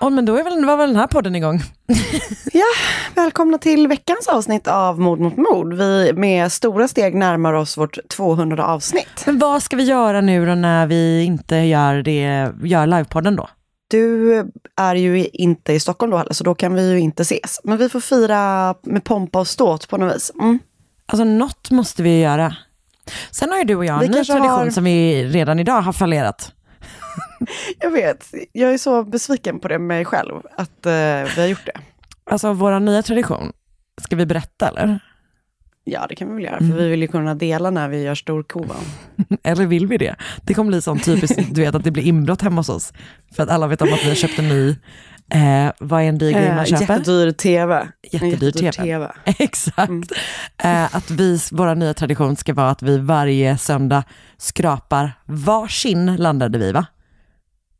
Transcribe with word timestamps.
Och 0.00 0.12
men 0.12 0.24
då 0.24 0.36
är 0.36 0.44
väl, 0.44 0.64
var 0.64 0.76
väl 0.76 0.88
den 0.88 0.96
här 1.00 1.06
podden 1.06 1.36
igång. 1.36 1.60
Ja, 2.52 2.64
välkomna 3.14 3.58
till 3.58 3.88
veckans 3.88 4.28
avsnitt 4.28 4.68
av 4.68 5.00
Mord 5.00 5.20
mot 5.20 5.36
mord. 5.36 5.74
Vi 5.74 6.12
med 6.12 6.52
stora 6.52 6.88
steg 6.88 7.14
närmar 7.14 7.52
oss 7.52 7.76
vårt 7.78 7.98
200 8.08 8.64
avsnitt. 8.66 9.22
Men 9.26 9.38
vad 9.38 9.62
ska 9.62 9.76
vi 9.76 9.82
göra 9.82 10.20
nu 10.20 10.46
då 10.46 10.54
när 10.54 10.86
vi 10.86 11.22
inte 11.24 11.56
gör, 11.56 12.02
det, 12.02 12.52
gör 12.64 12.86
livepodden 12.86 13.36
då? 13.36 13.48
Du 13.90 14.38
är 14.76 14.94
ju 14.94 15.26
inte 15.26 15.72
i 15.72 15.80
Stockholm 15.80 16.10
då 16.10 16.16
heller, 16.18 16.32
så 16.32 16.44
då 16.44 16.54
kan 16.54 16.74
vi 16.74 16.90
ju 16.90 17.00
inte 17.00 17.22
ses. 17.22 17.60
Men 17.64 17.78
vi 17.78 17.88
får 17.88 18.00
fira 18.00 18.74
med 18.82 19.04
pompa 19.04 19.40
och 19.40 19.48
ståt 19.48 19.88
på 19.88 19.96
något 19.96 20.14
vis. 20.16 20.32
Mm. 20.40 20.58
Alltså 21.06 21.24
något 21.24 21.70
måste 21.70 22.02
vi 22.02 22.20
göra. 22.20 22.56
Sen 23.30 23.50
har 23.50 23.58
ju 23.58 23.64
du 23.64 23.74
och 23.76 23.84
jag 23.84 23.98
Vi 23.98 24.06
en 24.06 24.12
ny 24.12 24.24
tradition 24.24 24.48
har- 24.50 24.70
som 24.70 24.84
vi 24.84 25.24
redan 25.28 25.58
idag 25.58 25.80
har 25.80 25.92
fallerat. 25.92 26.52
Jag 27.78 27.90
vet, 27.90 28.34
jag 28.52 28.74
är 28.74 28.78
så 28.78 29.04
besviken 29.04 29.60
på 29.60 29.68
det 29.68 29.78
med 29.78 29.88
mig 29.88 30.04
själv, 30.04 30.34
att 30.56 30.86
eh, 30.86 30.92
vi 31.36 31.40
har 31.40 31.46
gjort 31.46 31.66
det. 31.66 31.80
Alltså 32.30 32.52
vår 32.52 32.80
nya 32.80 33.02
tradition, 33.02 33.52
ska 34.02 34.16
vi 34.16 34.26
berätta 34.26 34.68
eller? 34.68 35.00
Ja, 35.84 36.06
det 36.08 36.14
kan 36.14 36.28
vi 36.28 36.34
väl 36.34 36.44
göra, 36.44 36.58
för 36.58 36.64
vi 36.76 36.88
vill 36.88 37.00
ju 37.02 37.08
kunna 37.08 37.34
dela 37.34 37.70
när 37.70 37.88
vi 37.88 38.02
gör 38.02 38.14
storkovan. 38.14 38.76
Eller 39.42 39.66
vill 39.66 39.86
vi 39.86 39.96
det? 39.98 40.16
Det 40.42 40.54
kommer 40.54 40.68
bli 40.68 40.82
sånt 40.82 41.04
typiskt, 41.04 41.38
du 41.50 41.60
vet 41.60 41.74
att 41.74 41.84
det 41.84 41.90
blir 41.90 42.02
inbrott 42.02 42.42
hemma 42.42 42.56
hos 42.56 42.68
oss. 42.68 42.92
För 43.36 43.42
att 43.42 43.48
alla 43.48 43.66
vet 43.66 43.82
om 43.82 43.92
att 43.92 44.04
vi 44.04 44.08
har 44.08 44.14
köpt 44.14 44.38
en 44.38 44.48
ny, 44.48 44.68
eh, 45.34 45.72
vad 45.78 46.02
är 46.02 46.06
en 46.06 46.18
dyr 46.18 46.32
grej 46.32 46.48
man 46.48 46.58
Eh, 46.58 46.64
köper? 46.64 46.80
jättedyr 46.94 47.32
tv. 47.32 47.88
En 48.12 48.30
Jättedyr 48.30 48.72
TV. 48.72 49.12
Exakt. 49.24 50.12
Eh, 50.62 50.96
att 50.96 51.10
vi, 51.10 51.38
vår 51.52 51.74
nya 51.74 51.94
tradition 51.94 52.36
ska 52.36 52.54
vara 52.54 52.70
att 52.70 52.82
vi 52.82 52.98
varje 52.98 53.58
söndag 53.58 54.04
skrapar 54.38 55.12
varsin, 55.26 56.16
landade 56.16 56.58
vi 56.58 56.72
va? 56.72 56.86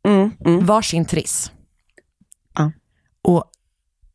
Mm, 0.07 0.31
mm. 0.45 0.65
Varsin 0.65 1.05
triss. 1.05 1.51
Ja. 2.55 2.71
Och 3.21 3.43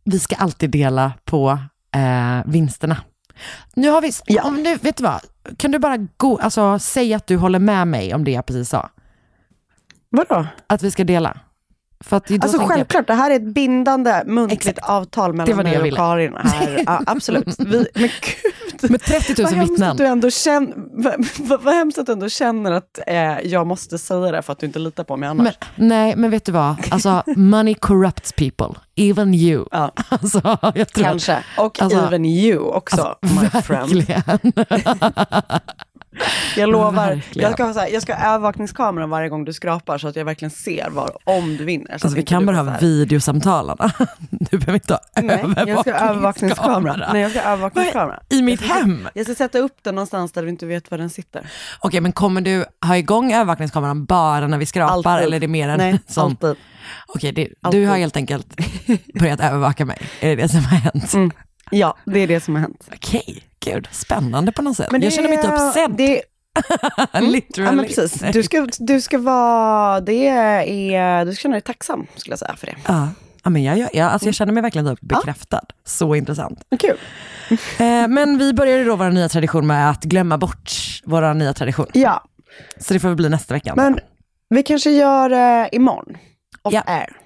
vi 0.04 0.18
ska 0.18 0.36
alltid 0.36 0.70
dela 0.70 1.12
på 1.24 1.58
eh, 1.94 2.40
vinsterna. 2.46 2.96
Nu 3.74 3.88
har 3.90 4.00
vi, 4.02 4.10
Ja. 4.26 4.42
om 4.42 4.56
du, 4.64 4.74
vet 4.76 4.96
du 4.96 5.02
vad, 5.04 5.20
kan 5.56 5.70
du 5.70 5.78
bara 5.78 5.96
gå, 6.16 6.38
alltså, 6.38 6.78
säga 6.78 7.16
att 7.16 7.26
du 7.26 7.36
håller 7.36 7.58
med 7.58 7.88
mig 7.88 8.14
om 8.14 8.24
det 8.24 8.30
jag 8.30 8.46
precis 8.46 8.68
sa? 8.68 8.90
Vadå? 10.10 10.46
Att 10.66 10.82
vi 10.82 10.90
ska 10.90 11.04
dela. 11.04 11.40
För 12.00 12.16
att 12.16 12.30
Alltså 12.30 12.48
tänker 12.48 12.60
jag- 12.60 12.68
självklart, 12.68 13.06
det 13.06 13.14
här 13.14 13.30
är 13.30 13.34
ett 13.36 13.54
bindande 13.54 14.22
muntligt 14.26 14.66
Exakt. 14.66 14.88
avtal 14.88 15.32
mellan 15.32 15.56
mig 15.56 15.92
och. 15.92 15.96
Karin. 15.96 16.36
Här. 16.36 16.82
Ja, 16.86 17.02
absolut. 17.06 17.60
Vi, 17.60 17.86
men 17.94 18.02
gud, 18.02 18.52
Med 18.90 19.02
30 19.02 19.42
vad 19.42 19.52
000 19.52 19.58
hemskt 19.58 19.72
vittnen. 19.72 19.90
att 19.90 19.98
du 19.98 20.06
ändå 20.06 20.30
känner, 20.30 20.74
vad, 20.76 21.26
vad, 21.38 21.62
vad 21.62 21.74
hemskt 21.74 21.98
att 21.98 22.06
du 22.06 22.12
ändå 22.12 22.28
känner 22.28 22.72
att 22.72 22.98
eh, 23.06 23.40
jag 23.40 23.66
måste 23.66 23.98
säga 23.98 24.32
det 24.32 24.42
för 24.42 24.52
att 24.52 24.58
du 24.58 24.66
inte 24.66 24.78
litar 24.78 25.04
på 25.04 25.16
mig 25.16 25.28
annars. 25.28 25.54
Men, 25.76 25.88
nej, 25.88 26.16
men 26.16 26.30
vet 26.30 26.44
du 26.44 26.52
vad? 26.52 26.74
Alltså, 26.90 27.22
money 27.36 27.74
corrupts 27.74 28.32
people. 28.32 28.68
Even 28.96 29.34
you. 29.34 29.64
Ja. 29.70 29.92
Alltså, 30.08 30.58
jag 30.74 30.88
tror 30.88 31.04
Kanske. 31.04 31.38
Och 31.58 31.82
Alltså- 31.82 31.98
even 32.06 32.24
you 32.24 32.58
också, 32.58 33.16
my 33.22 33.62
friend. 33.62 34.06
Jag 36.56 36.68
lovar, 36.68 36.92
Verkligen. 36.92 37.42
jag 37.48 37.52
ska, 37.52 37.64
ha 37.64 37.72
så 37.74 37.80
här, 37.80 37.88
jag 37.88 38.02
ska 38.02 38.14
ha 38.14 38.24
övervakningskamera 38.34 39.06
varje 39.06 39.28
gång 39.28 39.44
du 39.44 39.52
skrapar 39.52 39.98
så 39.98 40.08
att 40.08 40.16
jag 40.16 40.24
verkligen 40.24 40.50
ser 40.50 40.90
var, 40.90 41.10
om 41.24 41.56
du 41.56 41.64
vinner. 41.64 41.86
Så 41.86 41.92
Alltså, 42.06 42.16
vi 42.16 42.22
kan 42.22 42.46
bara 42.46 42.56
ha 42.56 42.78
videosamtalen. 42.80 43.76
Du 44.30 44.58
behöver 44.58 44.74
inte 44.74 44.92
ha 44.94 45.00
Nej, 45.22 45.44
jag 45.66 45.80
ska 45.80 45.92
ha 45.98 46.10
övervakningskamera. 46.10 47.12
Nej, 47.12 47.22
jag 47.22 47.30
ska 47.30 47.40
ha 47.40 47.46
övervakningskamera. 47.50 48.20
I 48.28 48.42
mitt 48.42 48.60
Jag 48.60 48.70
ska- 48.70 48.78
hem? 48.78 49.08
Jag 49.14 49.26
ska 49.26 49.34
sätta 49.34 49.58
upp 49.58 49.76
den 49.82 49.94
någonstans 49.94 50.32
där 50.32 50.42
du 50.42 50.48
inte 50.48 50.66
vet 50.66 50.90
var 50.90 50.98
den 50.98 51.10
sitter. 51.10 51.46
Okej, 51.80 52.00
men 52.00 52.12
kommer 52.12 52.40
du 52.40 52.64
ha 52.86 52.96
igång 52.96 53.32
övervakningskameran 53.32 54.04
bara 54.04 54.46
när 54.46 54.58
vi 54.58 54.66
skrapar 54.66 54.92
Alltid. 54.94 55.12
eller 55.26 55.36
är 55.36 55.40
det 55.40 55.48
mer 55.48 55.68
en 55.68 55.78
Nej, 55.78 56.00
sån? 56.08 56.24
alltid. 56.24 56.56
Okej, 57.06 57.32
det, 57.32 57.48
du 57.70 57.86
har 57.86 57.96
helt 57.96 58.16
enkelt 58.16 58.46
börjat 59.20 59.40
övervaka 59.40 59.84
mig. 59.84 59.98
Är 60.20 60.28
det 60.28 60.42
det 60.42 60.48
som 60.48 60.64
har 60.64 60.76
hänt? 60.76 61.14
Mm. 61.14 61.30
Ja, 61.70 61.96
det 62.04 62.20
är 62.20 62.26
det 62.26 62.40
som 62.40 62.54
har 62.54 62.62
hänt. 62.62 62.88
Okej, 62.94 63.42
gud, 63.72 63.88
spännande 63.92 64.52
på 64.52 64.62
något 64.62 64.76
sätt. 64.76 64.90
Men 64.92 65.02
jag 65.02 65.10
det 65.12 65.16
känner 65.16 65.28
mig 65.28 65.38
är- 65.38 65.66
uppsedd. 65.68 65.90
Det, 65.96 66.22
Literally. 67.20 67.76
ja, 67.78 67.82
precis. 67.82 68.22
Du 68.32 68.42
ska, 68.42 68.66
du 68.78 69.00
ska 69.00 69.18
vara, 69.18 70.00
det 70.00 70.28
är, 70.28 71.24
du 71.24 71.32
ska 71.34 71.40
känna 71.42 71.52
dig 71.54 71.62
tacksam 71.62 72.06
skulle 72.16 72.32
jag 72.32 72.38
säga 72.38 72.56
för 72.56 72.66
det. 72.66 72.74
Ja. 72.88 73.08
Ja, 73.44 73.50
men 73.50 73.62
jag, 73.64 73.78
jag, 73.78 73.90
jag, 73.94 74.12
alltså 74.12 74.28
jag 74.28 74.34
känner 74.34 74.52
mig 74.52 74.62
verkligen 74.62 74.86
typ 74.96 75.00
bekräftad. 75.00 75.60
Så 75.84 76.14
intressant. 76.14 76.62
Men 76.70 76.78
Kul. 76.78 76.96
Eh, 77.78 78.08
men 78.08 78.38
vi 78.38 78.52
börjar 78.52 78.78
ju 78.78 78.84
då 78.84 78.96
vår 78.96 79.10
nya 79.10 79.28
tradition 79.28 79.66
med 79.66 79.90
att 79.90 80.04
glömma 80.04 80.38
bort 80.38 80.72
vår 81.04 81.34
nya 81.34 81.52
tradition. 81.54 81.86
Ja, 81.92 82.24
Så 82.80 82.94
det 82.94 83.00
får 83.00 83.08
väl 83.08 83.16
bli 83.16 83.28
nästa 83.28 83.54
vecka. 83.54 83.72
men 83.76 83.98
vi 84.48 84.62
kanske 84.62 84.90
gör 84.90 85.30
eh, 85.62 85.68
imorgon. 85.72 86.16
Off 86.62 86.74
Ja. 86.74 86.82
air. 86.86 87.16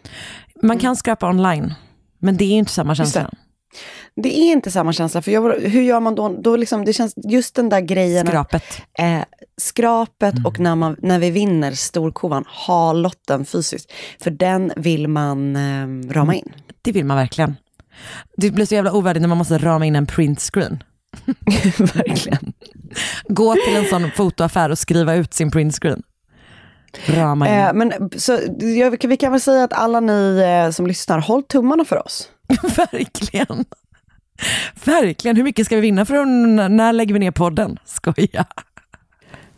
Man 0.63 0.79
kan 0.79 0.97
skrapa 0.97 1.29
online, 1.29 1.75
men 2.19 2.37
det 2.37 2.45
är 2.45 2.49
ju 2.49 2.59
inte 2.59 2.73
samma 2.73 2.95
känsla. 2.95 3.31
Det. 4.17 4.39
Är 4.39 4.53
inte 4.53 4.71
samma 4.71 4.93
känsla, 4.93 5.23
för 5.23 5.31
jag, 5.31 5.61
hur 5.61 5.83
gör 5.83 6.01
man 6.01 6.15
då? 6.15 6.29
då 6.29 6.57
liksom, 6.57 6.85
det 6.85 6.93
känns 6.93 7.15
just 7.17 7.55
den 7.55 7.69
där 7.69 7.81
grejen, 7.81 8.27
att, 8.29 8.33
Skrapet. 8.33 8.65
eh, 8.99 9.21
skrapet 9.61 10.35
Mm. 10.35 10.47
och 10.47 10.61
när, 10.61 10.75
man, 10.77 10.97
när 11.03 11.19
vi 11.19 11.31
vinner 11.31 11.73
storkovan, 11.73 12.45
ha 12.67 12.93
lotten 12.93 13.45
fysiskt. 13.45 13.93
För 14.23 14.31
den 14.31 14.73
vill 14.77 15.09
man 15.09 15.57
eh, 15.57 16.13
rama 16.13 16.35
in. 16.35 16.53
Det 16.83 16.93
vill 16.93 17.05
man 17.05 17.17
verkligen. 17.17 17.57
Det 18.37 18.51
blir 18.51 18.67
så 18.67 18.75
jävla 18.75 18.93
ovärdigt 18.93 19.21
när 19.21 19.29
man 19.29 19.39
måste 19.39 19.59
rama 19.59 19.87
in 19.87 19.97
en 19.97 20.07
printscreen. 20.07 20.83
Verkligen. 21.79 22.53
Gå 23.29 23.55
till 23.55 23.77
en 23.77 23.85
sån 23.85 24.11
fotoaffär 24.11 24.71
och 24.71 24.79
skriva 24.79 25.15
ut 25.15 25.35
sin 25.35 25.51
printscreen. 25.51 26.03
Rama 27.07 27.49
in. 27.49 27.55
Eh, 27.55 27.73
men 27.75 28.11
så, 28.17 28.39
jag, 28.61 29.09
vi 29.09 29.17
kan 29.17 29.33
väl 29.33 29.41
säga 29.41 29.65
att 29.65 29.73
alla 29.73 30.01
ni 30.01 30.41
eh, 30.67 30.71
som 30.71 30.87
lyssnar, 30.87 31.19
håll 31.19 31.43
tummarna 31.43 31.85
för 31.85 32.07
oss. 32.07 32.29
Verkligen. 32.77 33.65
Verkligen. 34.85 35.37
Hur 35.37 35.45
mycket 35.45 35.67
ska 35.67 35.75
vi 35.75 35.81
vinna 35.81 36.03
att, 36.03 36.09
när 36.71 36.93
lägger 36.93 37.15
vi 37.15 37.19
ner 37.19 37.31
podden? 37.31 37.79
Skoja. 37.85 38.47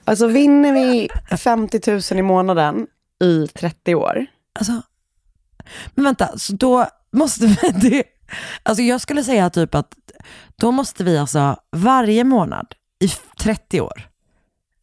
Alltså 0.05 0.27
vinner 0.27 0.73
vi 0.73 1.09
50 1.37 1.91
000 1.91 2.01
i 2.19 2.23
månaden 2.23 2.87
i 3.25 3.47
30 3.47 3.95
år, 3.95 4.27
Alltså, 4.59 4.83
men 5.95 6.05
vänta, 6.05 6.39
så 6.39 6.53
då 6.53 6.87
måste 7.13 7.47
vi, 7.47 7.57
det, 7.91 8.05
Alltså 8.63 8.83
jag 8.83 9.01
skulle 9.01 9.25
säga 9.25 9.51
typ 9.51 9.75
att 9.75 9.95
då 10.57 10.71
måste 10.71 11.05
vi 11.05 11.19
alltså 11.19 11.57
varje 11.71 12.25
månad 12.25 12.75
i 13.05 13.09
30 13.43 13.81
år 13.81 14.09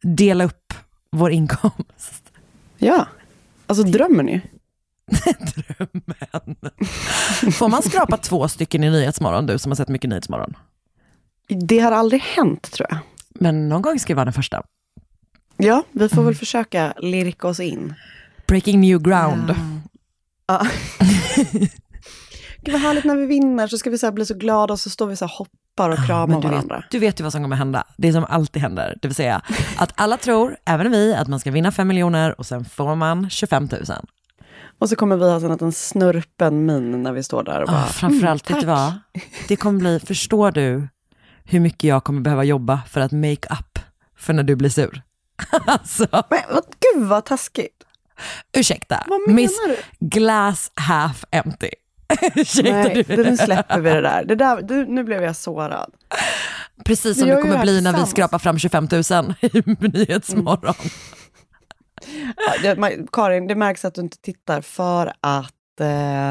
dela 0.02 0.44
upp 0.44 0.74
vår 1.10 1.30
inkomst. 1.30 2.32
Ja, 2.78 3.06
alltså 3.66 3.84
drömmen 3.84 4.28
ju. 4.28 4.40
Drömmen. 5.54 6.56
Får 7.52 7.68
man 7.68 7.82
skrapa 7.82 8.16
två 8.16 8.48
stycken 8.48 8.84
i 8.84 8.90
Nyhetsmorgon, 8.90 9.46
du 9.46 9.58
som 9.58 9.70
har 9.70 9.76
sett 9.76 9.88
mycket 9.88 10.10
Nyhetsmorgon? 10.10 10.56
Det 11.48 11.78
har 11.78 11.92
aldrig 11.92 12.22
hänt 12.22 12.70
tror 12.72 12.86
jag. 12.90 12.98
Men 13.34 13.68
någon 13.68 13.82
gång 13.82 13.98
ska 13.98 14.12
vi 14.12 14.16
vara 14.16 14.24
den 14.24 14.32
första. 14.32 14.62
Ja, 15.56 15.82
vi 15.92 16.08
får 16.08 16.22
väl 16.22 16.34
försöka 16.34 16.94
lirka 16.98 17.48
oss 17.48 17.60
in. 17.60 17.94
Breaking 18.46 18.80
new 18.80 19.02
ground. 19.02 19.54
Ja. 20.46 20.66
Gud 22.62 22.72
vad 22.72 22.80
härligt 22.80 23.04
när 23.04 23.16
vi 23.16 23.26
vinner 23.26 23.66
så 23.66 23.78
ska 23.78 23.90
vi 23.90 23.98
så 23.98 24.12
bli 24.12 24.26
så 24.26 24.34
glada 24.34 24.72
och 24.72 24.80
så 24.80 24.90
står 24.90 25.06
vi 25.06 25.16
så 25.16 25.26
här 25.26 25.34
hoppar 25.36 25.90
och 25.90 26.06
kramar 26.06 26.40
du, 26.40 26.48
varandra. 26.48 26.76
vet, 26.76 26.90
du 26.90 26.98
vet 26.98 27.20
ju 27.20 27.24
vad 27.24 27.32
som 27.32 27.42
kommer 27.42 27.56
hända. 27.56 27.84
Det 27.96 28.12
som 28.12 28.24
alltid 28.24 28.62
händer. 28.62 28.98
Det 29.02 29.08
vill 29.08 29.14
säga 29.14 29.42
att 29.76 29.92
alla 29.94 30.16
tror, 30.16 30.56
även 30.64 30.90
vi, 30.90 31.14
att 31.14 31.28
man 31.28 31.40
ska 31.40 31.50
vinna 31.50 31.72
5 31.72 31.88
miljoner 31.88 32.40
och 32.40 32.46
sen 32.46 32.64
får 32.64 32.94
man 32.94 33.30
25 33.30 33.68
000. 33.72 33.82
Och 34.80 34.88
så 34.88 34.96
kommer 34.96 35.16
vi 35.16 35.24
ha 35.24 35.36
en 35.36 35.52
liten 35.52 35.72
snurpen 35.72 36.66
min 36.66 37.02
när 37.02 37.12
vi 37.12 37.22
står 37.22 37.42
där 37.42 37.60
och 37.62 37.66
bara, 37.68 37.82
Ah, 37.82 37.86
framförallt, 37.86 38.50
mm, 38.50 38.56
vet 38.58 38.66
du 38.66 38.72
vad? 38.72 38.92
Det 39.48 39.56
kommer 39.56 39.78
bli, 39.80 40.00
förstår 40.00 40.50
du 40.50 40.88
hur 41.44 41.60
mycket 41.60 41.84
jag 41.88 42.04
kommer 42.04 42.20
behöva 42.20 42.44
jobba 42.44 42.80
för 42.88 43.00
att 43.00 43.12
make 43.12 43.48
up 43.60 43.78
för 44.18 44.32
när 44.32 44.42
du 44.42 44.56
blir 44.56 44.70
sur? 44.70 45.02
alltså, 45.66 46.06
Men 46.12 46.38
vad, 46.50 46.64
gud 46.94 47.04
vad 47.08 47.24
taskigt. 47.24 47.84
ursäkta, 48.56 49.04
Vad 49.08 49.20
menar 49.20 49.34
miss 49.34 49.56
du? 49.66 49.76
glass 50.06 50.70
half 50.74 51.24
empty. 51.30 51.70
ursäkta 52.34 52.72
Nej, 52.72 53.04
du. 53.08 53.16
nu 53.24 53.36
släpper 53.36 53.80
vi 53.80 53.90
det 53.90 54.00
där. 54.00 54.24
Det 54.24 54.34
där 54.34 54.62
du, 54.62 54.86
nu 54.86 55.04
blev 55.04 55.22
jag 55.22 55.36
sårad. 55.36 55.90
Precis 56.84 57.18
som 57.18 57.28
det 57.28 57.42
kommer 57.42 57.62
bli 57.62 57.80
när 57.80 57.92
vi 58.00 58.06
skrapar 58.06 58.38
fram 58.38 58.58
25 58.58 58.88
000 58.92 59.02
i 59.40 59.50
Nyhetsmorgon. 59.98 60.74
Ja, 60.78 60.90
det, 62.62 62.74
ma- 62.74 63.08
Karin, 63.12 63.46
det 63.46 63.54
märks 63.54 63.84
att 63.84 63.94
du 63.94 64.00
inte 64.00 64.18
tittar 64.18 64.60
för 64.60 65.12
att 65.20 65.80
eh, 65.80 66.30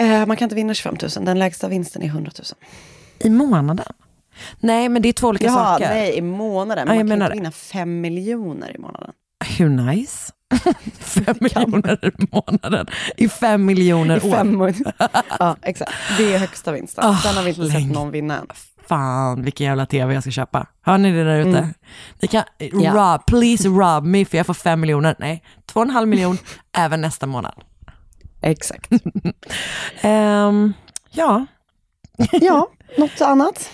eh, 0.00 0.26
man 0.26 0.36
kan 0.36 0.46
inte 0.46 0.54
vinna 0.54 0.74
25 0.74 0.96
000. 1.16 1.24
Den 1.24 1.38
lägsta 1.38 1.68
vinsten 1.68 2.02
är 2.02 2.06
100 2.06 2.32
000. 2.38 2.44
I 3.18 3.30
månaden? 3.30 3.92
Nej, 4.60 4.88
men 4.88 5.02
det 5.02 5.08
är 5.08 5.12
två 5.12 5.28
olika 5.28 5.46
Jaha, 5.46 5.64
saker. 5.78 5.88
nej, 5.88 6.16
i 6.16 6.22
månaden. 6.22 6.88
Ja, 6.88 6.94
jag 6.94 7.06
Man 7.08 7.18
kan 7.18 7.22
inte 7.26 7.34
vinna 7.34 7.50
5 7.50 8.00
miljoner 8.00 8.76
i 8.76 8.78
månaden. 8.78 9.10
Hur 9.58 9.68
nice? 9.68 10.32
fem 10.98 11.36
miljoner 11.40 11.98
i 12.06 12.26
månaden 12.32 12.86
i 13.16 13.28
fem 13.28 13.64
miljoner 13.64 14.16
I 14.26 14.30
år. 14.30 14.34
fem 14.34 14.74
ja, 15.38 15.56
exakt. 15.62 15.92
Det 16.18 16.34
är 16.34 16.38
högsta 16.38 16.72
vinsten. 16.72 17.04
Ah, 17.04 17.16
Sen 17.16 17.34
har 17.36 17.42
vi 17.42 17.48
inte 17.48 17.60
länge. 17.60 17.80
sett 17.86 17.94
någon 17.94 18.10
vinna 18.10 18.38
än. 18.38 18.46
Fan 18.88 19.42
vilken 19.42 19.66
jävla 19.66 19.86
tv 19.86 20.14
jag 20.14 20.22
ska 20.22 20.30
köpa. 20.30 20.66
Hör 20.82 20.98
ni 20.98 21.12
det 21.12 21.24
där 21.24 21.38
ute? 21.38 21.58
Mm. 21.58 21.74
Ni 22.22 22.28
kan, 22.28 22.42
Ja. 22.58 22.92
rob, 22.94 23.26
please 23.26 23.68
rob 23.68 24.04
me 24.04 24.24
för 24.24 24.36
jag 24.36 24.46
får 24.46 24.54
fem 24.54 24.80
miljoner. 24.80 25.16
Nej, 25.18 25.42
två 25.66 25.80
och 25.80 25.86
en 25.86 25.90
halv 25.90 26.08
miljon 26.08 26.38
även 26.76 27.00
nästa 27.00 27.26
månad. 27.26 27.54
Exakt. 28.42 28.90
Ehm, 30.00 30.72
ja, 31.10 31.46
Ja, 32.32 32.68
något 32.98 33.20
annat? 33.20 33.70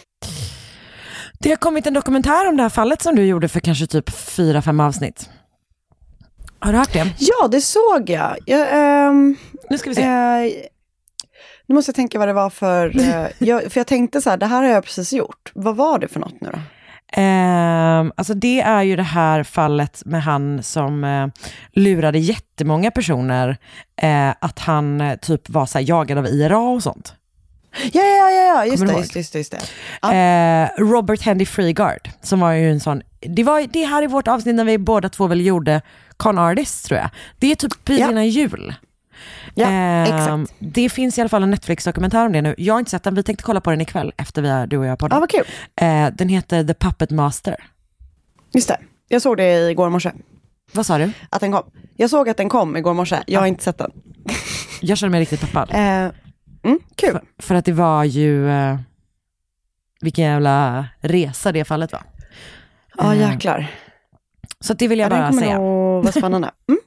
det 1.39 1.49
har 1.51 1.57
kommit 1.57 1.87
en 1.87 1.95
dokumentär 1.95 2.49
om 2.49 2.57
det 2.57 2.63
här 2.63 2.71
fallet 2.71 3.03
som 3.03 3.17
du 3.17 3.25
gjorde 3.27 3.49
för 3.49 3.61
kanske 3.61 3.87
typ 3.87 4.11
fyra, 4.11 4.63
fem 4.63 4.81
avsnitt. 4.81 5.31
Har 6.59 6.73
du 6.73 6.79
hört 6.79 6.93
det? 6.93 7.15
Ja, 7.19 7.49
det 7.49 7.61
såg 7.61 8.11
jag. 8.11 8.37
jag 8.47 8.69
ehm, 8.73 9.37
Nu 9.71 9.79
ska 9.79 9.91
vi 9.91 9.95
se. 9.97 10.03
eh, 10.03 10.53
nu 11.67 11.75
måste 11.75 11.89
jag 11.91 11.97
tänka 11.97 12.19
vad 12.19 12.29
det 12.29 12.33
var 12.33 12.51
för... 12.51 13.01
eh, 13.01 13.27
jag, 13.39 13.73
för 13.73 13.81
jag 13.81 13.87
tänkte 13.87 14.21
så 14.21 14.31
här, 14.31 14.37
det 14.37 14.47
här 14.47 14.63
har 14.63 14.71
jag 14.71 14.85
precis 14.85 15.13
gjort. 15.13 15.53
Vad 15.55 15.77
var 15.77 15.99
det 15.99 16.09
för 16.09 16.21
något 16.21 16.41
nu 16.41 16.51
då? 16.53 16.59
Ehm, 17.17 18.13
alltså 18.17 18.35
det 18.35 18.61
är 18.61 18.83
ju 18.83 18.97
det 18.97 19.03
här 19.03 19.43
fallet 19.43 20.03
med 20.07 20.23
han 20.23 20.63
som 20.63 21.05
eh, 21.05 21.27
lurade 21.73 22.19
jättemånga 22.19 22.91
personer 22.91 23.57
eh, 23.97 24.31
att 24.39 24.59
han 24.59 25.01
eh, 25.01 25.17
typ 25.17 25.51
var 25.51 25.67
så 25.67 25.79
här, 25.79 25.89
jagad 25.89 26.19
av 26.19 26.27
IRA 26.27 26.59
och 26.59 26.83
sånt. 26.83 27.15
Ja, 27.93 28.03
ja, 28.03 28.31
ja, 28.31 28.31
ja. 28.31 28.67
Just, 28.67 28.87
det, 28.87 28.93
just 28.93 29.17
just 29.17 29.33
det, 29.33 29.39
just 29.39 29.51
det. 29.51 29.61
Ja. 30.03 30.15
Eh, 30.15 30.69
Robert 30.79 31.23
Henry 31.23 31.47
Freegard, 31.47 32.11
som 32.23 32.41
var 32.41 32.53
ju 32.53 32.71
en 32.71 32.81
sån, 32.81 33.03
det 33.21 33.45
var 33.45 33.67
det 33.73 33.85
här 33.85 34.03
i 34.03 34.07
vårt 34.07 34.29
avsnitt 34.29 34.55
när 34.55 34.65
vi 34.65 34.79
båda 34.79 35.09
två 35.09 35.27
väl 35.27 35.47
gjorde 35.47 35.81
Con 36.17 36.39
Artist 36.39 36.87
tror 36.87 37.01
jag. 37.01 37.11
Det 37.39 37.53
är 37.53 37.55
typ 37.55 37.85
precis 37.85 38.07
Ja. 38.15 38.23
jul. 38.23 38.75
Ja, 39.55 39.67
Ehm, 39.69 40.05
exakt. 40.43 40.55
Det 40.59 40.89
finns 40.89 41.19
i 41.19 41.21
alla 41.21 41.29
fall 41.29 41.43
en 41.43 41.51
Netflix-dokumentär 41.51 42.27
om 42.27 42.33
det 42.33 42.43
nu. 42.43 42.55
Jag 42.59 42.75
har 42.75 42.79
inte 42.79 42.91
sett 42.91 43.03
den, 43.03 43.15
vi 43.15 43.23
tänkte 43.23 43.45
kolla 43.45 43.61
på 43.61 43.71
den 43.71 43.81
ikväll 43.81 44.13
efter 44.17 44.43
vi 44.43 44.49
har, 44.49 44.67
du 44.67 44.77
och 44.79 44.85
jag 44.85 44.93
Ja, 44.93 44.97
poddat. 44.97 45.21
vad 45.21 45.31
kul. 45.31 45.45
Eh, 45.81 46.07
den 46.13 46.29
heter 46.29 46.65
The 46.65 46.75
Puppet 46.75 47.11
Master. 47.11 47.57
Just 48.55 48.69
det. 48.69 48.79
Jag 49.09 49.23
såg 49.23 49.37
det 49.37 49.71
igår 49.71 49.91
morse. 49.91 50.13
Vad 50.73 50.87
sa 50.87 50.99
du? 50.99 51.11
Att 51.31 51.41
den 51.41 51.53
kom. 51.53 51.63
Jag 51.97 52.11
såg 52.11 52.29
att 52.29 52.37
den 52.37 52.49
kom 52.49 52.77
igår 52.77 52.95
morse. 52.95 53.23
Jag 53.27 53.41
har 53.41 53.47
inte 53.47 53.65
sett 53.65 53.79
den. 53.79 53.91
Jag 54.81 54.99
känner 54.99 55.11
mig 55.11 55.21
riktigt 55.21 55.41
peppad. 55.41 55.71
Eh, 55.73 55.79
mm, 55.79 56.79
kul. 56.97 57.11
För, 57.13 57.23
för 57.43 57.55
att 57.55 57.65
det 57.65 57.73
var 57.73 58.05
ju, 58.05 58.51
eh, 58.51 58.77
vilken 60.01 60.25
jävla 60.25 60.87
resa 61.01 61.53
det 61.53 61.65
fallet 61.65 61.93
var. 61.93 62.03
Ja, 62.97 63.15
Eh, 63.15 63.21
jäklar. 63.31 63.71
Så 64.65 64.75
det 64.75 64.89
vill 64.89 64.99
jag 64.99 65.07
Ja, 65.07 65.11
bara 65.17 65.29
kommer 65.29 65.43
säga. 65.43 65.59
nog 65.59 66.03
vara 66.05 66.13
spännande. 66.13 66.51
Mm. 66.67 66.79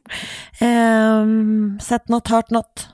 Ehm, 0.60 1.80
sett 1.84 2.10
något, 2.10 2.28
hört 2.28 2.50
något? 2.50 2.88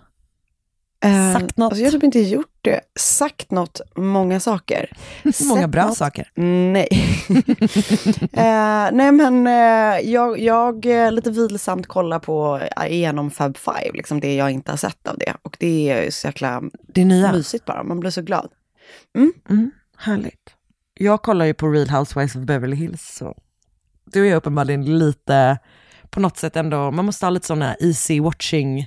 Eh, 1.05 1.33
Sagt 1.33 1.57
något? 1.57 1.71
Alltså 1.71 1.81
jag 1.83 1.87
har 1.87 1.91
typ 1.91 2.03
inte 2.03 2.19
gjort 2.19 2.57
det. 2.61 2.79
Sagt 2.99 3.51
något, 3.51 3.81
många 3.95 4.39
saker. 4.39 4.89
Många 5.49 5.67
bra 5.67 5.85
något, 5.85 5.97
saker. 5.97 6.29
Nej. 6.35 6.87
eh, 8.33 8.89
nej 8.91 9.11
men 9.11 9.47
eh, 9.47 10.09
jag, 10.11 10.39
jag 10.39 10.85
eh, 10.85 11.11
lite 11.11 11.31
vilsamt 11.31 11.87
kollar 11.87 12.19
på 12.19 12.59
eh, 12.81 12.91
igenom 12.93 13.31
Fab 13.31 13.57
Five, 13.57 13.91
liksom 13.93 14.19
det 14.19 14.35
jag 14.35 14.51
inte 14.51 14.71
har 14.71 14.77
sett 14.77 15.07
av 15.07 15.17
det. 15.17 15.33
Och 15.41 15.57
det 15.59 15.89
är 15.89 16.11
så 16.11 16.27
jäkla 16.27 16.61
Det 16.87 17.05
nya. 17.05 17.31
mysigt 17.31 17.65
bara, 17.65 17.83
man 17.83 17.99
blir 17.99 18.11
så 18.11 18.21
glad. 18.21 18.49
Mm, 19.49 19.71
härligt. 19.97 20.49
Jag 20.93 21.21
kollar 21.21 21.45
ju 21.45 21.53
på 21.53 21.67
Real 21.69 21.89
Housewives 21.89 22.35
of 22.35 22.41
Beverly 22.41 22.75
Hills. 22.75 23.15
Så. 23.15 23.35
Du 24.13 24.27
är 24.29 24.35
uppenbarligen 24.35 24.99
lite, 24.99 25.57
på 26.09 26.19
något 26.19 26.37
sätt 26.37 26.55
ändå, 26.55 26.91
man 26.91 27.05
måste 27.05 27.25
ha 27.25 27.29
lite 27.29 27.47
sådana 27.47 27.75
easy 27.79 28.19
watching 28.21 28.79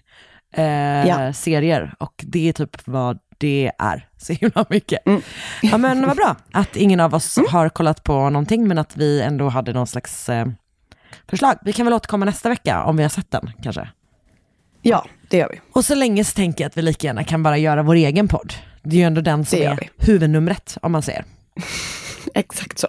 eh, 0.54 1.06
Ja. 1.08 1.32
serier. 1.32 1.94
Och 1.98 2.24
det 2.26 2.48
är 2.48 2.52
typ 2.52 2.76
vad 2.88 3.18
det 3.38 3.72
är, 3.78 4.08
så 4.16 4.32
himla 4.32 4.64
mycket. 4.70 5.06
Mm. 5.06 5.22
Ja 5.62 5.78
men 5.78 6.06
vad 6.06 6.16
bra 6.16 6.36
att 6.52 6.76
ingen 6.76 7.00
av 7.00 7.14
oss 7.14 7.38
har 7.48 7.68
kollat 7.68 8.04
på 8.04 8.30
någonting, 8.30 8.68
men 8.68 8.78
att 8.78 8.96
vi 8.96 9.20
ändå 9.22 9.48
hade 9.48 9.72
någon 9.72 9.86
slags 9.86 10.28
eh, 10.28 10.46
förslag. 11.28 11.58
Vi 11.62 11.72
kan 11.72 11.86
väl 11.86 11.92
återkomma 11.94 12.24
nästa 12.24 12.48
vecka 12.48 12.84
om 12.84 12.96
vi 12.96 13.02
har 13.02 13.10
sett 13.10 13.30
den 13.30 13.50
kanske. 13.62 13.88
Ja, 14.82 15.06
det 15.28 15.36
gör 15.36 15.48
vi. 15.52 15.60
Och 15.72 15.84
så 15.84 15.94
länge 15.94 16.24
så 16.24 16.34
tänker 16.34 16.64
jag 16.64 16.68
att 16.68 16.76
vi 16.76 16.82
lika 16.82 17.06
gärna 17.06 17.24
kan 17.24 17.42
bara 17.42 17.58
göra 17.58 17.82
vår 17.82 17.94
egen 17.94 18.28
podd. 18.28 18.52
Det 18.82 18.96
är 18.96 19.00
ju 19.00 19.04
ändå 19.06 19.20
den 19.20 19.44
som 19.44 19.58
är 19.62 19.88
huvudnumret, 19.96 20.78
om 20.82 20.92
man 20.92 21.02
säger. 21.02 21.24
Exakt 22.34 22.78
så. 22.78 22.88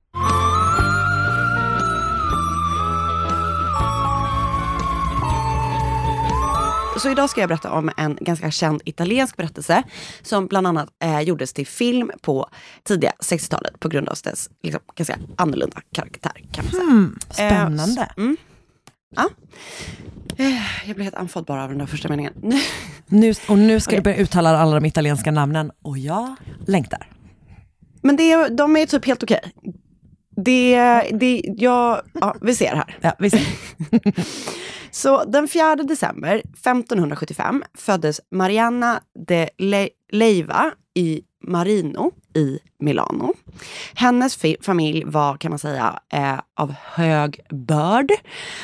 Så 7.01 7.09
idag 7.11 7.29
ska 7.29 7.39
jag 7.41 7.47
berätta 7.49 7.71
om 7.71 7.91
en 7.97 8.17
ganska 8.21 8.51
känd 8.51 8.81
italiensk 8.85 9.37
berättelse 9.37 9.83
som 10.21 10.47
bland 10.47 10.67
annat 10.67 10.89
eh, 11.03 11.19
gjordes 11.21 11.53
till 11.53 11.67
film 11.67 12.11
på 12.21 12.49
tidiga 12.83 13.11
60-talet 13.19 13.79
på 13.79 13.89
grund 13.89 14.09
av 14.09 14.17
dess 14.23 14.49
liksom, 14.63 14.81
ganska 14.95 15.17
annorlunda 15.35 15.77
karaktär. 15.95 16.31
Kan 16.51 16.65
man 16.65 16.71
säga. 16.73 16.83
Hmm, 16.83 17.19
spännande. 17.29 18.01
Eh, 18.01 18.07
så- 18.15 18.21
mm. 18.21 18.37
Ja. 19.15 19.29
Eh, 20.37 20.87
Jag 20.87 20.95
blev 20.95 21.03
helt 21.03 21.15
andfådd 21.15 21.45
bara 21.45 21.63
av 21.63 21.69
den 21.69 21.77
där 21.77 21.85
första 21.85 22.09
meningen. 22.09 22.33
Nu, 23.07 23.33
och 23.49 23.57
nu 23.57 23.79
ska 23.79 23.89
Okej. 23.89 23.97
du 23.99 24.03
börja 24.03 24.17
uttala 24.17 24.57
alla 24.57 24.75
de 24.79 24.85
italienska 24.85 25.31
namnen 25.31 25.71
och 25.81 25.97
jag 25.97 26.35
längtar. 26.67 27.07
Men 28.01 28.15
det, 28.15 28.47
de 28.47 28.77
är 28.77 28.85
typ 28.85 29.05
helt 29.05 29.23
okej. 29.23 29.39
Det, 30.45 30.77
det, 31.13 31.41
jag, 31.57 32.01
ja, 32.13 32.35
vi 32.41 32.55
ser 32.55 32.75
här. 32.75 32.97
Ja, 33.01 33.11
vi 33.19 33.29
ser. 33.29 33.41
Så 34.91 35.23
den 35.23 35.47
4 35.47 35.75
december 35.75 36.35
1575 36.37 37.63
föddes 37.77 38.21
Marianna 38.31 39.01
de 39.27 39.49
Le- 39.57 39.89
Leiva 40.11 40.71
i 40.93 41.21
Marino 41.47 42.11
i 42.35 42.59
Milano. 42.79 43.33
Hennes 43.93 44.37
familj 44.61 45.03
var, 45.05 45.37
kan 45.37 45.49
man 45.49 45.59
säga, 45.59 45.99
eh, 46.13 46.39
av 46.55 46.73
hög 46.93 47.39
börd. 47.49 48.11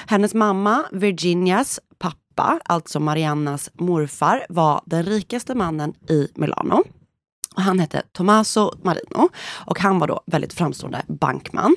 Hennes 0.07 0.33
mamma, 0.33 0.83
Virginias 0.91 1.79
pappa, 1.99 2.59
alltså 2.65 2.99
Mariannas 2.99 3.69
morfar, 3.73 4.45
var 4.49 4.81
den 4.85 5.03
rikaste 5.03 5.55
mannen 5.55 5.93
i 6.09 6.27
Milano. 6.35 6.83
Och 7.57 7.63
han 7.63 7.79
hette 7.79 8.01
Tommaso 8.11 8.71
Marino 8.83 9.29
och 9.65 9.79
han 9.79 9.99
var 9.99 10.07
då 10.07 10.21
väldigt 10.25 10.53
framstående 10.53 11.01
bankman. 11.07 11.75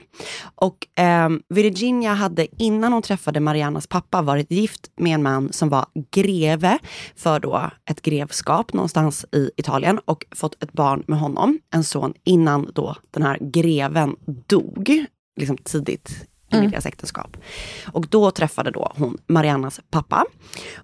Och 0.54 1.00
eh, 1.00 1.28
Virginia 1.48 2.14
hade 2.14 2.62
innan 2.62 2.92
hon 2.92 3.02
träffade 3.02 3.40
Mariannas 3.40 3.86
pappa 3.86 4.22
varit 4.22 4.50
gift 4.50 4.90
med 4.96 5.14
en 5.14 5.22
man 5.22 5.52
som 5.52 5.68
var 5.68 5.86
greve 6.10 6.78
för 7.16 7.40
då 7.40 7.70
ett 7.90 8.02
grevskap 8.02 8.72
någonstans 8.72 9.24
i 9.32 9.50
Italien 9.56 9.98
och 10.04 10.24
fått 10.34 10.62
ett 10.62 10.72
barn 10.72 11.04
med 11.06 11.18
honom, 11.18 11.58
en 11.74 11.84
son, 11.84 12.14
innan 12.24 12.70
då 12.74 12.96
den 13.10 13.22
här 13.22 13.38
greven 13.40 14.16
dog, 14.46 15.04
liksom 15.36 15.56
tidigt 15.56 16.29
i 16.52 16.66
deras 16.70 16.86
äktenskap. 16.86 17.36
Och 17.92 18.06
då 18.06 18.30
träffade 18.30 18.70
då 18.70 18.92
hon 18.96 19.18
Mariannas 19.26 19.80
pappa. 19.90 20.24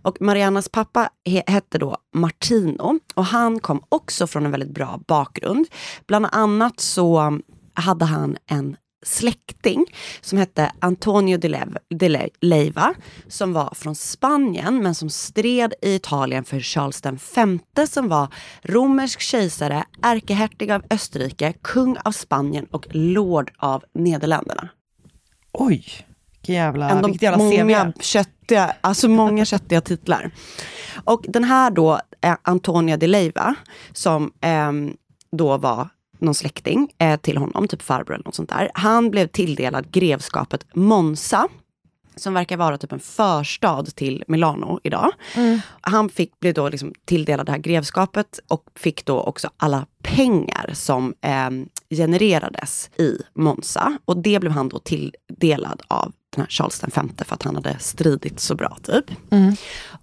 Och 0.02 0.20
Mariannas 0.20 0.68
pappa 0.68 1.08
he- 1.28 1.50
hette 1.50 1.78
då 1.78 1.96
Martino 2.14 2.98
och 3.14 3.24
han 3.24 3.60
kom 3.60 3.82
också 3.88 4.26
från 4.26 4.44
en 4.46 4.50
väldigt 4.50 4.74
bra 4.74 5.00
bakgrund. 5.06 5.66
Bland 6.06 6.26
annat 6.32 6.80
så 6.80 7.38
hade 7.74 8.04
han 8.04 8.36
en 8.46 8.76
släkting 9.06 9.84
som 10.20 10.38
hette 10.38 10.72
Antonio 10.78 11.38
de, 11.38 11.48
Lev- 11.48 11.76
de 11.88 12.08
Le- 12.08 12.28
Leiva 12.40 12.94
som 13.28 13.52
var 13.52 13.74
från 13.74 13.94
Spanien 13.94 14.82
men 14.82 14.94
som 14.94 15.10
stred 15.10 15.74
i 15.82 15.94
Italien 15.94 16.44
för 16.44 16.60
Charles 16.60 17.02
V 17.76 17.86
som 17.86 18.08
var 18.08 18.28
romersk 18.62 19.20
kejsare, 19.20 19.84
ärkehertig 20.02 20.70
av 20.70 20.82
Österrike, 20.90 21.52
kung 21.62 21.96
av 22.04 22.12
Spanien 22.12 22.66
och 22.70 22.86
lord 22.90 23.50
av 23.58 23.84
Nederländerna. 23.94 24.68
Oj, 25.58 25.84
jävla, 26.42 26.90
Ändå 26.90 27.08
vilket 27.08 27.22
jävla 27.22 27.44
många 27.44 27.92
CV. 27.92 28.00
köttiga, 28.00 28.72
alltså 28.80 29.08
många 29.08 29.44
köttiga 29.44 29.80
titlar. 29.80 30.30
Och 31.04 31.24
den 31.28 31.44
här 31.44 31.70
då, 31.70 32.00
eh, 32.20 32.34
Antonia 32.42 32.96
de 32.96 33.06
Leiva, 33.06 33.54
som 33.92 34.32
ehm, 34.40 34.96
då 35.32 35.56
var 35.56 35.88
någon 36.18 36.34
släkting 36.34 36.92
eh, 36.98 37.20
till 37.20 37.36
honom, 37.36 37.68
typ 37.68 37.82
farbror 37.82 38.14
eller 38.14 38.24
något 38.24 38.34
sånt 38.34 38.48
där. 38.48 38.70
Han 38.74 39.10
blev 39.10 39.26
tilldelad 39.26 39.90
grevskapet 39.90 40.66
Monza, 40.74 41.48
som 42.16 42.34
verkar 42.34 42.56
vara 42.56 42.78
typ 42.78 42.92
en 42.92 43.00
förstad 43.00 43.84
till 43.94 44.24
Milano 44.28 44.80
idag. 44.82 45.10
Han 45.80 46.08
fick, 46.08 46.40
blev 46.40 46.54
då 46.54 46.68
liksom 46.68 46.92
tilldelad 47.04 47.46
det 47.46 47.52
här 47.52 47.58
grevskapet 47.58 48.40
och 48.48 48.64
fick 48.74 49.04
då 49.04 49.20
också 49.20 49.50
alla 49.56 49.86
pengar 50.02 50.70
som 50.72 51.14
eh, 51.20 51.50
genererades 51.90 52.90
i 52.98 53.18
Monza. 53.34 53.98
Och 54.04 54.16
det 54.16 54.40
blev 54.40 54.52
han 54.52 54.68
då 54.68 54.78
tilldelad 54.78 55.82
av 55.88 56.12
den 56.36 56.40
här 56.42 56.50
Charles 56.50 56.82
V 56.84 57.24
för 57.24 57.34
att 57.34 57.42
han 57.42 57.54
hade 57.54 57.78
stridit 57.78 58.40
så 58.40 58.54
bra 58.54 58.78
typ. 58.82 59.04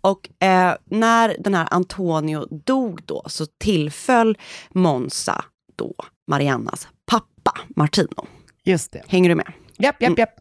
Och 0.01 0.43
eh, 0.43 0.75
när 0.85 1.35
den 1.39 1.53
här 1.53 1.67
Antonio 1.71 2.45
dog 2.65 3.01
då 3.05 3.23
så 3.27 3.45
tillföll 3.45 4.37
Monza 4.69 5.45
då 5.75 5.95
Mariannas 6.27 6.87
pappa 7.05 7.57
Martino. 7.75 8.27
Just 8.63 8.91
det. 8.91 9.03
Hänger 9.07 9.29
du 9.29 9.35
med? 9.35 9.53
Japp, 9.77 10.01
japp, 10.01 10.17
japp. 10.17 10.35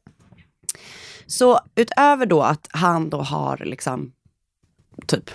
Så 1.27 1.61
utöver 1.75 2.27
då 2.27 2.43
att 2.43 2.69
han 2.71 3.11
då 3.11 3.19
har 3.19 3.57
liksom 3.57 4.13
typ 5.07 5.31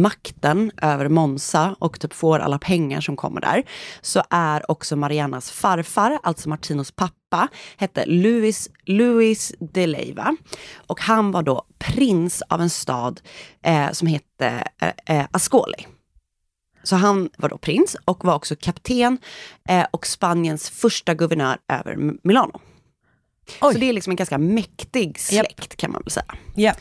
makten 0.00 0.70
över 0.82 1.08
Monza 1.08 1.76
och 1.78 2.00
typ 2.00 2.12
får 2.12 2.38
alla 2.38 2.58
pengar 2.58 3.00
som 3.00 3.16
kommer 3.16 3.40
där, 3.40 3.62
så 4.00 4.22
är 4.30 4.70
också 4.70 4.96
Mariannas 4.96 5.50
farfar, 5.50 6.18
alltså 6.22 6.48
Martinos 6.48 6.90
pappa, 6.90 7.48
hette 7.76 8.06
Louis, 8.06 8.70
Louis 8.86 9.52
de 9.58 9.86
Leiva. 9.86 10.36
Och 10.86 11.00
han 11.00 11.30
var 11.30 11.42
då 11.42 11.64
prins 11.78 12.42
av 12.48 12.60
en 12.60 12.70
stad 12.70 13.20
eh, 13.62 13.90
som 13.90 14.08
hette 14.08 14.68
eh, 14.78 15.18
eh, 15.18 15.26
Ascoli. 15.30 15.86
Så 16.82 16.96
han 16.96 17.30
var 17.38 17.48
då 17.48 17.58
prins 17.58 17.96
och 18.04 18.24
var 18.24 18.34
också 18.34 18.56
kapten 18.56 19.18
eh, 19.68 19.86
och 19.90 20.06
Spaniens 20.06 20.70
första 20.70 21.14
guvernör 21.14 21.58
över 21.68 21.96
Milano. 22.22 22.60
Så 23.60 23.78
det 23.78 23.88
är 23.88 23.92
liksom 23.92 24.10
en 24.10 24.16
ganska 24.16 24.38
mäktig 24.38 25.20
släkt 25.20 25.76
kan 25.76 25.92
man 25.92 26.02
väl 26.02 26.10
säga. 26.10 26.34
Ja. 26.54 26.74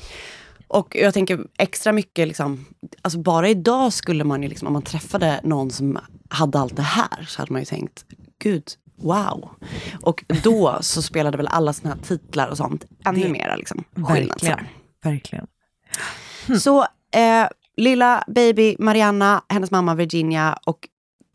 Och 0.72 0.96
jag 0.96 1.14
tänker 1.14 1.46
extra 1.58 1.92
mycket, 1.92 2.28
liksom, 2.28 2.66
alltså 3.02 3.20
bara 3.20 3.50
idag 3.50 3.94
skulle 3.94 4.24
man 4.24 4.44
ju, 4.44 4.50
liksom, 4.50 4.68
om 4.68 4.74
man 4.74 4.82
träffade 4.82 5.40
någon 5.44 5.72
som 5.72 6.00
hade 6.30 6.60
allt 6.60 6.76
det 6.76 6.82
här, 6.82 7.26
så 7.28 7.42
hade 7.42 7.54
man 7.54 7.62
ju 7.62 7.66
tänkt, 7.66 8.06
gud, 8.40 8.64
wow. 8.96 9.50
Och 10.02 10.24
då 10.44 10.78
så 10.82 11.02
spelade 11.02 11.38
väl 11.38 11.48
alla 11.48 11.74
såna 11.74 11.94
här 11.94 12.02
titlar 12.02 12.48
och 12.48 12.58
sånt 12.58 12.86
ännu 13.06 13.30
mera 13.30 13.56
liksom, 13.56 13.84
skillnad. 13.94 14.28
Verkligen. 14.28 14.66
Verkligen. 15.04 15.48
Så 16.60 16.82
eh, 17.16 17.48
lilla 17.78 18.24
baby 18.28 18.76
Marianna, 18.80 19.42
hennes 19.50 19.72
mamma 19.72 19.96
Virginia 19.96 20.60
och 20.66 20.88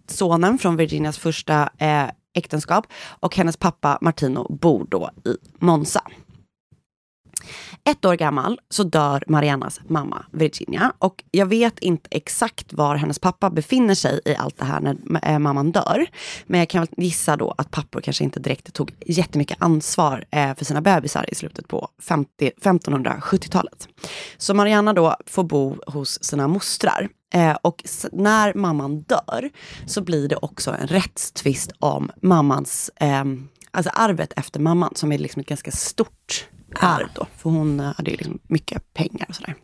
sonen 0.08 0.58
från 0.58 0.76
Virginias 0.76 1.18
första 1.18 1.70
eh, 1.78 2.10
äktenskap 2.34 2.86
och 3.20 3.36
hennes 3.36 3.56
pappa 3.56 3.98
Martino 4.00 4.56
bor 4.60 4.86
då 4.88 5.10
i 5.24 5.36
Monza. 5.58 6.02
Ett 7.84 8.04
år 8.04 8.14
gammal 8.14 8.60
så 8.68 8.82
dör 8.82 9.22
Mariannas 9.26 9.80
mamma 9.88 10.24
Virginia 10.32 10.92
och 10.98 11.24
jag 11.30 11.46
vet 11.46 11.78
inte 11.78 12.08
exakt 12.10 12.72
var 12.72 12.96
hennes 12.96 13.18
pappa 13.18 13.50
befinner 13.50 13.94
sig 13.94 14.20
i 14.24 14.34
allt 14.36 14.58
det 14.58 14.64
här 14.64 14.80
när 14.80 14.96
eh, 15.22 15.38
mamman 15.38 15.72
dör. 15.72 16.06
Men 16.46 16.60
jag 16.60 16.68
kan 16.68 16.80
väl 16.80 17.04
gissa 17.04 17.36
då 17.36 17.54
att 17.58 17.70
pappor 17.70 18.00
kanske 18.00 18.24
inte 18.24 18.40
direkt 18.40 18.74
tog 18.74 18.92
jättemycket 19.06 19.56
ansvar 19.60 20.24
eh, 20.30 20.54
för 20.54 20.64
sina 20.64 20.80
bebisar 20.80 21.26
i 21.32 21.34
slutet 21.34 21.68
på 21.68 21.88
50, 22.02 22.50
1570-talet. 22.62 23.88
Så 24.36 24.54
Marianna 24.54 24.92
då 24.92 25.16
får 25.26 25.44
bo 25.44 25.76
hos 25.86 26.24
sina 26.24 26.48
mostrar. 26.48 27.08
Eh, 27.34 27.56
och 27.62 27.84
när 28.12 28.54
mamman 28.54 29.00
dör 29.00 29.50
så 29.86 30.00
blir 30.00 30.28
det 30.28 30.36
också 30.36 30.76
en 30.80 30.86
rättstvist 30.86 31.72
om 31.78 32.10
mammans, 32.22 32.90
eh, 32.96 33.24
alltså 33.70 33.90
arvet 33.94 34.32
efter 34.36 34.60
mamman 34.60 34.92
som 34.94 35.12
är 35.12 35.18
liksom 35.18 35.40
ett 35.40 35.46
ganska 35.46 35.70
stort 35.70 36.48
arv 36.74 37.08
då. 37.14 37.26
För 37.36 37.50
hon 37.50 37.80
eh, 37.80 37.92
hade 37.96 38.10
ju 38.10 38.16
liksom 38.16 38.38
mycket 38.48 38.94
pengar 38.94 39.26
och 39.28 39.34
sådär. 39.34 39.54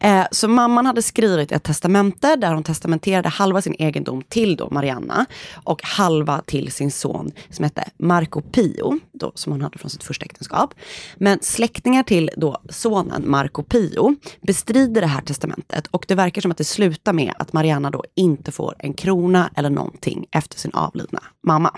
Eh, 0.00 0.26
så 0.30 0.48
mamman 0.48 0.86
hade 0.86 1.02
skrivit 1.02 1.52
ett 1.52 1.62
testamente 1.62 2.36
där 2.36 2.54
hon 2.54 2.62
testamenterade 2.62 3.28
halva 3.28 3.62
sin 3.62 3.74
egendom 3.78 4.22
till 4.22 4.56
då 4.56 4.68
Marianna 4.70 5.26
och 5.64 5.82
halva 5.82 6.42
till 6.46 6.72
sin 6.72 6.90
son 6.90 7.30
som 7.50 7.64
hette 7.64 7.90
Marco 7.98 8.40
Pio, 8.40 8.98
då, 9.12 9.32
som 9.34 9.52
hon 9.52 9.62
hade 9.62 9.78
från 9.78 9.90
sitt 9.90 10.04
första 10.04 10.24
äktenskap. 10.24 10.74
Men 11.16 11.38
släktingar 11.42 12.02
till 12.02 12.30
då 12.36 12.60
sonen 12.70 13.30
Marco 13.30 13.62
Pio 13.62 14.16
bestrider 14.40 15.00
det 15.00 15.06
här 15.06 15.20
testamentet 15.20 15.86
och 15.86 16.04
det 16.08 16.14
verkar 16.14 16.42
som 16.42 16.50
att 16.50 16.58
det 16.58 16.64
slutar 16.64 17.12
med 17.12 17.34
att 17.38 17.52
Marianna 17.52 17.90
då 17.90 18.04
inte 18.14 18.52
får 18.52 18.74
en 18.78 18.94
krona 18.94 19.50
eller 19.54 19.70
någonting 19.70 20.26
efter 20.30 20.58
sin 20.58 20.74
avlidna 20.74 21.22
mamma. 21.42 21.70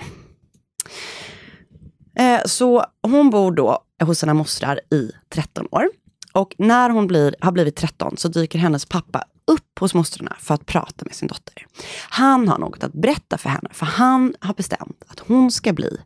Eh, 2.20 2.40
Så 2.44 2.84
hon 3.02 3.30
bor 3.30 3.52
då 3.52 3.78
hos 4.02 4.18
sina 4.18 4.34
mostrar 4.34 4.80
i 4.90 5.10
13 5.28 5.66
år. 5.70 5.88
Och 6.32 6.54
när 6.58 6.90
hon 6.90 7.06
blir, 7.06 7.36
har 7.40 7.52
blivit 7.52 7.76
13 7.76 8.16
så 8.16 8.28
dyker 8.28 8.58
hennes 8.58 8.86
pappa 8.86 9.24
upp 9.46 9.78
hos 9.80 9.94
mostrarna 9.94 10.36
för 10.40 10.54
att 10.54 10.66
prata 10.66 11.04
med 11.04 11.14
sin 11.14 11.28
dotter. 11.28 11.66
Han 12.10 12.48
har 12.48 12.58
något 12.58 12.84
att 12.84 12.92
berätta 12.92 13.38
för 13.38 13.48
henne, 13.48 13.68
för 13.72 13.86
han 13.86 14.34
har 14.40 14.54
bestämt 14.54 15.04
att 15.08 15.18
hon 15.20 15.50
ska 15.50 15.72
bli 15.72 15.96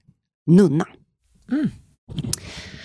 nunna. 0.47 0.87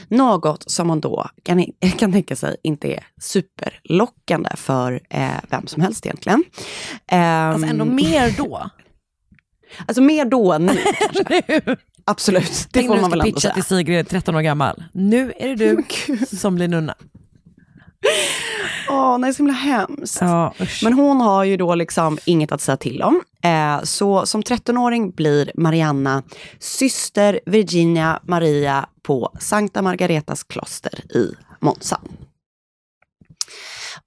Något 0.08 0.72
som 0.72 0.90
hon 0.90 1.00
då 1.00 1.30
kan, 1.44 1.66
kan 1.98 2.12
tänka 2.12 2.36
sig 2.36 2.56
inte 2.64 2.88
är 2.94 3.08
superlockande 3.22 4.50
för 4.56 5.02
eh, 5.10 5.30
vem 5.50 5.68
som 5.68 5.82
helst 5.82 6.06
egentligen. 6.06 6.44
Alltså 7.12 7.66
Ehm, 7.66 7.72
ändå 7.72 7.86
mer 7.86 8.38
då. 8.38 8.70
Alltså 9.88 10.02
mer 10.02 10.26
då 10.26 10.54
än 10.54 10.66
nu 10.66 10.78
kanske. 11.14 11.62
Absolut, 12.10 12.52
det 12.52 12.68
Tänk 12.72 12.88
får 12.88 13.02
man 13.02 13.12
väl 13.12 13.22
ändå 13.22 13.40
säga. 13.40 13.54
till 13.54 13.64
Sigrid, 13.64 14.10
13 14.10 14.36
år 14.36 14.42
gammal. 14.42 14.84
Nu 14.92 15.34
är 15.40 15.48
det 15.48 15.56
du 15.56 15.84
som 16.38 16.56
blir 16.56 16.68
nunna. 16.68 16.96
Åh, 18.90 19.18
nej, 19.18 19.34
så 19.34 19.38
himla 19.38 19.54
hemskt. 19.54 20.18
Ja. 20.22 20.54
Men 20.84 20.94
hon 20.94 21.22
har 21.22 21.44
ju 21.44 21.58
då 21.58 21.76
liksom 21.76 22.18
inget 22.26 22.52
att 22.52 22.62
säga 22.62 22.78
till 22.78 23.02
om. 23.02 23.22
Eh, 23.44 23.84
så 23.84 24.26
som 24.26 24.42
13-åring 24.44 25.12
blir 25.12 25.52
Marianna 25.56 26.24
syster 26.60 27.40
Virginia 27.46 28.20
Maria 28.24 28.86
på 29.04 29.32
Sankta 29.40 29.82
Margaretas 29.82 30.44
kloster 30.44 31.16
i 31.16 31.34
Monza. 31.60 32.00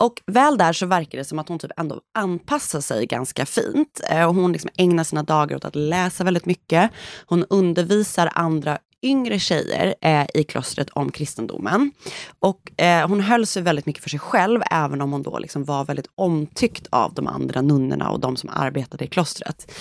Och 0.02 0.22
väl 0.26 0.58
där 0.58 0.72
så 0.72 0.86
verkar 0.86 1.18
det 1.18 1.24
som 1.24 1.38
att 1.38 1.48
hon 1.48 1.58
typ 1.58 1.70
ändå 1.76 2.00
anpassar 2.14 2.80
sig 2.80 3.06
ganska 3.06 3.46
fint. 3.46 4.00
Eh, 4.10 4.24
och 4.28 4.34
hon 4.34 4.52
liksom 4.52 4.70
ägnar 4.76 5.04
sina 5.04 5.22
dagar 5.22 5.56
åt 5.56 5.64
att 5.64 5.76
läsa 5.76 6.24
väldigt 6.24 6.46
mycket. 6.46 6.90
Hon 7.26 7.44
undervisar 7.50 8.30
andra 8.34 8.78
yngre 9.02 9.38
tjejer 9.38 9.94
eh, 10.00 10.26
i 10.34 10.44
klostret 10.44 10.90
om 10.90 11.12
kristendomen. 11.12 11.92
Och 12.38 12.80
eh, 12.80 13.08
hon 13.08 13.20
höll 13.20 13.46
sig 13.46 13.62
väldigt 13.62 13.86
mycket 13.86 14.02
för 14.02 14.10
sig 14.10 14.18
själv, 14.18 14.60
även 14.70 15.00
om 15.00 15.12
hon 15.12 15.22
då 15.22 15.38
liksom 15.38 15.64
var 15.64 15.84
väldigt 15.84 16.10
omtyckt 16.14 16.86
av 16.90 17.14
de 17.14 17.26
andra 17.26 17.62
nunnorna 17.62 18.10
och 18.10 18.20
de 18.20 18.36
som 18.36 18.50
arbetade 18.52 19.04
i 19.04 19.08
klostret. 19.08 19.72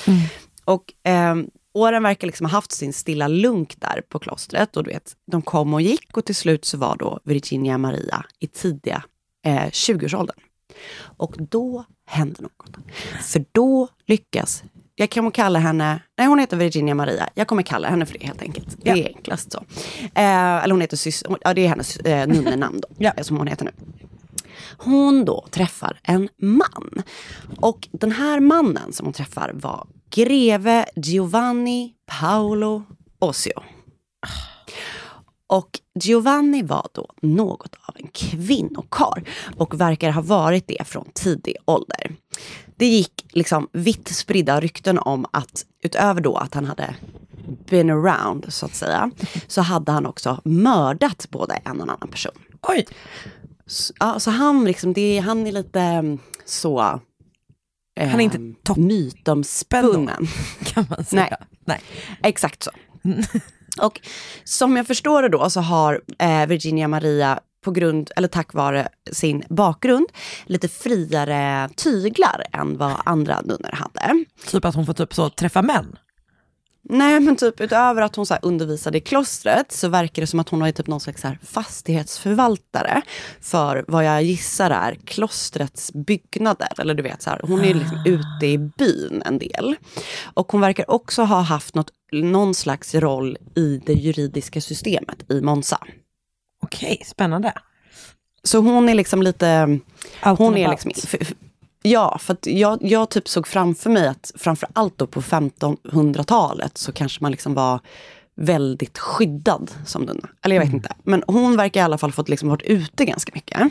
Och 0.66 1.10
eh, 1.12 1.36
åren 1.74 2.04
verkar 2.04 2.28
liksom 2.28 2.46
ha 2.46 2.52
haft 2.52 2.72
sin 2.72 2.94
stilla 2.94 3.28
lunk 3.28 3.76
där 3.78 4.02
på 4.10 4.20
klostret. 4.20 4.78
Och 4.78 4.84
du 4.84 4.92
vet, 4.92 5.14
de 5.32 5.42
kom 5.42 5.74
och 5.74 5.82
gick 5.82 6.18
och 6.18 6.26
till 6.26 6.36
slut 6.36 6.66
så 6.66 6.78
var 6.78 6.96
då 6.96 7.20
Virginia 7.24 7.78
Maria 7.78 8.26
i 8.40 8.48
tidiga 8.48 9.04
eh, 9.46 9.66
20-årsåldern. 9.66 10.36
Och 11.18 11.36
då 11.38 11.86
händer 12.06 12.42
något. 12.42 12.78
För 13.22 13.46
då 13.52 13.88
lyckas, 14.08 14.64
jag 14.96 15.12
kommer 15.12 15.32
kalla 15.32 15.60
henne, 15.60 16.00
nej 16.18 16.28
hon 16.28 16.40
heter 16.40 16.58
Virginia 16.58 16.96
Maria, 16.96 17.30
jag 17.34 17.48
kommer 17.48 17.64
kalla 17.64 17.90
henne 17.90 18.06
för 18.06 18.18
det 18.20 18.26
helt 18.26 18.42
enkelt. 18.42 18.78
Det 18.82 18.90
är 18.90 19.08
enklast 19.08 19.52
så. 19.52 19.64
Eh, 20.16 20.64
eller 20.64 20.72
hon 20.72 20.82
heter 20.82 21.00
ja 21.42 21.54
det 21.54 21.66
är 21.66 21.70
hennes 21.70 21.98
eh, 21.98 22.28
nunnenamn 22.28 22.82
då, 22.82 22.88
ja. 22.98 23.24
som 23.24 23.38
hon 23.38 23.48
heter 23.48 23.66
nu. 23.66 23.72
Hon 24.78 25.26
då 25.26 25.48
träffar 25.52 26.00
en 26.04 26.30
man. 26.42 27.04
Och 27.58 27.88
den 27.92 28.12
här 28.12 28.40
mannen 28.40 28.94
som 28.94 29.06
hon 29.06 29.14
träffar 29.14 29.52
var 29.54 29.88
greve 30.10 30.86
Giovanni 30.96 31.94
Paolo 32.20 32.84
Osio. 33.20 33.64
Och 35.52 35.80
Giovanni 36.00 36.64
var 36.64 36.88
då 36.92 37.10
något 37.22 37.76
av 37.86 37.96
en 37.98 38.08
kvinnokar 38.08 39.24
och 39.58 39.82
verkar 39.82 40.12
ha 40.12 40.22
varit 40.22 40.68
det 40.68 40.88
från 40.88 41.10
tidig 41.14 41.56
ålder. 41.66 42.16
Det 42.76 42.86
gick 42.86 43.26
liksom 43.30 43.68
vitt 43.72 44.08
spridda 44.08 44.62
rykten 44.62 45.00
om 45.00 45.26
att 45.32 45.66
utöver 45.84 46.22
då 46.22 46.36
att 46.36 46.54
han 46.54 46.66
hade 46.66 46.96
been 47.70 47.90
around 47.90 48.46
så 48.54 48.66
att 48.66 48.76
säga, 48.76 49.12
så 49.48 49.62
hade 49.62 49.92
han 49.92 50.06
också 50.06 50.42
mördat 50.44 51.28
både 51.30 51.54
en 51.54 51.78
och 51.78 51.84
en 51.84 51.90
annan 51.90 52.10
person. 52.12 52.34
Oj! 52.62 52.86
Så, 53.66 53.94
ja, 54.00 54.20
så 54.20 54.32
han, 54.32 54.66
liksom, 54.66 54.94
det, 54.94 55.20
han 55.20 55.48
är 55.48 55.52
lite 55.52 55.82
mm, 55.82 56.20
så... 56.46 56.80
Han 58.00 58.20
är 58.20 58.20
inte 58.20 58.38
ehm, 58.38 58.56
mytomspunnen. 58.88 60.28
Kan 60.64 60.86
man 60.90 61.04
säga. 61.06 61.38
Nej. 61.40 61.48
Nej. 61.66 61.82
Exakt 62.24 62.64
så. 62.64 62.72
Och 63.80 64.02
som 64.44 64.78
jag 64.78 64.88
förstår 64.88 65.22
det 65.22 65.30
då 65.30 65.50
så 65.50 65.62
har 65.62 66.02
eh, 66.20 66.46
Virginia 66.48 66.88
Maria 66.88 67.40
på 67.64 67.72
grund, 67.72 68.12
eller 68.16 68.28
tack 68.28 68.54
vare 68.54 68.88
sin 69.12 69.44
bakgrund, 69.50 70.08
lite 70.46 70.68
friare 70.68 71.70
tyglar 71.76 72.44
än 72.54 72.78
vad 72.78 72.96
andra 73.06 73.42
nunnor 73.42 73.72
hade. 73.74 74.26
Typ 74.48 74.66
att 74.66 74.76
hon 74.76 74.86
får 74.86 74.94
typ 74.94 75.14
så 75.14 75.30
träffa 75.30 75.62
män? 75.62 75.98
Nej 76.84 77.20
men 77.20 77.36
typ 77.36 77.62
utöver 77.62 78.02
att 78.02 78.16
hon 78.16 78.26
så 78.26 78.36
undervisade 78.42 78.98
i 78.98 79.02
klostret 79.02 79.72
så 79.72 79.88
verkar 79.88 80.22
det 80.22 80.28
som 80.28 80.40
att 80.40 80.50
hon 80.50 80.62
är 80.62 80.72
typ 80.72 80.88
någon 80.88 81.00
slags 81.00 81.22
så 81.22 81.28
här 81.28 81.40
fastighetsförvaltare 81.44 83.02
för 83.42 83.86
vad 83.88 84.06
jag 84.06 84.24
gissar 84.24 84.70
är 84.70 84.96
klostrets 85.06 85.94
byggnader. 85.94 86.68
Eller 86.78 86.94
du 86.94 87.04
vet, 87.04 87.22
så 87.22 87.30
här, 87.30 87.42
hon 87.44 87.62
är 87.62 87.74
liksom 87.74 88.04
ute 88.06 88.48
i 88.48 88.58
byn 88.58 89.22
en 89.26 89.38
del. 89.38 89.76
Och 90.34 90.52
hon 90.52 90.62
verkar 90.62 90.92
också 90.92 91.24
ha 91.24 91.42
haft 91.42 91.76
något, 91.76 91.92
någon 92.12 92.54
slags 92.54 92.96
roll 92.96 93.38
i 93.56 93.82
det 93.86 93.94
juridiska 93.94 94.62
systemet 94.62 95.32
i 95.32 95.42
Monza. 95.42 95.78
Okej, 96.64 97.02
spännande. 97.06 97.54
Så 98.44 98.60
hon 98.60 98.90
är 98.90 98.96
liksom 98.96 99.22
lite... 99.22 99.80
Out 100.26 100.40
hon 100.40 100.58
är 100.58 100.70
liksom, 100.70 100.92
ja, 101.82 102.18
för 102.18 102.38
jag, 102.44 102.80
jag 102.82 103.10
typ 103.10 103.28
såg 103.28 103.48
framför 103.48 103.90
mig 103.90 104.08
att 104.08 104.32
framför 104.36 104.70
allt 104.74 104.98
då 104.98 105.08
på 105.08 105.22
1500-talet 105.22 106.78
så 106.78 106.92
kanske 106.92 107.24
man 107.24 107.32
liksom 107.32 107.54
var 107.54 107.80
väldigt 108.36 108.98
skyddad 108.98 109.72
som 109.86 110.02
nunna. 110.02 110.30
Eller 110.42 110.56
jag 110.56 110.64
vet 110.64 110.74
inte. 110.74 110.96
Men 111.04 111.24
hon 111.28 111.58
verkar 111.58 111.82
i 111.82 111.84
alla 111.84 111.98
fall 111.98 112.12
fått 112.12 112.30
liksom 112.30 112.50
varit 112.50 112.62
ute 112.62 113.06
ganska 113.06 113.32
mycket. 113.36 113.62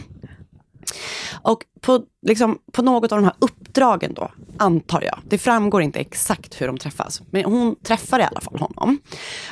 Och 1.43 1.65
på, 1.81 2.03
liksom, 2.27 2.59
på 2.73 2.83
något 2.83 3.13
av 3.13 3.19
de 3.19 3.25
här 3.25 3.35
uppdragen 3.39 4.15
då, 4.15 4.31
antar 4.59 5.03
jag, 5.03 5.19
det 5.25 5.39
framgår 5.39 5.83
inte 5.83 5.99
exakt 5.99 6.61
hur 6.61 6.67
de 6.67 6.79
träffas, 6.79 7.23
men 7.31 7.45
hon 7.45 7.77
träffar 7.77 8.21
i 8.21 8.23
alla 8.23 8.41
fall 8.41 8.59
honom. 8.59 8.99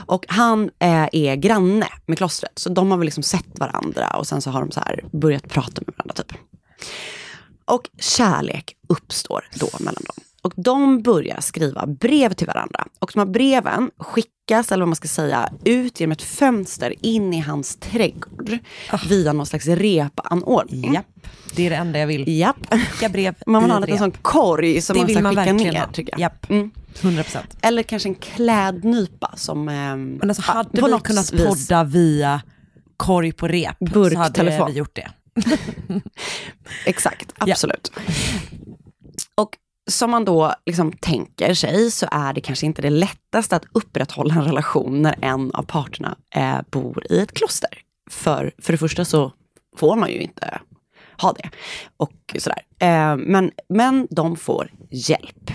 Och 0.07 0.25
han 0.29 0.71
eh, 0.79 1.09
är 1.13 1.37
granne 1.37 1.87
med 2.07 2.19
klostret, 2.19 2.59
så 2.59 2.69
de 2.69 2.91
har 2.91 2.99
väl 2.99 3.05
liksom 3.05 3.23
sett 3.23 3.59
varandra 3.59 4.17
och 4.17 4.27
sen 4.27 4.43
så 4.43 4.51
har 4.51 4.61
de 4.61 4.71
så 4.71 4.81
här 4.81 5.05
börjat 5.13 5.49
prata 5.49 5.83
med 5.87 5.95
varandra 5.97 6.15
typ. 6.15 6.33
Och 7.69 7.89
kärlek 7.99 8.77
uppstår 8.89 9.45
då 9.55 9.69
mellan 9.81 10.03
dem. 10.07 10.25
Och 10.43 10.53
de 10.57 11.03
börjar 11.03 11.41
skriva 11.41 11.87
brev 11.87 12.33
till 12.33 12.47
varandra. 12.47 12.85
Och 12.99 13.11
de 13.15 13.19
här 13.19 13.27
breven 13.27 13.91
skickas, 13.99 14.73
eller 14.73 14.83
vad 14.83 14.89
man 14.89 14.97
ska 14.97 15.09
säga, 15.09 15.53
ut 15.65 16.01
genom 16.01 16.13
ett 16.13 16.23
fönster 16.23 16.95
in 17.07 17.35
i 17.35 17.41
hans 17.41 17.77
trädgård. 17.77 18.59
Via 19.09 19.33
någon 19.33 19.47
slags 19.47 19.67
repanordning. 19.67 20.95
Japp, 20.95 21.07
det 21.57 21.67
är 21.67 21.71
det 21.71 21.77
enda 21.77 21.99
jag 21.99 22.07
vill. 22.07 22.39
Japp. 22.39 22.57
Skicka 22.91 23.09
brev 23.09 23.35
Man 23.47 23.63
vill 23.63 23.71
ha 23.71 23.77
en 23.77 23.83
liten 23.83 23.99
sån 23.99 24.11
korg 24.11 24.81
som 24.81 24.95
Det 24.95 25.01
man 25.01 25.07
vill 25.07 25.17
ska 25.17 25.23
man 25.23 25.37
skicka 25.37 25.53
ner. 25.53 25.81
ha. 25.81 25.87
Tycker 25.93 26.13
jag. 26.13 26.21
Japp. 26.21 26.51
Mm. 26.51 26.71
100%. 27.01 27.39
Eller 27.63 27.83
kanske 27.83 28.09
en 28.09 28.15
klädnypa 28.15 29.33
som... 29.37 29.69
ehm, 29.69 30.15
Men 30.21 30.31
alltså 30.31 30.43
hade 30.53 30.69
vi 30.73 31.01
kunnat 31.05 31.33
podda 31.47 31.85
via 31.85 32.43
korg 32.97 33.33
på 33.33 33.49
rep 33.49 33.77
så 34.13 34.19
hade 34.19 34.67
vi 34.69 34.73
gjort 34.73 34.97
det. 34.97 35.11
Exakt, 36.87 37.33
absolut. 37.39 37.93
Och 39.35 39.57
som 39.91 40.11
man 40.11 40.25
då 40.25 40.55
liksom 40.67 40.93
tänker 40.93 41.55
sig 41.55 41.91
så 41.91 42.07
är 42.11 42.33
det 42.33 42.41
kanske 42.41 42.67
inte 42.67 42.83
det 42.83 42.91
lättaste 42.91 43.57
att 43.57 43.65
upprätthålla 43.73 44.35
en 44.35 44.45
relation 44.45 45.03
när 45.03 45.19
en 45.23 45.51
av 45.53 45.63
parterna 45.63 46.17
eh, 46.35 46.59
bor 46.71 47.13
i 47.13 47.19
ett 47.19 47.33
kloster. 47.33 47.71
För, 48.11 48.53
för 48.59 48.73
det 48.73 48.79
första 48.79 49.05
så 49.05 49.33
får 49.77 49.97
man 49.97 50.11
ju 50.11 50.19
inte 50.19 50.61
ha 51.21 51.33
det. 51.33 51.51
Och 51.97 52.37
sådär. 52.39 52.63
Eh, 52.79 53.17
men, 53.17 53.51
men 53.69 54.09
de 54.11 54.37
får 54.37 54.71
hjälp. 54.91 55.51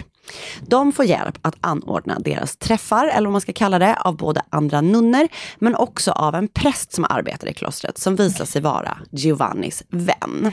De 0.62 0.92
får 0.92 1.06
hjälp 1.06 1.38
att 1.42 1.56
anordna 1.62 2.20
deras 2.20 2.58
träffar, 2.58 3.08
eller 3.08 3.28
vad 3.28 3.32
man 3.32 3.42
ska 3.42 3.54
kalla 3.54 3.80
det, 3.80 3.96
av 3.96 4.18
både 4.18 4.42
andra 4.50 4.82
nunnor, 4.82 5.28
men 5.60 5.76
också 5.76 6.12
av 6.12 6.36
en 6.36 6.48
präst 6.48 6.94
som 6.94 7.06
arbetar 7.10 7.48
i 7.48 7.54
klostret, 7.54 7.98
som 7.98 8.16
visar 8.16 8.46
sig 8.46 8.62
vara 8.62 8.98
Giovannis 9.12 9.84
vän. 9.90 10.52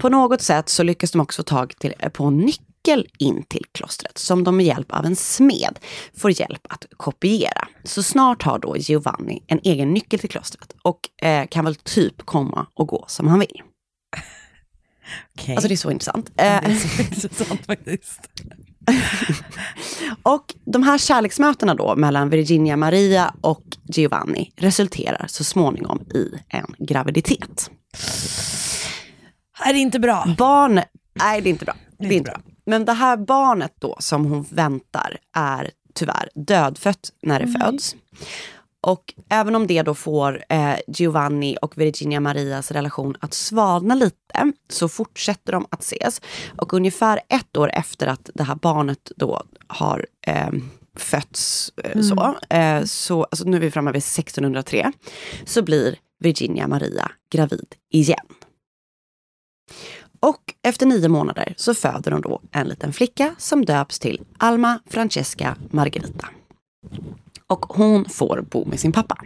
På 0.00 0.08
något 0.08 0.42
sätt 0.42 0.68
så 0.68 0.82
lyckas 0.82 1.10
de 1.10 1.20
också 1.20 1.42
få 1.42 1.44
tag 1.44 1.74
till, 1.78 1.94
på 2.12 2.24
en 2.24 2.36
nyckel 2.38 3.06
in 3.18 3.44
till 3.48 3.64
klostret 3.72 4.18
som 4.18 4.44
de 4.44 4.56
med 4.56 4.66
hjälp 4.66 4.92
av 4.92 5.04
en 5.04 5.16
smed 5.16 5.78
får 6.16 6.40
hjälp 6.40 6.66
att 6.68 6.86
kopiera. 6.96 7.68
Så 7.84 8.02
snart 8.02 8.42
har 8.42 8.58
då 8.58 8.76
Giovanni 8.76 9.42
en 9.46 9.60
egen 9.62 9.94
nyckel 9.94 10.18
till 10.18 10.30
klostret 10.30 10.74
och 10.82 11.26
eh, 11.26 11.46
kan 11.46 11.64
väl 11.64 11.74
typ 11.74 12.22
komma 12.26 12.66
och 12.74 12.88
gå 12.88 13.04
som 13.08 13.28
han 13.28 13.38
vill. 13.38 13.62
Okej. 15.38 15.54
Alltså 15.54 15.68
det 15.68 15.74
är 15.74 15.76
så 15.76 15.90
intressant. 15.90 16.30
Det 16.34 16.42
Eh, 16.42 16.70
är 16.70 16.74
så 16.74 17.02
intressant 17.24 17.66
faktiskt. 17.66 18.20
och 20.22 20.54
de 20.64 20.82
här 20.82 20.98
kärleksmötena 20.98 21.74
då 21.74 21.96
mellan 21.96 22.28
Virginia 22.30 22.76
Maria 22.76 23.34
och 23.40 23.62
Giovanni 23.88 24.52
resulterar 24.56 25.26
så 25.28 25.44
småningom 25.44 26.00
i 26.14 26.28
en 26.48 26.74
graviditet. 26.78 27.70
Är 29.64 29.72
det 29.72 29.78
inte 29.78 29.98
bra? 30.00 30.34
Barn, 30.38 30.74
nej 31.14 31.40
det 31.40 31.48
är 31.48 31.50
inte 31.50 31.64
bra. 31.64 31.74
Det 31.98 32.04
är 32.04 32.06
inte 32.06 32.14
inte 32.14 32.30
bra. 32.30 32.40
Men 32.66 32.84
det 32.84 32.92
här 32.92 33.16
barnet 33.16 33.74
då 33.78 33.96
som 34.00 34.24
hon 34.24 34.46
väntar 34.50 35.18
är 35.36 35.70
tyvärr 35.94 36.28
dödfött 36.34 37.10
när 37.22 37.40
det 37.40 37.58
föds. 37.60 37.96
Och 38.82 39.14
även 39.28 39.54
om 39.54 39.66
det 39.66 39.82
då 39.82 39.94
får 39.94 40.44
eh, 40.48 40.76
Giovanni 40.86 41.56
och 41.62 41.78
Virginia 41.78 42.20
Marias 42.20 42.70
relation 42.70 43.16
att 43.20 43.34
svalna 43.34 43.94
lite 43.94 44.52
så 44.68 44.88
fortsätter 44.88 45.52
de 45.52 45.66
att 45.70 45.82
ses. 45.82 46.20
Och 46.56 46.74
ungefär 46.74 47.20
ett 47.28 47.56
år 47.56 47.70
efter 47.74 48.06
att 48.06 48.30
det 48.34 48.42
här 48.42 48.54
barnet 48.54 49.12
då 49.16 49.42
har 49.66 50.06
eh, 50.26 50.50
fötts, 50.96 51.72
eh, 51.84 52.00
så, 52.00 52.36
eh, 52.50 52.84
så 52.84 53.24
alltså 53.24 53.44
nu 53.44 53.56
är 53.56 53.60
vi 53.60 53.70
framme 53.70 53.92
vid 53.92 54.02
1603, 54.02 54.92
så 55.44 55.62
blir 55.62 55.98
Virginia 56.18 56.68
Maria 56.68 57.10
gravid 57.32 57.74
igen. 57.92 58.26
Och 60.20 60.54
efter 60.62 60.86
nio 60.86 61.08
månader 61.08 61.54
så 61.56 61.74
föder 61.74 62.12
hon 62.12 62.20
då 62.20 62.40
en 62.52 62.68
liten 62.68 62.92
flicka 62.92 63.34
som 63.38 63.64
döps 63.64 63.98
till 63.98 64.20
Alma 64.38 64.80
Francesca 64.86 65.56
Margarita. 65.70 66.28
Och 67.52 67.66
hon 67.66 68.04
får 68.08 68.44
bo 68.50 68.64
med 68.64 68.80
sin 68.80 68.92
pappa. 68.92 69.16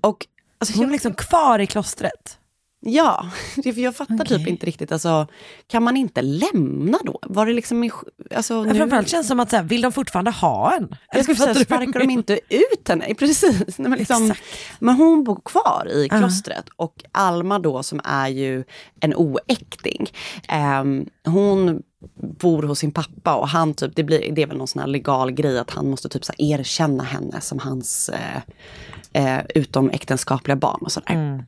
Och 0.00 0.26
alltså, 0.58 0.78
Hon 0.78 0.88
är 0.88 0.92
liksom 0.92 1.14
kvar 1.14 1.58
i 1.58 1.66
klostret. 1.66 2.38
Ja, 2.80 3.30
för 3.62 3.78
jag 3.80 3.96
fattar 3.96 4.24
typ 4.24 4.46
inte 4.48 4.66
riktigt. 4.66 4.92
Alltså, 4.92 5.26
kan 5.66 5.82
man 5.82 5.96
inte 5.96 6.22
lämna 6.22 6.98
då? 7.04 7.18
Var 7.22 7.46
det 7.46 7.52
liksom... 7.52 7.90
Alltså, 8.34 8.54
Ja, 8.54 8.62
nu... 8.62 8.74
framförallt 8.74 9.08
känns 9.08 9.26
det 9.26 9.28
som 9.28 9.40
att 9.40 9.50
så 9.50 9.56
här, 9.56 9.62
vill 9.62 9.80
de 9.80 9.92
fortfarande 9.92 10.30
ha 10.30 10.76
en? 10.76 10.96
Jag 11.12 11.22
skulle 11.22 11.36
säga, 11.36 11.54
sparkar 11.54 12.00
de 12.00 12.10
inte 12.10 12.40
ut 12.48 12.88
henne? 12.88 13.14
Precis. 13.18 13.78
Nej, 13.78 13.88
men, 13.90 13.98
liksom, 13.98 14.34
men 14.78 14.94
hon 14.94 15.24
bor 15.24 15.40
kvar 15.44 15.88
i 15.94 16.08
klostret 16.08 16.66
och 16.76 17.04
Alma 17.12 17.58
då 17.58 17.82
som 17.82 18.00
är 18.04 18.28
ju 18.28 18.64
en 19.00 19.14
oäkting. 19.14 20.10
ehm, 20.48 21.06
hon 21.24 21.82
bor 22.14 22.62
hos 22.62 22.78
sin 22.78 22.92
pappa 22.92 23.34
och 23.34 23.48
han 23.48 23.74
typ, 23.74 23.96
det, 23.96 24.04
blir, 24.04 24.32
det 24.32 24.42
är 24.42 24.46
väl 24.46 24.56
någon 24.56 24.68
sån 24.68 24.80
här 24.80 24.86
legal 24.86 25.30
grej 25.30 25.58
att 25.58 25.70
han 25.70 25.90
måste 25.90 26.08
typ 26.08 26.24
så 26.24 26.32
erkänna 26.38 27.04
henne 27.04 27.40
som 27.40 27.58
hans 27.58 28.08
eh, 28.08 28.42
eh, 29.12 29.44
utomäktenskapliga 29.54 30.56
barn 30.56 30.80
och 30.80 30.92
sådär. 30.92 31.44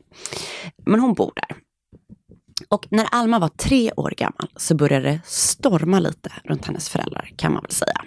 Men 0.86 1.00
hon 1.00 1.14
bor 1.14 1.32
där. 1.36 1.56
Och 2.68 2.86
när 2.90 3.06
Alma 3.10 3.38
var 3.38 3.48
tre 3.48 3.92
år 3.96 4.14
gammal 4.16 4.48
så 4.56 4.74
började 4.74 5.08
det 5.08 5.20
storma 5.24 6.00
lite 6.00 6.32
runt 6.44 6.66
hennes 6.66 6.88
föräldrar 6.88 7.30
kan 7.36 7.52
man 7.52 7.62
väl 7.62 7.72
säga. 7.72 8.04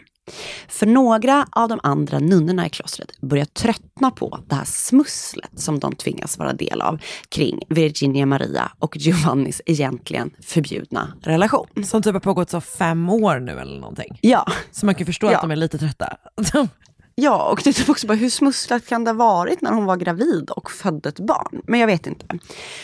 För 0.68 0.86
några 0.86 1.48
av 1.52 1.70
de 1.70 1.80
andra 1.84 2.20
nunnorna 2.20 2.66
i 2.66 2.70
klostret 2.70 3.22
börjar 3.22 3.46
tröttna 3.46 4.12
på 4.12 4.40
det 4.48 4.56
här 4.56 4.66
smusslet 4.66 5.52
som 5.56 5.80
de 5.80 5.96
tvingas 5.96 6.38
vara 6.38 6.54
del 6.54 6.82
av 6.82 7.00
kring 7.30 7.60
Virginia 7.70 8.26
Maria 8.26 8.72
och 8.80 8.98
Giovannis 8.98 9.62
egentligen 9.66 10.32
förbjudna 10.42 11.14
relation. 11.22 11.68
Som 11.86 12.02
typ 12.02 12.14
har 12.14 12.20
pågått 12.20 12.50
så 12.50 12.62
fem 12.62 13.10
år 13.10 13.40
nu 13.40 13.60
eller 13.60 13.80
någonting. 13.80 14.20
Ja. 14.22 14.46
Så 14.72 14.86
man 14.86 14.96
kan 14.96 15.06
förstå 15.06 15.28
Ja. 15.32 15.36
att 15.36 15.42
de 15.42 15.52
är 15.52 15.56
lite 15.56 15.78
trötta. 15.78 16.18
Ja, 17.16 17.50
och 17.52 17.62
det 17.64 17.70
är 17.70 17.74
typ 17.74 17.90
också 17.90 18.08
bara 18.08 18.14
hur 18.18 18.30
smusslat 18.30 18.86
kan 18.88 19.04
det 19.04 19.10
ha 19.12 19.16
varit 19.18 19.62
när 19.62 19.72
hon 19.72 19.86
var 19.86 19.98
gravid 19.98 20.50
och 20.50 20.72
födde 20.72 21.10
ett 21.10 21.20
barn? 21.20 21.62
Men 21.68 21.80
jag 21.80 21.88
vet 21.88 22.08
inte. 22.08 22.26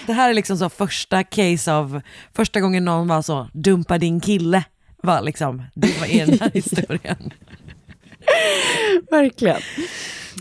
Det 0.08 0.14
här 0.14 0.30
är 0.30 0.34
liksom 0.34 0.58
så 0.58 0.70
första 0.70 1.24
case 1.24 1.74
av, 1.74 2.02
första 2.34 2.60
gången 2.60 2.86
någon 2.86 3.08
var 3.08 3.22
så, 3.22 3.48
dumpa 3.54 3.98
din 3.98 4.20
kille, 4.20 4.64
var 5.04 5.22
liksom, 5.22 5.64
det 5.74 6.00
var 6.00 6.08
i 6.08 6.20
den 6.20 6.40
här 6.40 6.52
historien. 6.54 7.34
Verkligen. 9.10 9.62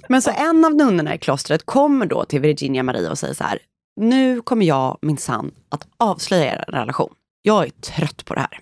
Men 0.08 0.22
så 0.22 0.30
en 0.30 0.64
av 0.64 0.74
nunnorna 0.74 1.14
i 1.14 1.18
klostret 1.18 1.66
kommer 1.66 2.06
då 2.06 2.24
till 2.24 2.40
Virginia 2.40 2.82
Maria 2.82 3.10
och 3.10 3.18
säger 3.18 3.34
så 3.34 3.44
här. 3.44 3.58
Nu 4.00 4.40
kommer 4.40 4.66
jag 4.66 4.98
minsann 5.02 5.50
att 5.68 5.88
avslöja 5.96 6.52
er 6.52 6.64
relation. 6.68 7.14
Jag 7.42 7.64
är 7.64 7.70
trött 7.70 8.24
på 8.24 8.34
det 8.34 8.40
här. 8.40 8.60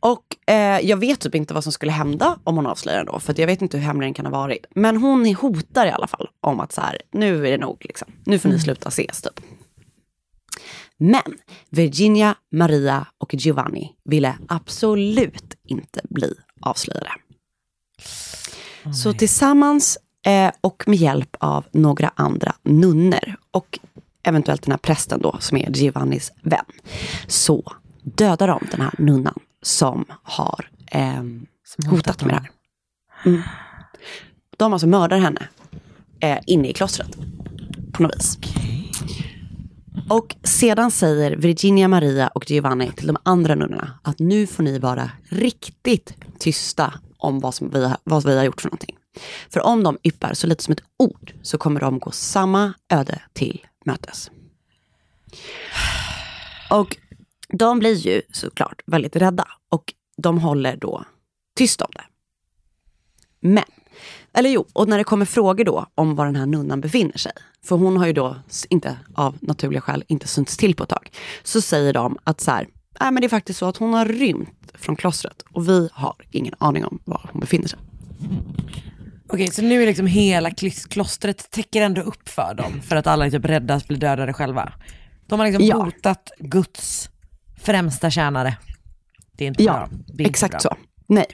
Och 0.00 0.52
eh, 0.52 0.80
jag 0.80 0.96
vet 0.96 1.20
typ 1.20 1.34
inte 1.34 1.54
vad 1.54 1.62
som 1.62 1.72
skulle 1.72 1.92
hända 1.92 2.38
om 2.44 2.56
hon 2.56 2.66
avslöjar 2.66 2.98
den 2.98 3.06
då, 3.06 3.20
för 3.20 3.40
jag 3.40 3.46
vet 3.46 3.62
inte 3.62 3.76
hur 3.76 3.84
hemlig 3.84 4.06
den 4.06 4.14
kan 4.14 4.26
ha 4.26 4.32
varit. 4.32 4.66
Men 4.74 4.96
hon 4.96 5.34
hotar 5.34 5.86
i 5.86 5.90
alla 5.90 6.06
fall 6.06 6.28
om 6.40 6.60
att 6.60 6.72
så 6.72 6.80
här, 6.80 7.02
nu 7.12 7.46
är 7.46 7.50
det 7.50 7.58
nog, 7.58 7.76
liksom. 7.80 8.08
nu 8.24 8.38
får 8.38 8.48
ni 8.48 8.58
sluta 8.58 8.88
ses 8.88 9.22
typ. 9.22 9.40
Men 10.98 11.38
Virginia, 11.70 12.34
Maria 12.52 13.06
och 13.18 13.34
Giovanni 13.34 13.92
ville 14.04 14.38
absolut 14.48 15.54
inte 15.64 16.00
bli 16.10 16.34
avslöjade. 16.60 17.10
Så 19.02 19.12
tillsammans 19.12 19.98
eh, 20.26 20.52
och 20.60 20.84
med 20.86 20.98
hjälp 20.98 21.36
av 21.40 21.64
några 21.72 22.10
andra 22.14 22.54
nunnor 22.62 23.34
och 23.50 23.78
eventuellt 24.22 24.62
den 24.62 24.72
här 24.72 24.78
prästen 24.78 25.20
då 25.22 25.36
som 25.40 25.56
är 25.56 25.70
Giovannis 25.70 26.32
vän. 26.42 26.64
Så 27.26 27.72
dödar 28.02 28.48
de 28.48 28.66
den 28.70 28.80
här 28.80 28.94
nunnan 28.98 29.38
som 29.62 30.04
har 30.22 30.70
ehm, 30.86 31.46
hotat 31.90 32.24
med 32.24 32.34
det 32.34 32.38
här. 32.38 32.50
Mm. 33.24 33.42
De 34.56 34.72
alltså 34.72 34.86
mördar 34.86 35.18
henne 35.18 35.48
eh, 36.20 36.38
inne 36.46 36.68
i 36.68 36.72
klostret. 36.72 37.16
På 37.92 38.02
något 38.02 38.16
vis. 38.16 38.38
Och 40.10 40.36
sedan 40.42 40.90
säger 40.90 41.36
Virginia, 41.36 41.88
Maria 41.88 42.28
och 42.28 42.50
Giovanni 42.50 42.92
till 42.92 43.06
de 43.06 43.16
andra 43.22 43.54
nunnorna 43.54 43.98
att 44.02 44.18
nu 44.18 44.46
får 44.46 44.62
ni 44.62 44.78
vara 44.78 45.10
riktigt 45.28 46.14
tysta 46.38 46.94
om 47.18 47.40
vad, 47.40 47.54
som 47.54 47.70
vi, 47.70 47.84
har- 47.84 47.98
vad 48.04 48.24
vi 48.26 48.36
har 48.36 48.44
gjort 48.44 48.60
för 48.60 48.68
någonting. 48.68 48.96
För 49.50 49.60
om 49.66 49.82
de 49.82 49.98
yppar 50.04 50.34
så 50.34 50.46
lite 50.46 50.64
som 50.64 50.72
ett 50.72 50.82
ord 50.98 51.32
så 51.42 51.58
kommer 51.58 51.80
de 51.80 51.98
gå 51.98 52.10
samma 52.10 52.72
öde 52.92 53.22
till 53.32 53.66
mötes. 53.84 54.30
Och 56.70 56.96
de 57.48 57.78
blir 57.78 57.94
ju 57.94 58.22
såklart 58.32 58.82
väldigt 58.86 59.16
rädda 59.16 59.46
och 59.68 59.94
de 60.16 60.38
håller 60.38 60.76
då 60.76 61.04
tyst 61.56 61.82
om 61.82 61.90
det. 61.94 62.04
Men, 63.40 63.64
eller 64.36 64.50
jo, 64.50 64.66
och 64.72 64.88
när 64.88 64.98
det 64.98 65.04
kommer 65.04 65.24
frågor 65.24 65.64
då 65.64 65.86
om 65.94 66.14
var 66.16 66.26
den 66.26 66.36
här 66.36 66.46
nunnan 66.46 66.80
befinner 66.80 67.18
sig, 67.18 67.32
för 67.64 67.76
hon 67.76 67.96
har 67.96 68.06
ju 68.06 68.12
då 68.12 68.36
inte 68.68 68.98
av 69.14 69.36
naturliga 69.40 69.80
skäl 69.80 70.04
inte 70.08 70.28
synts 70.28 70.56
till 70.56 70.74
på 70.74 70.82
ett 70.82 70.88
tag, 70.88 71.10
så 71.42 71.60
säger 71.60 71.92
de 71.92 72.18
att 72.24 72.40
så 72.40 72.50
här, 72.50 72.66
nej 73.00 73.12
men 73.12 73.20
det 73.20 73.26
är 73.26 73.28
faktiskt 73.28 73.58
så 73.58 73.66
att 73.68 73.76
hon 73.76 73.94
har 73.94 74.06
rymt 74.06 74.72
från 74.74 74.96
klostret 74.96 75.42
och 75.52 75.68
vi 75.68 75.88
har 75.92 76.14
ingen 76.30 76.54
aning 76.58 76.84
om 76.84 76.98
var 77.04 77.30
hon 77.32 77.40
befinner 77.40 77.68
sig. 77.68 77.78
Okej, 79.28 79.46
så 79.50 79.62
nu 79.62 79.82
är 79.82 79.86
liksom 79.86 80.06
hela 80.06 80.50
klostret 80.90 81.50
täcker 81.50 81.82
ändå 81.82 82.00
upp 82.00 82.28
för 82.28 82.54
dem, 82.54 82.80
för 82.82 82.96
att 82.96 83.06
alla 83.06 83.26
är 83.26 83.30
typ 83.30 83.44
rädda 83.44 83.74
att 83.74 83.88
bli 83.88 83.96
dödade 83.96 84.32
själva. 84.32 84.72
De 85.26 85.38
har 85.40 85.46
liksom 85.46 85.64
Ja. 85.64 85.76
hotat 85.84 86.30
Guds 86.38 87.10
främsta 87.62 88.10
tjänare. 88.10 88.56
Det 89.32 89.44
är 89.44 89.48
inte 89.48 89.62
Ja, 89.62 89.72
bra. 89.72 89.82
Är 90.08 90.10
inte 90.10 90.24
exakt 90.30 90.52
bra. 90.52 90.60
så. 90.60 90.76
Nej. 91.06 91.26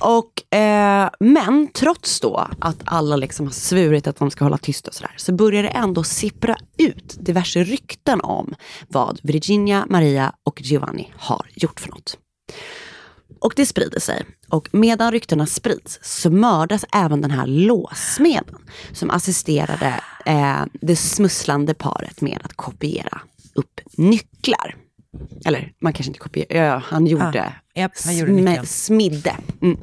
Och, 0.00 0.54
eh, 0.54 1.10
men 1.20 1.68
trots 1.72 2.20
då 2.20 2.48
att 2.60 2.76
alla 2.84 3.16
liksom 3.16 3.46
har 3.46 3.52
svurit 3.52 4.06
att 4.06 4.16
de 4.16 4.30
ska 4.30 4.44
hålla 4.44 4.58
tyst 4.58 4.88
och 4.88 4.94
sådär, 4.94 5.14
så 5.16 5.32
börjar 5.32 5.62
det 5.62 5.68
ändå 5.68 6.02
sippra 6.02 6.56
ut 6.78 7.16
diverse 7.20 7.64
rykten 7.64 8.20
om 8.20 8.54
vad 8.88 9.20
Virginia, 9.22 9.86
Maria 9.88 10.32
och 10.44 10.62
Giovanni 10.62 11.12
har 11.16 11.46
gjort 11.54 11.80
för 11.80 11.88
något. 11.88 12.18
Och 13.40 13.52
det 13.56 13.66
sprider 13.66 14.00
sig. 14.00 14.24
Och 14.48 14.68
medan 14.72 15.12
ryktena 15.12 15.46
sprids 15.46 15.98
så 16.02 16.30
mördas 16.30 16.84
även 16.92 17.20
den 17.20 17.30
här 17.30 17.46
låssmeden 17.46 18.58
som 18.92 19.10
assisterade 19.10 20.00
eh, 20.26 20.62
det 20.72 20.96
smusslande 20.96 21.74
paret 21.74 22.20
med 22.20 22.40
att 22.44 22.54
kopiera 22.54 23.20
upp 23.54 23.80
nycklar. 23.96 24.76
Eller 25.44 25.72
man 25.80 25.92
kanske 25.92 26.10
inte 26.10 26.20
kopierade, 26.20 26.66
ja, 26.66 26.82
han 26.86 27.06
gjorde, 27.06 27.54
japp, 27.74 27.92
han 28.04 28.16
gjorde 28.16 28.32
sm- 28.32 28.64
smidde. 28.64 29.36
Mm. 29.62 29.78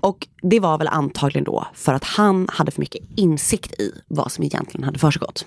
Och 0.00 0.28
det 0.42 0.60
var 0.60 0.78
väl 0.78 0.88
antagligen 0.88 1.44
då 1.44 1.66
för 1.74 1.94
att 1.94 2.04
han 2.04 2.48
hade 2.52 2.70
för 2.70 2.80
mycket 2.80 3.02
insikt 3.16 3.80
i 3.80 3.92
vad 4.08 4.32
som 4.32 4.44
egentligen 4.44 4.84
hade 4.84 4.98
försiggått. 4.98 5.46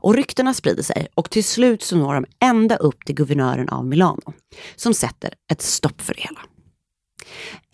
Och 0.00 0.14
ryktena 0.14 0.54
sprider 0.54 0.82
sig 0.82 1.08
och 1.14 1.30
till 1.30 1.44
slut 1.44 1.82
så 1.82 1.96
når 1.96 2.14
de 2.14 2.24
ända 2.40 2.76
upp 2.76 3.04
till 3.04 3.14
guvernören 3.14 3.68
av 3.68 3.86
Milano 3.86 4.32
som 4.76 4.94
sätter 4.94 5.34
ett 5.52 5.62
stopp 5.62 6.00
för 6.00 6.14
det 6.14 6.20
hela. 6.20 6.40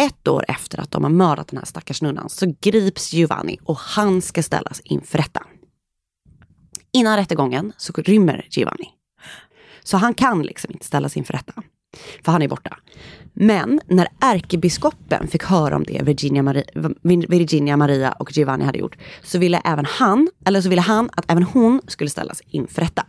Ett 0.02 0.28
år 0.28 0.44
efter 0.48 0.80
att 0.80 0.90
de 0.90 1.02
har 1.02 1.10
mördat 1.10 1.48
den 1.48 1.58
här 1.58 1.66
stackars 1.66 2.02
nunnan 2.02 2.28
så 2.28 2.54
grips 2.60 3.12
Giovanni 3.12 3.58
och 3.64 3.76
han 3.76 4.22
ska 4.22 4.42
ställas 4.42 4.80
inför 4.80 5.18
rätta. 5.18 5.42
Innan 6.92 7.16
rättegången 7.16 7.72
så 7.76 7.92
rymmer 7.92 8.46
Giovanni. 8.50 8.93
Så 9.84 9.96
han 9.96 10.14
kan 10.14 10.42
liksom 10.42 10.72
inte 10.72 10.86
ställas 10.86 11.16
inför 11.16 11.32
rätta. 11.32 11.62
För 12.24 12.32
han 12.32 12.42
är 12.42 12.48
borta. 12.48 12.78
Men 13.32 13.80
när 13.86 14.08
ärkebiskopen 14.20 15.28
fick 15.28 15.44
höra 15.44 15.76
om 15.76 15.84
det 15.84 16.02
Virginia, 16.02 16.42
Maria, 16.42 16.64
Virginia, 17.28 17.76
Maria 17.76 18.12
och 18.12 18.36
Giovanni 18.36 18.64
hade 18.64 18.78
gjort, 18.78 18.96
så 19.22 19.38
ville 19.38 19.62
även 19.64 19.84
han, 19.84 20.28
eller 20.44 20.60
så 20.60 20.68
ville 20.68 20.82
han 20.82 21.10
att 21.12 21.32
även 21.32 21.42
hon 21.42 21.80
skulle 21.86 22.10
ställas 22.10 22.40
inför 22.46 22.82
rätta. 22.82 23.06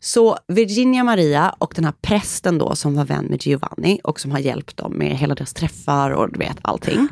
Så 0.00 0.38
Virginia 0.48 1.04
Maria 1.04 1.54
och 1.58 1.72
den 1.76 1.84
här 1.84 1.94
prästen 2.00 2.58
då 2.58 2.76
som 2.76 2.94
var 2.94 3.04
vän 3.04 3.24
med 3.24 3.46
Giovanni 3.46 4.00
och 4.04 4.20
som 4.20 4.30
har 4.30 4.38
hjälpt 4.38 4.76
dem 4.76 4.92
med 4.92 5.16
hela 5.16 5.34
deras 5.34 5.54
träffar 5.54 6.10
och 6.10 6.32
du 6.32 6.38
vet 6.38 6.58
allting. 6.62 7.08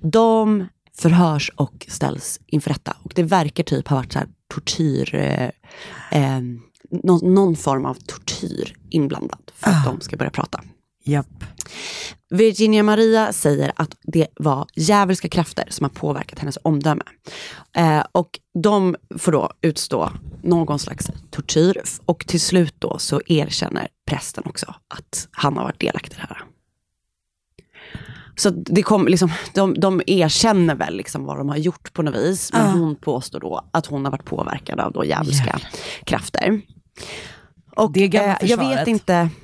De 0.00 0.66
förhörs 0.96 1.50
och 1.56 1.86
ställs 1.88 2.40
inför 2.46 2.70
rätta. 2.70 2.96
Och 3.02 3.12
det 3.14 3.22
verkar 3.22 3.64
typ 3.64 3.88
ha 3.88 3.96
varit 3.96 4.12
så 4.12 4.18
här 4.18 4.28
tortyr, 4.54 5.14
eh, 5.14 5.50
eh, 6.10 6.40
någon, 7.02 7.34
någon 7.34 7.56
form 7.56 7.86
av 7.86 7.94
tortyr 7.94 8.76
inblandad 8.90 9.50
för 9.54 9.70
att 9.70 9.84
de 9.84 10.00
ska 10.00 10.16
börja 10.16 10.30
prata. 10.30 10.60
Japp. 11.04 11.44
Virginia 12.30 12.82
Maria 12.82 13.32
säger 13.32 13.72
att 13.76 13.96
det 14.02 14.26
var 14.36 14.66
djävulska 14.74 15.28
krafter 15.28 15.64
som 15.70 15.84
har 15.84 15.90
påverkat 15.90 16.38
hennes 16.38 16.58
omdöme. 16.62 17.02
Eh, 17.76 18.04
och 18.12 18.40
de 18.62 18.96
får 19.18 19.32
då 19.32 19.50
utstå 19.60 20.10
någon 20.42 20.78
slags 20.78 21.06
tortyr 21.30 21.82
och 22.06 22.26
till 22.26 22.40
slut 22.40 22.74
då 22.78 22.98
så 22.98 23.20
erkänner 23.26 23.88
prästen 24.06 24.44
också 24.46 24.74
att 24.94 25.28
han 25.30 25.56
har 25.56 25.64
varit 25.64 25.80
delaktig 25.80 26.12
i 26.12 26.20
det 26.20 26.26
här. 26.28 26.44
Så 28.36 28.50
det 28.50 28.82
kom, 28.82 29.06
liksom, 29.08 29.32
de, 29.54 29.74
de 29.80 30.02
erkänner 30.06 30.74
väl 30.74 30.96
liksom 30.96 31.24
vad 31.24 31.38
de 31.38 31.48
har 31.48 31.56
gjort 31.56 31.92
på 31.92 32.02
något 32.02 32.14
vis, 32.16 32.52
men 32.52 32.66
Ja. 32.66 32.72
hon 32.72 32.96
påstår 32.96 33.40
då 33.40 33.64
att 33.70 33.86
hon 33.86 34.04
har 34.04 34.12
varit 34.12 34.24
påverkad 34.24 34.80
av 34.80 34.92
då 34.92 35.04
djävulska 35.04 35.60
krafter. 36.06 36.60
Och 37.76 37.92
Det 37.92 38.08
gamla 38.08 38.36
eh, 38.36 38.50
jag 38.50 38.56
vet 38.56 38.66
försvaret. 38.68 38.88
inte 38.88 39.28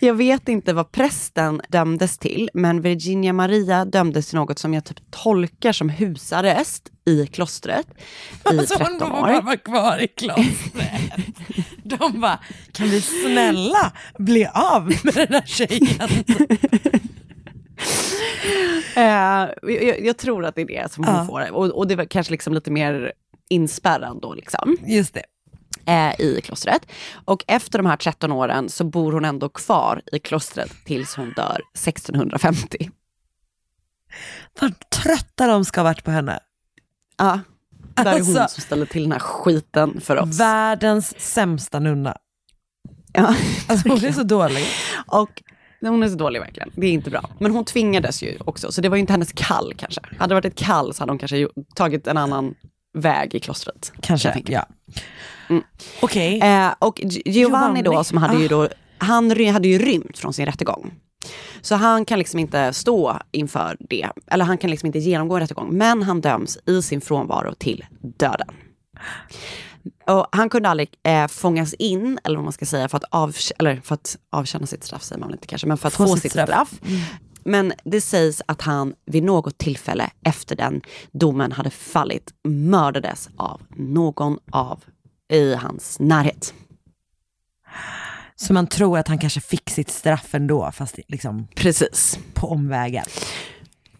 Jag 0.00 0.14
vet 0.14 0.48
inte 0.48 0.72
vad 0.72 0.92
prästen 0.92 1.60
dömdes 1.68 2.18
till, 2.18 2.50
men 2.54 2.80
Virginia 2.80 3.32
Maria 3.32 3.84
dömdes 3.84 4.26
till 4.28 4.38
något 4.38 4.58
som 4.58 4.74
jag 4.74 4.84
typ 4.84 4.96
tolkar 5.10 5.72
som 5.72 5.88
husarrest 5.88 6.90
i 7.06 7.26
klostret 7.26 7.86
i 7.90 7.94
Alltså 8.58 8.78
13 8.78 8.96
hon 9.00 9.12
år. 9.12 9.20
bara 9.20 9.40
var 9.40 9.56
kvar 9.56 9.98
i 10.02 10.08
klostret. 10.08 11.34
De 11.84 12.20
bara, 12.20 12.38
kan 12.72 12.88
vi 12.88 13.00
snälla 13.00 13.92
bli 14.18 14.46
av 14.54 14.86
med 15.04 15.14
den 15.14 15.26
här 15.32 15.46
tjejen? 15.46 16.24
Eh, 18.96 19.48
jag, 19.86 20.06
jag 20.06 20.16
tror 20.16 20.44
att 20.44 20.54
det 20.54 20.62
är 20.62 20.66
det 20.66 20.92
som 20.92 21.04
hon 21.04 21.14
Ja. 21.16 21.26
får. 21.26 21.52
Och, 21.52 21.64
och 21.70 21.86
det 21.86 21.96
var 21.96 22.04
kanske 22.04 22.30
liksom 22.30 22.54
lite 22.54 22.70
mer 22.70 23.12
inspärrad 23.50 24.18
då. 24.22 24.34
Liksom. 24.34 24.76
Just 24.86 25.14
det. 25.14 25.24
Eh, 25.86 26.20
I 26.20 26.40
klostret. 26.44 26.86
Och 27.24 27.44
efter 27.46 27.78
de 27.78 27.86
här 27.86 27.96
13 27.96 28.32
åren 28.32 28.68
så 28.68 28.84
bor 28.84 29.12
hon 29.12 29.24
ändå 29.24 29.48
kvar 29.48 30.02
i 30.12 30.18
klostret 30.18 30.72
tills 30.84 31.14
hon 31.16 31.32
dör 31.32 31.60
1650. 31.74 32.90
Vad 34.60 34.88
trötta 34.90 35.46
de 35.46 35.64
ska 35.64 35.80
ha 35.80 35.84
varit 35.84 36.04
på 36.04 36.10
henne. 36.10 36.38
Ja, 37.18 37.40
där 37.94 38.04
är 38.06 38.10
hon 38.20 38.36
Alltså- 38.36 38.54
som 38.54 38.62
ställer 38.62 38.86
till 38.86 39.02
den 39.02 39.12
här 39.12 39.18
skiten 39.18 40.00
för 40.00 40.16
oss. 40.16 40.40
Världens 40.40 41.20
sämsta 41.20 41.78
nunna. 41.80 42.16
Ja. 43.12 43.34
Alltså 43.68 43.88
hon 43.88 44.04
är 44.04 44.12
så 44.12 44.22
dålig. 44.22 44.66
Och 45.06 45.42
hon 45.80 46.02
är 46.02 46.08
så 46.08 46.14
dålig 46.16 46.40
verkligen. 46.40 46.70
Det 46.74 46.86
är 46.86 46.90
inte 46.92 47.10
bra. 47.10 47.30
Men 47.40 47.50
hon 47.52 47.64
tvingades 47.64 48.22
ju 48.22 48.38
också, 48.44 48.72
så 48.72 48.80
det 48.80 48.88
var 48.88 48.96
ju 48.96 49.00
inte 49.00 49.12
hennes 49.12 49.32
kall 49.32 49.72
kanske. 49.76 50.00
Hade 50.18 50.30
det 50.30 50.34
varit 50.34 50.44
ett 50.44 50.58
kall 50.58 50.94
så 50.94 51.02
hade 51.02 51.12
hon 51.12 51.18
kanske 51.18 51.48
tagit 51.74 52.06
en 52.06 52.16
annan 52.16 52.54
väg 52.94 53.34
i 53.34 53.40
klostret. 53.40 53.92
Kanske, 54.00 54.42
ja. 54.46 54.66
Mm. 55.50 55.62
Okej. 56.02 56.40
Eh, 56.40 56.74
och 56.78 57.00
Gi- 57.00 57.22
Giovanni 57.24 57.82
då, 57.82 58.04
som 58.04 58.18
hade 58.18 58.36
ju 58.38 58.44
Ah. 58.44 58.48
då, 58.48 58.68
han 58.98 59.30
hade 59.52 59.68
ju 59.68 59.78
rymt 59.78 60.18
från 60.18 60.32
sin 60.32 60.46
rättegång. 60.46 60.94
Så 61.60 61.74
han 61.74 62.04
kan 62.04 62.18
liksom 62.18 62.40
inte 62.40 62.72
stå 62.72 63.18
inför 63.32 63.76
det, 63.80 64.08
eller 64.26 64.44
han 64.44 64.58
kan 64.58 64.70
liksom 64.70 64.86
inte 64.86 64.98
genomgå 64.98 65.34
en 65.34 65.40
rättegång, 65.40 65.68
men 65.76 66.02
han 66.02 66.20
döms 66.20 66.58
i 66.66 66.82
sin 66.82 67.00
frånvaro 67.00 67.54
till 67.54 67.84
döden. 68.18 68.48
Och 70.06 70.26
han 70.32 70.48
kunde 70.50 70.68
aldrig 70.68 70.88
eh, 71.02 71.26
fångas 71.26 71.74
in, 71.74 72.18
eller 72.24 72.36
vad 72.36 72.44
man 72.44 72.52
ska 72.52 72.66
säga, 72.66 72.88
för 72.88 72.96
att, 72.96 73.04
av, 73.10 73.34
eller 73.58 73.80
för 73.84 73.94
att 73.94 74.16
avtjäna 74.32 74.66
sitt 74.66 74.84
straff, 74.84 75.02
säger 75.02 75.20
man 75.20 75.28
väl 75.28 75.34
inte 75.34 75.46
kanske, 75.46 75.66
men 75.66 75.78
för 75.78 75.88
att 75.88 75.94
få, 75.94 76.16
sitt 76.16 76.32
straff. 76.32 76.70
Men 77.44 77.72
det 77.84 78.00
sägs 78.00 78.42
att 78.46 78.62
han 78.62 78.94
vid 79.06 79.22
något 79.22 79.58
tillfälle 79.58 80.10
efter 80.22 80.56
den 80.56 80.80
domen 81.12 81.52
hade 81.52 81.70
fallit 81.70 82.34
mördades 82.44 83.28
av 83.36 83.60
någon 83.76 84.38
av 84.50 84.84
i 85.32 85.54
hans 85.54 86.00
närhet. 86.00 86.54
Så 88.36 88.52
man 88.52 88.66
tror 88.66 88.98
att 88.98 89.08
han 89.08 89.18
kanske 89.18 89.40
fick 89.40 89.70
sitt 89.70 89.90
straff 89.90 90.34
ändå, 90.34 90.72
fast 90.72 90.98
liksom 91.08 91.48
Precis. 91.54 92.18
på 92.34 92.50
omvägar. 92.50 93.04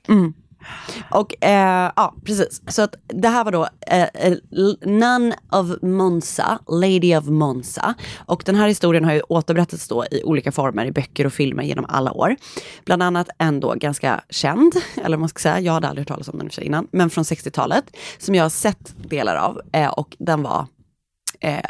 Mm. 0.09 0.35
Och 1.11 1.45
eh, 1.45 1.93
ja, 1.97 2.15
precis. 2.25 2.63
Så 2.69 2.83
att 2.83 2.95
det 3.07 3.29
här 3.29 3.45
var 3.45 3.53
då 3.53 3.69
eh, 3.87 4.03
eh, 4.03 4.35
Nun 4.83 5.35
of 5.51 5.83
Monza, 5.83 6.59
Lady 6.69 7.17
of 7.17 7.25
Monza. 7.27 7.95
Och 8.27 8.43
den 8.47 8.55
här 8.55 8.69
historien 8.69 9.05
har 9.05 9.13
ju 9.13 9.21
återberättats 9.21 9.89
då 9.89 10.05
i 10.11 10.23
olika 10.25 10.53
former 10.53 10.87
i 10.87 10.93
böcker 10.93 11.27
och 11.27 11.33
filmer 11.33 11.63
genom 11.63 11.85
alla 11.89 12.13
år. 12.13 12.37
Bland 12.85 13.03
annat 13.03 13.29
en 13.39 13.61
då 13.61 13.75
ganska 13.75 14.21
känd, 14.31 14.73
eller 14.97 15.17
vad 15.17 15.21
man 15.21 15.29
ska 15.29 15.39
säga, 15.39 15.61
jag 15.61 15.73
hade 15.73 15.89
aldrig 15.89 16.01
hört 16.01 16.09
talas 16.09 16.29
om 16.29 16.39
den 16.39 16.47
i 16.47 16.51
sig 16.51 16.65
innan, 16.65 16.89
men 16.91 17.11
från 17.11 17.25
60-talet, 17.25 17.97
som 18.19 18.35
jag 18.35 18.45
har 18.45 18.51
sett 18.51 18.95
delar 18.97 19.37
av. 19.37 19.61
Eh, 19.73 19.89
och 19.89 20.17
den 20.19 20.43
var 20.43 20.67
eh, 21.41 21.61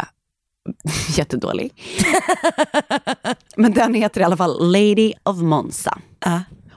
jättedålig. 1.16 1.72
men 3.56 3.72
den 3.72 3.94
heter 3.94 4.20
i 4.20 4.24
alla 4.24 4.36
fall 4.36 4.72
Lady 4.72 5.12
of 5.22 5.36
Monza. 5.36 5.98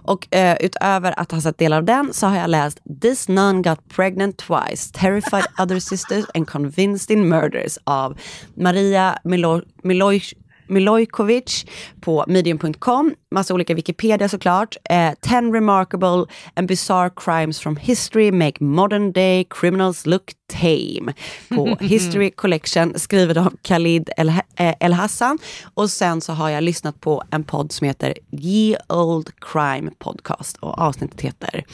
Och 0.08 0.36
eh, 0.36 0.58
utöver 0.60 1.20
att 1.20 1.32
ha 1.32 1.42
sett 1.42 1.58
delar 1.58 1.78
av 1.78 1.84
den 1.84 2.14
så 2.14 2.28
har 2.28 2.38
jag 2.38 2.50
läst 2.50 2.80
This 3.02 3.28
nun 3.28 3.62
got 3.62 3.90
pregnant 3.90 4.38
twice, 4.38 4.92
terrified 4.94 5.46
other 5.60 5.80
sisters 5.80 6.26
and 6.34 6.48
convinced 6.48 7.18
in 7.18 7.30
murders 7.30 7.78
av 7.84 8.20
Maria 8.56 9.20
Milo 9.24 9.62
Miloj 9.84 10.24
Milojkovic 10.68 11.66
på 12.02 12.26
medium.com. 12.28 13.14
Massa 13.32 13.54
olika 13.54 13.74
Wikipedia 13.74 14.30
såklart. 14.30 14.78
Eh, 14.90 15.14
10 15.22 15.52
remarkable 15.54 16.26
and 16.56 16.68
bizarre 16.68 17.10
crimes 17.16 17.60
from 17.60 17.78
history 17.78 18.32
make 18.32 18.64
modern 18.64 19.12
day 19.12 19.44
criminals 19.50 20.06
look 20.06 20.32
tame. 20.48 21.14
På 21.50 21.78
History 21.80 22.32
Collection 22.32 23.00
skriven 23.00 23.38
av 23.38 23.54
Khalid 23.62 24.10
El, 24.18 24.30
eh, 24.30 24.76
El 24.80 24.94
Hassan. 24.94 25.38
Och 25.74 25.90
sen 25.90 26.22
så 26.22 26.34
har 26.34 26.50
jag 26.50 26.64
lyssnat 26.64 27.02
på 27.02 27.24
en 27.32 27.44
podd 27.44 27.72
som 27.72 27.88
heter 27.88 28.14
Ye 28.32 28.78
Old 28.90 29.32
Crime 29.40 29.92
Podcast. 30.00 30.58
Och 30.58 30.80
avsnittet 30.80 31.22
heter 31.22 31.66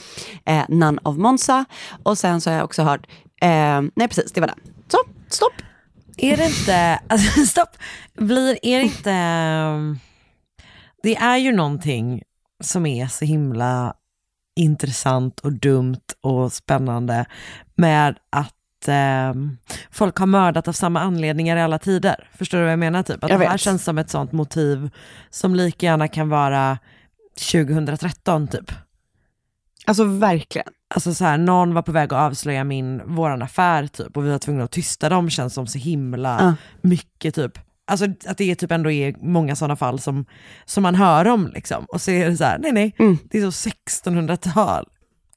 eh, 0.46 0.64
None 0.70 1.00
of 1.04 1.18
Monza. 1.18 1.66
Och 2.04 2.18
sen 2.18 2.42
så 2.42 2.50
har 2.50 2.58
jag 2.58 2.66
också 2.66 2.82
hört, 2.82 3.08
eh, 3.42 3.82
nej 3.96 4.08
precis 4.08 4.32
det 4.32 4.42
var 4.42 4.48
den. 4.48 4.60
Så, 4.88 4.98
stopp. 5.30 5.54
Är 6.18 6.38
det 6.38 6.46
inte, 6.46 7.00
alltså, 7.08 7.46
stopp, 7.46 7.78
blir, 8.14 8.60
är 8.62 8.78
det 8.78 8.84
inte, 8.84 9.12
um, 9.76 10.00
det 11.04 11.16
är 11.16 11.38
ju 11.38 11.52
någonting 11.52 12.24
som 12.64 12.86
är 12.86 13.08
så 13.08 13.26
himla 13.26 13.94
intressant 14.56 15.40
och 15.40 15.54
dumt 15.54 16.02
och 16.22 16.54
spännande 16.54 17.26
med 17.76 18.18
att 18.30 18.88
ehm, 18.88 19.58
folk 19.92 20.18
har 20.18 20.26
mördat 20.26 20.68
av 20.68 20.74
samma 20.74 21.00
anledningar 21.00 21.58
i 21.58 21.62
alla 21.62 21.80
tider. 21.80 22.30
Förstår 22.38 22.58
du 22.58 22.64
vad 22.64 22.72
jag 22.72 22.80
menar? 22.80 23.04
Typ? 23.04 23.24
Att 23.24 23.30
Jag 23.30 23.40
det 23.40 23.48
här 23.48 23.58
känns 23.58 23.84
som 23.84 23.98
ett 23.98 24.10
sånt 24.10 24.32
motiv 24.32 24.90
som 25.30 25.56
lika 25.56 25.86
gärna 25.86 26.08
kan 26.08 26.30
vara 26.30 26.78
2013 27.52 28.48
typ. 28.48 28.72
Alltså 29.86 30.04
verkligen. 30.04 30.74
Alltså 30.96 31.14
så 31.14 31.26
här, 31.26 31.38
någon 31.38 31.74
var 31.74 31.82
på 31.82 31.92
väg 31.92 32.14
att 32.14 32.20
avslöja 32.32 32.64
min, 32.64 33.02
våran 33.16 33.42
affär 33.42 33.88
typ 33.88 34.18
och 34.18 34.26
vi 34.26 34.30
var 34.30 34.38
tvungna 34.40 34.64
att 34.64 34.72
tysta 34.72 35.10
dem 35.10 35.30
känns 35.30 35.54
som 35.54 35.68
så 35.68 35.78
himla 35.78 36.38
Ja. 36.40 36.56
mycket 36.90 37.36
typ. 37.36 37.60
Alltså 37.88 38.06
att 38.28 38.38
det 38.38 38.56
typ 38.56 38.72
ändå 38.72 38.92
är 38.92 39.16
många 39.22 39.56
sådana 39.56 39.76
fall 39.76 40.00
som, 40.00 40.26
som 40.66 40.84
man 40.84 40.96
hör 40.96 41.28
om 41.28 41.52
liksom. 41.54 41.86
Och 41.86 42.02
så 42.02 42.12
är 42.12 42.30
det 42.30 42.38
så 42.38 42.44
här, 42.44 42.58
nej 42.60 42.72
nej, 42.72 42.96
Mm. 43.00 43.18
det 43.30 43.38
är 43.38 43.52
så 43.52 43.70
1600-tal, 43.70 44.86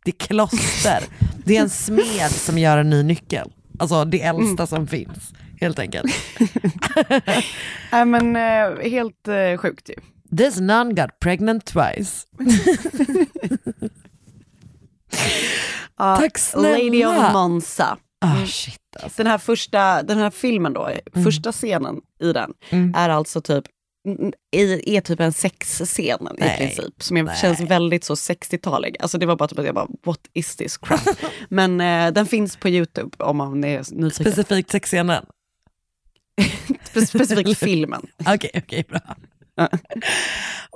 det 0.04 0.10
är 0.10 0.26
kloster, 0.26 1.02
det 1.44 1.56
är 1.56 1.60
en 1.62 1.70
smed 1.70 2.30
som 2.30 2.58
gör 2.58 2.78
en 2.78 2.90
ny 2.90 3.02
nyckel. 3.02 3.52
Alltså 3.78 4.04
det 4.04 4.22
äldsta 4.22 4.62
Mm. 4.62 4.66
som 4.66 4.86
finns, 4.86 5.32
helt 5.60 5.78
enkelt. 5.78 6.12
Nej 7.92 8.04
men 8.06 8.36
eh, 8.36 8.90
helt 8.90 9.28
eh, 9.28 9.58
sjukt 9.58 9.88
ju. 9.90 9.94
This 10.36 10.60
nun 10.60 10.94
got 10.94 11.18
pregnant 11.20 11.64
twice. 11.64 12.26
Ja, 15.98 16.16
Tack 16.16 16.38
snälla. 16.38 16.68
Lady 16.68 17.04
of 17.04 17.32
Monza. 17.32 17.98
Ah, 18.20 18.46
shit 18.46 18.80
alltså. 19.02 19.22
Den 19.22 19.26
här 19.26 19.38
första, 19.38 20.02
den 20.02 20.18
här 20.18 20.30
filmen 20.30 20.72
då, 20.72 20.86
Mm. 20.86 21.24
första 21.24 21.52
scenen 21.52 22.00
i 22.20 22.32
den 22.32 22.52
är 22.94 23.08
alltså 23.08 23.40
typ 23.40 23.64
mm, 24.08 24.32
är, 24.50 24.88
är 24.88 25.00
typ 25.00 25.20
en 25.20 25.32
sexscen 25.32 26.28
i 26.38 26.56
princip. 26.58 27.02
Som 27.02 27.14
Nej. 27.16 27.36
känns 27.36 27.60
väldigt 27.60 28.04
så 28.04 28.14
60-talig. 28.14 28.96
Alltså 29.00 29.18
det 29.18 29.26
var 29.26 29.36
bara 29.36 29.48
typ 29.48 29.58
att 29.58 29.64
jag 29.66 29.74
bara, 29.74 29.88
what 30.04 30.20
is 30.32 30.56
this 30.56 30.76
crap? 30.78 31.00
Men 31.48 31.80
eh, 31.80 32.12
den 32.12 32.26
finns 32.26 32.56
på 32.56 32.68
YouTube 32.68 33.16
om 33.24 33.36
man 33.36 33.64
är 33.64 33.78
nyfiken. 33.90 34.32
Specifikt 34.32 34.70
sexscenen. 34.70 35.24
Spe- 36.94 37.06
specifikt 37.06 37.58
filmen. 37.58 38.06
Okej, 38.26 38.50
okej, 38.54 38.84
bra. 38.88 39.00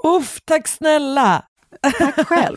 Uff, 0.04 0.40
tack 0.44 0.68
snälla. 0.68 1.44
Tack 1.98 2.26
själv. 2.28 2.56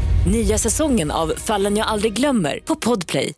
Nya 0.25 0.57
säsongen 0.57 1.11
av 1.11 1.33
Fallen 1.37 1.77
jag 1.77 1.87
aldrig 1.87 2.13
glömmer 2.13 2.59
på 2.65 2.75
Podplay. 2.75 3.33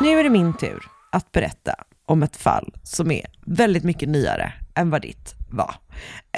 Nu 0.00 0.18
är 0.20 0.24
det 0.24 0.30
min 0.30 0.56
tur 0.56 0.84
att 1.12 1.32
berätta 1.32 1.74
om 2.06 2.22
ett 2.22 2.36
fall 2.36 2.74
som 2.82 3.10
är 3.10 3.26
väldigt 3.46 3.84
mycket 3.84 4.08
nyare 4.08 4.52
än 4.74 4.90
vad 4.90 5.02
ditt 5.02 5.34
var. 5.50 5.74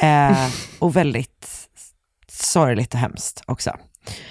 Eh, 0.01 0.49
och 0.79 0.97
väldigt 0.97 1.69
sorgligt 2.29 2.95
och 2.95 3.01
hemskt 3.01 3.43
också. 3.47 3.77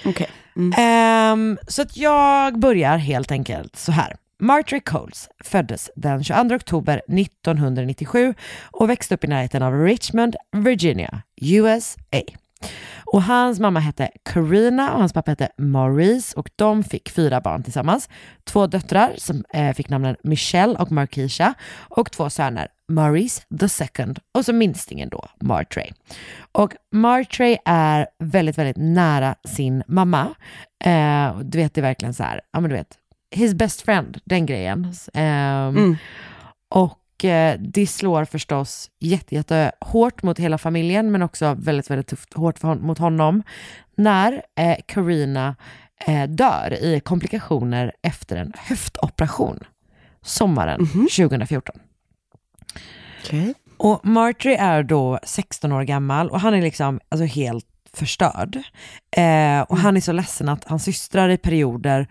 Okay. 0.04 0.26
Mm. 0.56 1.32
Um, 1.32 1.58
så 1.68 1.82
att 1.82 1.96
jag 1.96 2.58
börjar 2.58 2.96
helt 2.96 3.30
enkelt 3.30 3.76
så 3.76 3.92
här. 3.92 4.16
Marjorie 4.40 4.80
Coles 4.80 5.28
föddes 5.44 5.90
den 5.96 6.24
22 6.24 6.54
oktober 6.54 7.02
1997 7.08 8.34
och 8.70 8.90
växte 8.90 9.14
upp 9.14 9.24
i 9.24 9.26
närheten 9.26 9.62
av 9.62 9.84
Richmond, 9.84 10.36
Virginia, 10.52 11.22
USA. 11.40 12.20
Och 13.12 13.22
hans 13.22 13.60
mamma 13.60 13.80
hette 13.80 14.10
Karina 14.22 14.92
och 14.92 14.98
hans 14.98 15.12
pappa 15.12 15.30
hette 15.30 15.48
Maurice 15.56 16.36
och 16.36 16.50
de 16.56 16.84
fick 16.84 17.10
fyra 17.10 17.40
barn 17.40 17.62
tillsammans. 17.62 18.08
Två 18.44 18.66
döttrar 18.66 19.14
som 19.16 19.44
eh, 19.54 19.74
fick 19.74 19.88
namnen 19.88 20.16
Michelle 20.22 20.78
och 20.78 20.92
Markisha 20.92 21.54
och 21.88 22.10
två 22.10 22.30
söner, 22.30 22.68
Maurice 22.88 23.42
the 23.60 23.68
second 23.68 24.18
och 24.34 24.44
så 24.44 24.52
minstingen 24.52 25.08
då, 25.08 25.28
Martray. 25.40 25.90
Och 26.52 26.74
Martray 26.92 27.56
är 27.64 28.06
väldigt, 28.18 28.58
väldigt 28.58 28.76
nära 28.76 29.34
sin 29.44 29.82
mamma. 29.86 30.28
Eh, 30.84 31.38
du 31.38 31.58
vet, 31.58 31.74
det 31.74 31.80
är 31.80 31.82
verkligen 31.82 32.14
så 32.14 32.22
här, 32.22 32.40
ja 32.52 32.60
men 32.60 32.70
du 32.70 32.76
vet, 32.76 32.98
his 33.30 33.54
best 33.54 33.82
friend, 33.82 34.20
den 34.24 34.46
grejen. 34.46 34.84
Eh, 35.14 35.68
Mm. 35.68 35.96
Och 36.70 37.24
eh, 37.24 37.60
det 37.60 37.86
slår 37.86 38.24
förstås 38.24 38.90
jätte, 39.00 39.34
jätte 39.34 39.72
hårt 39.80 40.22
mot 40.22 40.38
hela 40.38 40.58
familjen, 40.58 41.12
men 41.12 41.22
också 41.22 41.54
väldigt, 41.58 41.90
väldigt 41.90 42.06
tufft 42.06 42.34
hårt 42.34 42.62
hon, 42.62 42.82
mot 42.82 42.98
honom, 42.98 43.42
när 43.96 44.42
eh, 44.56 44.76
Karina 44.86 45.56
eh, 46.06 46.28
dör 46.28 46.72
i 46.82 47.00
komplikationer 47.00 47.92
efter 48.02 48.36
en 48.36 48.52
höftoperation 48.56 49.58
sommaren 50.22 50.86
2014. 51.16 51.76
Okay. 53.24 53.54
Och 53.76 54.06
Marjorie 54.06 54.58
är 54.58 54.82
då 54.82 55.18
16 55.22 55.72
år 55.72 55.82
gammal 55.82 56.30
och 56.30 56.40
han 56.40 56.54
är 56.54 56.62
liksom 56.62 57.00
alltså 57.08 57.24
helt 57.24 57.66
förstörd. 57.92 58.56
Eh, 59.16 59.60
och 59.60 59.78
han 59.78 59.96
är 59.96 60.00
så 60.00 60.12
ledsen 60.12 60.48
att 60.48 60.64
hans 60.64 60.84
systrar 60.84 61.28
i 61.28 61.36
perioder 61.36 62.08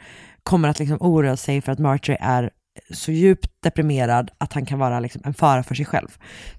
kommer 0.48 0.70
att 0.70 0.80
liksom 0.80 0.98
oroa 1.02 1.38
sig 1.38 1.62
för 1.62 1.72
att 1.72 1.80
Marjorie 1.80 2.18
är 2.22 2.50
så 2.94 3.12
djupt 3.12 3.52
deprimerad 3.64 4.32
att 4.38 4.54
han 4.54 4.66
kan 4.66 4.80
vara 4.80 5.00
liksom 5.00 5.22
en 5.26 5.34
fara 5.34 5.64
för 5.64 5.76
sig 5.76 5.86
själv. 5.86 6.08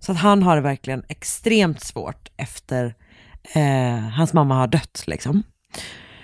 Så 0.00 0.12
att 0.12 0.18
han 0.18 0.42
har 0.42 0.56
det 0.56 0.62
verkligen 0.62 1.02
extremt 1.08 1.80
svårt 1.80 2.30
efter 2.36 2.94
eh, 3.54 3.98
hans 3.98 4.32
mamma 4.32 4.54
har 4.54 4.66
dött. 4.66 5.04
Liksom. 5.06 5.42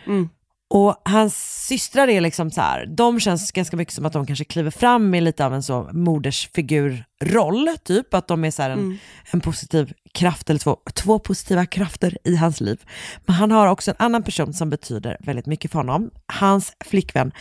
Mm. 0.07 0.29
Och 0.71 1.03
hans 1.05 1.65
systrar 1.67 2.09
är 2.09 2.21
liksom 2.21 2.51
så 2.51 2.61
här, 2.61 2.87
de 2.87 3.21
känns 3.21 3.53
ganska 3.53 3.77
mycket 3.77 3.95
som 3.95 4.07
att 4.07 4.13
de 4.13 4.27
kanske 4.27 4.45
kliver 4.45 4.71
fram 4.71 5.15
i 5.15 5.21
lite 5.21 5.47
av 5.47 5.55
en 5.55 5.63
så 5.63 5.91
modersfigurroll, 5.93 7.69
typ 7.85 8.15
att 8.15 8.29
de 8.29 8.45
är 8.45 8.51
så 8.51 8.63
en, 8.63 8.73
Mm. 8.73 8.99
en 9.33 9.41
positiv 9.41 9.93
kraft, 10.15 10.51
eller 10.51 10.61
två, 10.61 10.77
två 10.95 11.19
positiva 11.19 11.67
krafter 11.67 12.19
i 12.25 12.37
hans 12.37 12.61
liv. 12.61 12.83
Men 13.27 13.37
han 13.37 13.51
har 13.51 13.67
också 13.67 13.91
en 13.91 13.97
annan 13.99 14.23
person 14.23 14.55
som 14.55 14.71
betyder 14.71 15.17
väldigt 15.21 15.47
mycket 15.47 15.71
för 15.71 15.79
honom, 15.79 16.11
hans 16.27 16.73
flickvän 16.85 17.33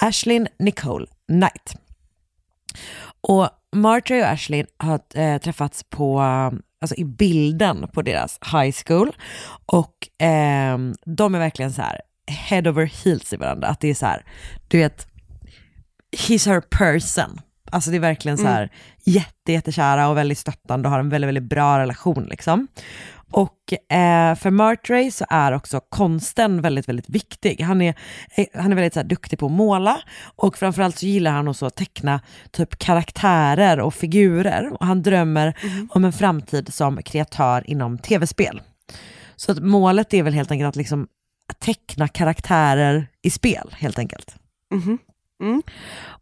Ashlyn 0.00 0.48
Nicole 0.58 1.06
Knight. 1.26 1.74
Och 3.20 3.48
Marjorie 3.76 4.22
och 4.24 4.30
Ashlyn 4.30 4.66
har 4.76 5.00
eh, 5.14 5.38
träffats 5.38 5.84
på, 5.90 6.20
eh, 6.20 6.58
alltså 6.80 6.96
i 6.96 7.04
bilden 7.04 7.88
på 7.92 8.02
deras 8.02 8.38
high 8.52 8.76
school 8.86 9.16
och 9.66 9.94
ehm, 10.18 10.94
de 11.06 11.34
är 11.34 11.38
verkligen 11.38 11.72
så 11.72 11.82
här 11.82 12.00
head 12.30 12.68
over 12.68 12.84
heels 12.84 13.32
i 13.32 13.36
varandra. 13.36 13.68
Att 13.68 13.80
det 13.80 13.88
är 13.88 13.94
så 13.94 14.06
här, 14.06 14.24
du 14.68 14.78
vet, 14.78 15.06
he's 16.16 16.48
her 16.48 16.60
person. 16.60 17.40
Alltså 17.70 17.90
det 17.90 17.96
är 17.96 18.00
verkligen 18.00 18.38
så 18.38 18.46
här 18.46 18.70
jätte, 19.04 19.52
jättekära 19.52 20.08
och 20.08 20.16
väldigt 20.16 20.38
stöttande 20.38 20.88
och 20.88 20.92
har 20.92 21.00
en 21.00 21.08
väldigt, 21.08 21.28
väldigt 21.28 21.48
bra 21.48 21.78
relation 21.78 22.26
liksom. 22.30 22.68
Och 23.32 23.92
eh, 23.92 24.34
för 24.34 24.50
Martray 24.50 25.10
så 25.10 25.24
är 25.28 25.52
också 25.52 25.80
konsten 25.80 26.60
väldigt, 26.60 26.88
väldigt 26.88 27.08
viktig. 27.08 27.60
Han 27.60 27.82
är, 27.82 27.94
eh, 28.36 28.46
han 28.54 28.72
är 28.72 28.76
väldigt 28.76 28.94
så 28.94 29.00
här, 29.00 29.06
duktig 29.06 29.38
på 29.38 29.46
att 29.46 29.52
måla 29.52 30.00
och 30.36 30.58
framförallt 30.58 30.98
så 30.98 31.06
gillar 31.06 31.30
han 31.30 31.48
också 31.48 31.66
att 31.66 31.76
teckna 31.76 32.20
typ 32.50 32.78
karaktärer 32.78 33.80
och 33.80 33.94
figurer. 33.94 34.72
Och 34.72 34.86
han 34.86 35.02
drömmer 35.02 35.54
om 35.88 36.04
en 36.04 36.12
framtid 36.12 36.74
som 36.74 37.02
kreatör 37.02 37.70
inom 37.70 37.98
tv-spel. 37.98 38.62
Så 39.36 39.52
att 39.52 39.62
målet 39.62 40.14
är 40.14 40.22
väl 40.22 40.34
helt 40.34 40.50
enkelt 40.50 40.68
att 40.68 40.76
liksom 40.76 41.06
teckna 41.52 42.08
karaktärer 42.08 43.06
i 43.22 43.30
spel 43.30 43.74
helt 43.78 43.98
enkelt. 43.98 44.36
Mhm. 44.74 44.98
Mm. 45.42 45.62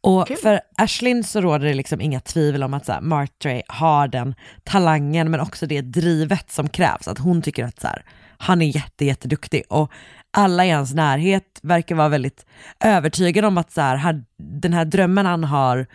Och 0.00 0.28
för 0.42 0.60
Ashlyn 0.76 1.24
så 1.24 1.40
råder 1.40 1.66
det 1.66 1.74
liksom 1.74 2.00
inga 2.00 2.20
tvivel 2.20 2.62
om 2.62 2.74
att 2.74 2.86
så 2.86 2.92
här, 2.92 3.00
Martray 3.00 3.62
har 3.68 4.08
den 4.08 4.34
talangen 4.64 5.30
men 5.30 5.40
också 5.40 5.66
det 5.66 5.80
drivet 5.80 6.50
som 6.50 6.68
krävs. 6.68 7.08
Att 7.08 7.18
hon 7.18 7.42
tycker 7.42 7.64
att 7.64 7.80
så 7.80 7.86
här, 7.86 8.04
han 8.38 8.62
är 8.62 8.66
jätte, 8.66 9.04
jätteduktig 9.04 9.62
och 9.68 9.92
alla 10.30 10.66
i 10.66 10.70
hans 10.70 10.94
närhet 10.94 11.58
verkar 11.62 11.94
vara 11.94 12.08
väldigt 12.08 12.46
övertygade 12.80 13.46
om 13.46 13.58
att 13.58 13.70
så 13.70 13.80
här, 13.80 14.24
den 14.38 14.72
här 14.72 14.84
drömmen 14.84 15.26
han 15.26 15.44
har 15.44 15.86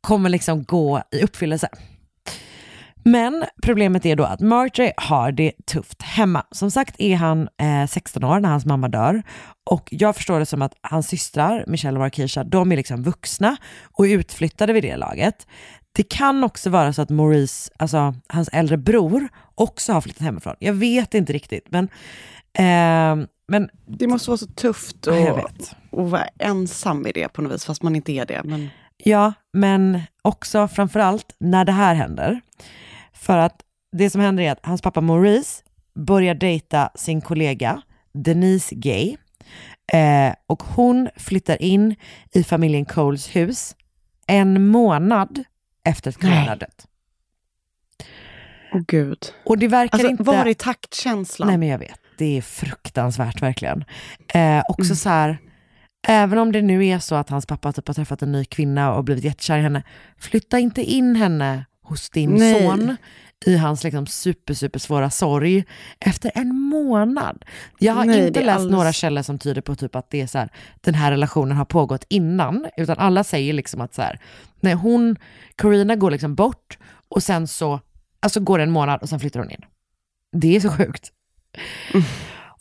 kommer 0.00 0.28
liksom 0.28 0.64
gå 0.64 1.02
i 1.10 1.22
uppfyllelse. 1.22 1.68
Men 3.04 3.44
problemet 3.62 4.06
är 4.06 4.16
då 4.16 4.24
att 4.24 4.40
Marjorie 4.40 4.92
har 4.96 5.32
det 5.32 5.52
tufft 5.66 6.02
hemma. 6.02 6.44
Som 6.50 6.70
sagt 6.70 6.94
är 6.98 7.16
han 7.16 7.48
eh, 7.60 7.86
16 7.88 8.24
år 8.24 8.40
när 8.40 8.48
hans 8.48 8.66
mamma 8.66 8.88
dör 8.88 9.22
och 9.64 9.88
jag 9.90 10.16
förstår 10.16 10.38
det 10.38 10.46
som 10.46 10.62
att 10.62 10.74
hans 10.80 11.08
systrar, 11.08 11.64
Michelle 11.66 11.98
och 11.98 12.02
Marquisha, 12.02 12.44
de 12.44 12.72
är 12.72 12.76
liksom 12.76 13.02
vuxna 13.02 13.56
och 13.84 14.02
utflyttade 14.02 14.72
vid 14.72 14.82
det 14.82 14.96
laget. 14.96 15.46
Det 15.92 16.02
kan 16.02 16.44
också 16.44 16.70
vara 16.70 16.92
så 16.92 17.02
att 17.02 17.10
Maurice, 17.10 17.70
alltså 17.78 18.14
hans 18.28 18.48
äldre 18.52 18.76
bror, 18.76 19.28
också 19.54 19.92
har 19.92 20.00
flyttat 20.00 20.22
hemifrån. 20.22 20.54
Jag 20.58 20.72
vet 20.72 21.14
inte 21.14 21.32
riktigt, 21.32 21.66
men, 21.70 21.84
eh, 22.58 23.26
men 23.48 23.70
Det 23.86 24.06
måste 24.06 24.30
vara 24.30 24.38
så 24.38 24.46
tufft 24.46 25.08
att 25.08 25.74
vara 25.90 26.24
ensam 26.38 27.06
i 27.06 27.12
det 27.12 27.28
på 27.28 27.42
något 27.42 27.52
vis, 27.52 27.64
fast 27.64 27.82
man 27.82 27.96
inte 27.96 28.12
är 28.12 28.26
det. 28.26 28.40
Men... 28.44 28.68
Ja, 28.96 29.32
men 29.52 30.00
också 30.22 30.68
framförallt 30.68 31.36
när 31.38 31.64
det 31.64 31.72
här 31.72 31.94
händer. 31.94 32.40
För 33.24 33.38
att 33.38 33.60
det 33.96 34.10
som 34.10 34.20
händer 34.20 34.42
är 34.42 34.52
att 34.52 34.66
hans 34.66 34.82
pappa 34.82 35.00
Maurice 35.00 35.62
börjar 35.94 36.34
dejta 36.34 36.90
sin 36.94 37.20
kollega 37.20 37.82
Denise 38.12 38.74
Gay 38.74 39.16
eh, 39.92 40.34
och 40.46 40.62
hon 40.62 41.08
flyttar 41.16 41.62
in 41.62 41.94
i 42.32 42.44
familjen 42.44 42.84
Coles 42.84 43.36
hus 43.36 43.76
en 44.26 44.66
månad 44.66 45.44
efter 45.84 46.56
dött. 46.56 46.86
Åh 48.72 48.80
gud. 48.86 49.18
Och 49.44 49.58
det 49.58 49.68
verkar 49.68 49.98
Alltså, 49.98 50.10
inte... 50.10 50.22
var 50.22 50.46
är 50.46 50.54
taktkänslan? 50.54 51.48
Nej 51.48 51.58
men 51.58 51.68
jag 51.68 51.78
vet, 51.78 52.00
det 52.18 52.38
är 52.38 52.42
fruktansvärt 52.42 53.42
verkligen. 53.42 53.84
Eh, 54.34 54.62
också 54.68 54.96
så 54.96 55.08
här, 55.08 55.38
även 56.08 56.38
om 56.38 56.52
det 56.52 56.62
nu 56.62 56.86
är 56.86 56.98
så 56.98 57.14
att 57.14 57.30
hans 57.30 57.46
pappa 57.46 57.72
typ 57.72 57.86
har 57.86 57.94
träffat 57.94 58.22
en 58.22 58.32
ny 58.32 58.44
kvinna 58.44 58.94
och 58.94 59.04
blivit 59.04 59.24
jättekär 59.24 59.58
i 59.58 59.62
henne, 59.62 59.82
flytta 60.18 60.58
inte 60.58 60.82
in 60.82 61.16
henne 61.16 61.64
hos 61.84 62.10
din 62.10 62.34
Nej. 62.34 62.62
son 62.62 62.96
i 63.46 63.56
hans 63.56 63.84
liksom 63.84 64.06
super, 64.06 64.54
super 64.54 64.78
svåra 64.78 65.10
sorg 65.10 65.64
efter 66.00 66.30
en 66.34 66.54
månad. 66.60 67.44
Jag 67.78 67.92
har 67.92 68.04
Nej, 68.04 68.26
inte 68.26 68.40
läst 68.40 68.56
alldeles- 68.56 68.72
några 68.72 68.92
källor 68.92 69.22
som 69.22 69.38
tyder 69.38 69.60
på 69.60 69.74
typ 69.74 69.94
att 69.96 70.10
det 70.10 70.20
är 70.20 70.26
så 70.26 70.38
här, 70.38 70.48
den 70.80 70.94
här 70.94 71.10
relationen 71.10 71.56
har 71.56 71.64
pågått 71.64 72.04
innan, 72.08 72.66
utan 72.76 72.98
alla 72.98 73.24
säger 73.24 73.52
liksom 73.52 73.80
att 73.80 73.94
så 73.94 74.02
här, 74.02 74.20
nej, 74.60 74.74
hon, 74.74 75.16
Corina 75.56 75.96
går 75.96 76.10
liksom 76.10 76.34
bort 76.34 76.78
och 77.08 77.22
sen 77.22 77.48
så 77.48 77.80
alltså 78.20 78.40
går 78.40 78.58
det 78.58 78.64
en 78.64 78.70
månad 78.70 79.02
och 79.02 79.08
sen 79.08 79.20
flyttar 79.20 79.40
hon 79.40 79.50
in. 79.50 79.62
Det 80.32 80.56
är 80.56 80.60
så 80.60 80.70
sjukt. 80.70 81.12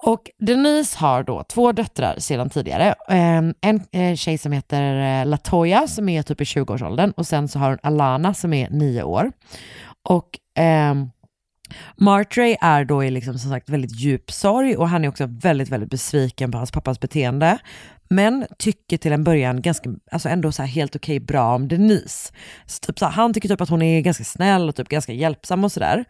Och 0.06 0.30
Denise 0.40 0.98
har 0.98 1.24
då 1.24 1.44
två 1.44 1.72
döttrar 1.72 2.20
sedan 2.20 2.50
tidigare. 2.50 2.96
Ehm, 3.10 3.54
en 3.62 3.82
eh, 3.92 4.16
tjej 4.16 4.38
som 4.38 4.52
heter 4.52 5.22
eh, 5.22 5.26
Latoya 5.26 5.88
som 5.88 6.10
är 6.10 6.24
typ 6.24 6.42
i 6.42 6.44
20-årsåldern 6.44 7.12
och 7.12 7.28
sen 7.28 7.48
så 7.48 7.60
har 7.60 7.70
hon 7.70 7.80
Alana 7.84 8.34
som 8.34 8.54
är 8.54 8.70
nio 8.70 9.04
år. 9.04 9.32
Och 10.04 10.62
eh, 10.64 10.96
Martray 11.98 12.56
är 12.62 12.86
då 12.86 13.04
i 13.04 13.12
liksom 13.12 13.40
som 13.40 13.52
sagt 13.52 13.70
väldigt 13.70 14.00
djup 14.00 14.32
sorg 14.32 14.76
och 14.76 14.90
han 14.90 15.06
är 15.06 15.10
också 15.10 15.26
väldigt, 15.30 15.70
väldigt 15.70 15.90
besviken 15.90 16.52
på 16.52 16.58
hans 16.58 16.72
pappas 16.72 17.00
beteende. 17.00 17.58
Men 18.10 18.46
tycker 18.60 18.98
till 18.98 19.12
en 19.12 19.24
början 19.24 19.62
ganska, 19.62 19.90
alltså 20.12 20.30
ändå 20.30 20.52
så 20.52 20.62
här 20.62 20.70
helt 20.70 20.96
okej 20.96 21.20
bra 21.20 21.56
om 21.56 21.68
Denise. 21.68 22.34
Så 22.66 22.80
typ 22.80 23.00
så 23.00 23.06
här, 23.06 23.12
han 23.12 23.34
tycker 23.34 23.50
typ 23.50 23.62
att 23.62 23.70
hon 23.70 23.82
är 23.82 24.02
ganska 24.02 24.24
snäll 24.24 24.70
och 24.70 24.76
typ 24.76 24.90
ganska 24.90 25.14
hjälpsam 25.14 25.64
och 25.64 25.72
sådär. 25.72 26.06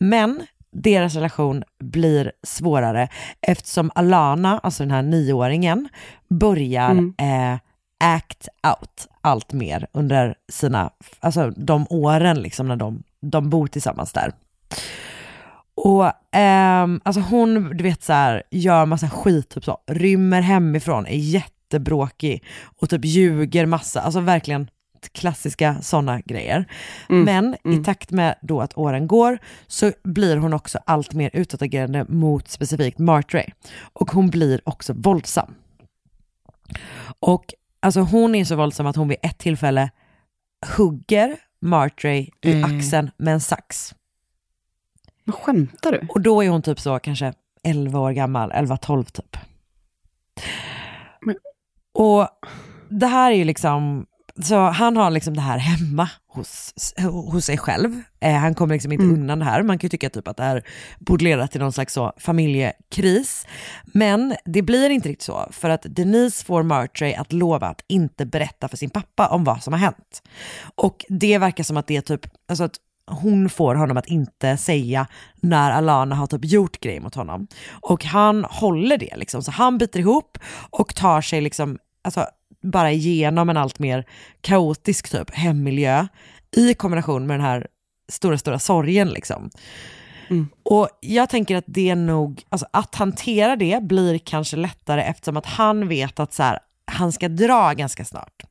Men 0.00 0.46
deras 0.72 1.14
relation 1.14 1.64
blir 1.78 2.32
svårare 2.42 3.08
eftersom 3.40 3.90
Alana, 3.94 4.58
alltså 4.58 4.82
den 4.82 4.90
här 4.90 5.02
nioåringen, 5.02 5.88
börjar 6.28 6.90
Mm. 6.90 7.14
eh, 7.18 7.58
act 8.04 8.48
out 8.68 9.08
allt 9.20 9.52
mer 9.52 9.86
under 9.92 10.34
sina, 10.48 10.90
alltså 11.20 11.50
de 11.56 11.86
åren 11.90 12.36
liksom 12.42 12.68
när 12.68 12.76
de, 12.76 13.02
de 13.20 13.50
bor 13.50 13.66
tillsammans 13.66 14.12
där. 14.12 14.32
Och 15.74 16.12
ehm, 16.32 17.00
alltså 17.04 17.20
hon, 17.20 17.76
du 17.76 17.84
vet 17.84 18.02
så 18.02 18.12
här, 18.12 18.42
gör 18.50 18.86
massa 18.86 19.08
skit, 19.10 19.48
typ 19.48 19.64
så, 19.64 19.78
rymmer 19.86 20.40
hemifrån, 20.40 21.06
är 21.06 21.16
jättebråkig 21.16 22.44
och 22.80 22.90
typ 22.90 23.04
ljuger 23.04 23.66
massa, 23.66 24.00
alltså 24.00 24.20
verkligen 24.20 24.70
klassiska 25.12 25.76
sådana 25.82 26.20
grejer. 26.20 26.64
Mm, 27.08 27.24
Men 27.24 27.56
mm. 27.64 27.80
i 27.80 27.84
takt 27.84 28.10
med 28.10 28.34
då 28.42 28.60
att 28.60 28.78
åren 28.78 29.06
går 29.06 29.38
så 29.66 29.92
blir 30.04 30.36
hon 30.36 30.52
också 30.52 30.78
allt 30.86 31.12
mer 31.14 31.30
utåtagerande 31.32 32.04
mot 32.08 32.48
specifikt 32.48 32.98
Martray. 32.98 33.46
Och 33.92 34.10
hon 34.10 34.30
blir 34.30 34.60
också 34.64 34.92
våldsam. 34.96 35.54
Och 37.20 37.44
alltså 37.80 38.00
hon 38.00 38.34
är 38.34 38.44
så 38.44 38.56
våldsam 38.56 38.86
att 38.86 38.96
hon 38.96 39.08
vid 39.08 39.18
ett 39.22 39.38
tillfälle 39.38 39.90
hugger 40.76 41.36
Martray 41.60 42.28
i 42.42 42.52
Mm. 42.52 42.76
axeln 42.78 43.10
med 43.16 43.34
en 43.34 43.40
sax. 43.40 43.94
Vad 45.24 45.34
skämtar 45.34 45.92
du? 45.92 46.06
Och 46.08 46.20
då 46.20 46.44
är 46.44 46.48
hon 46.48 46.62
typ 46.62 46.80
så 46.80 46.98
kanske 46.98 47.32
11 47.64 48.00
år 48.00 48.10
gammal, 48.12 48.52
11-12 48.52 49.04
typ. 49.04 49.36
Och 51.94 52.28
det 52.88 53.06
här 53.06 53.30
är 53.32 53.36
ju 53.36 53.44
liksom, 53.44 54.06
så 54.40 54.56
han 54.56 54.96
har 54.96 55.10
liksom 55.10 55.34
det 55.34 55.40
här 55.40 55.58
hemma 55.58 56.08
hos, 56.28 56.74
hos 57.32 57.44
sig 57.44 57.58
själv. 57.58 58.02
Eh, 58.20 58.34
han 58.34 58.54
kommer 58.54 58.74
liksom 58.74 58.92
inte 58.92 59.04
undan 59.04 59.38
det 59.38 59.44
här. 59.44 59.62
Man 59.62 59.78
kan 59.78 59.86
ju 59.86 59.88
tycka 59.88 60.10
typ 60.10 60.28
att 60.28 60.36
det 60.36 60.42
här 60.42 60.62
borde 60.98 61.24
leda 61.24 61.48
till 61.48 61.60
någon 61.60 61.72
slags 61.72 61.94
så 61.94 62.12
familjekris. 62.16 63.46
Men 63.84 64.34
det 64.44 64.62
blir 64.62 64.90
inte 64.90 65.08
riktigt 65.08 65.24
så, 65.24 65.48
för 65.50 65.70
att 65.70 65.86
Denise 65.90 66.44
får 66.44 66.62
Martray 66.62 67.14
att 67.14 67.32
lova 67.32 67.66
att 67.66 67.84
inte 67.88 68.26
berätta 68.26 68.68
för 68.68 68.76
sin 68.76 68.90
pappa 68.90 69.28
om 69.28 69.44
vad 69.44 69.62
som 69.62 69.72
har 69.72 69.80
hänt. 69.80 70.22
Och 70.74 71.04
det 71.08 71.38
verkar 71.38 71.64
som 71.64 71.76
att 71.76 71.86
det 71.86 71.96
är 71.96 72.00
typ, 72.00 72.26
alltså 72.48 72.64
att 72.64 72.76
hon 73.06 73.48
får 73.48 73.74
honom 73.74 73.96
att 73.96 74.06
inte 74.06 74.56
säga 74.56 75.06
när 75.40 75.70
Alana 75.70 76.14
har 76.14 76.26
typ 76.26 76.44
gjort 76.44 76.80
grejer 76.80 77.00
mot 77.00 77.14
honom. 77.14 77.46
Och 77.70 78.04
han 78.04 78.44
håller 78.44 78.98
det 78.98 79.16
liksom, 79.16 79.42
så 79.42 79.50
han 79.50 79.78
biter 79.78 80.00
ihop 80.00 80.38
och 80.70 80.94
tar 80.94 81.20
sig 81.20 81.40
liksom, 81.40 81.78
alltså 82.04 82.26
bara 82.62 82.90
igenom 82.92 83.50
en 83.50 83.56
allt 83.56 83.78
mer 83.78 84.04
kaotisk 84.40 85.10
typ 85.10 85.34
hemmiljö 85.34 86.06
i 86.56 86.74
kombination 86.74 87.26
med 87.26 87.38
den 87.38 87.46
här 87.46 87.66
stora, 88.08 88.38
stora 88.38 88.58
sorgen 88.58 89.08
liksom. 89.08 89.50
Och 90.62 90.88
jag 91.00 91.28
tänker 91.28 91.56
att 91.56 91.64
det 91.66 91.94
nog, 91.94 92.42
alltså 92.48 92.66
att 92.70 92.94
hantera 92.94 93.56
det 93.56 93.82
blir 93.82 94.18
kanske 94.18 94.56
lättare 94.56 95.02
eftersom 95.02 95.36
att 95.36 95.46
han 95.46 95.88
vet 95.88 96.20
att 96.20 96.32
så 96.32 96.42
här, 96.42 96.58
han 96.84 97.12
ska 97.12 97.28
dra 97.28 97.72
ganska 97.72 98.04
snart. 98.04 98.42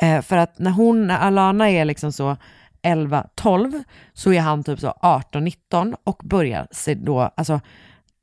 Eh, 0.00 0.22
för 0.22 0.36
att 0.36 0.58
när 0.58 0.70
hon, 0.70 1.06
när 1.06 1.18
Alana 1.18 1.70
är 1.70 1.84
liksom 1.84 2.12
så 2.12 2.36
11-12 2.82 3.84
så 4.12 4.32
är 4.32 4.40
han 4.40 4.64
typ 4.64 4.80
så 4.80 4.88
18-19 5.02 5.94
och 6.04 6.20
börjar 6.24 6.68
sig 6.70 6.94
då, 6.94 7.20
alltså 7.20 7.60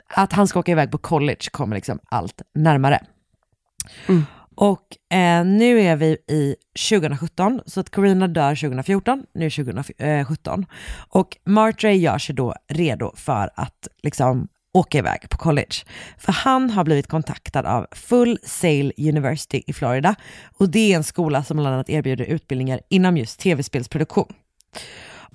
att 0.08 0.34
han 0.34 0.48
ska 0.48 0.60
åka 0.60 0.72
iväg 0.72 0.92
på 0.92 0.98
college 0.98 1.50
kommer 1.52 1.76
liksom 1.76 2.00
allt 2.06 2.42
närmare. 2.54 3.06
Och 4.56 5.16
eh, 5.18 5.46
nu 5.46 5.82
är 5.82 5.96
vi 5.96 6.18
i 6.28 6.56
2017, 6.90 7.62
så 7.66 7.80
att 7.80 7.90
Corina 7.90 8.28
dör 8.28 8.56
2014, 8.56 9.24
nu 9.34 9.46
är 9.46 9.50
2017. 9.50 10.66
Och 11.10 11.38
Martray 11.46 11.96
gör 11.96 12.18
sig 12.18 12.36
då 12.36 12.56
redo 12.70 13.12
för 13.16 13.50
att 13.56 13.88
liksom 14.04 14.48
åka 14.74 14.98
iväg 14.98 15.30
på 15.30 15.38
college. 15.38 15.76
För 16.18 16.32
han 16.32 16.70
har 16.70 16.84
blivit 16.84 17.08
kontaktad 17.08 17.66
av 17.66 17.88
Full 17.92 18.40
Sail 18.44 18.94
University 18.98 19.64
i 19.68 19.74
Florida. 19.74 20.16
Och 20.58 20.70
det 20.70 20.94
är 20.94 20.96
en 20.96 21.04
skola 21.04 21.44
som 21.44 21.58
bland 21.58 21.74
annat 21.74 21.90
erbjuder 21.90 22.26
utbildningar 22.26 22.82
inom 22.90 23.18
just 23.18 23.40
tv-spelsproduktion. 23.40 24.34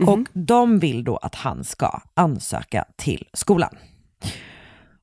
Och 0.06 0.18
de 0.32 0.78
vill 0.78 1.04
då 1.04 1.16
att 1.16 1.34
han 1.34 1.64
ska 1.64 2.00
ansöka 2.14 2.84
till 2.96 3.28
skolan. 3.32 3.76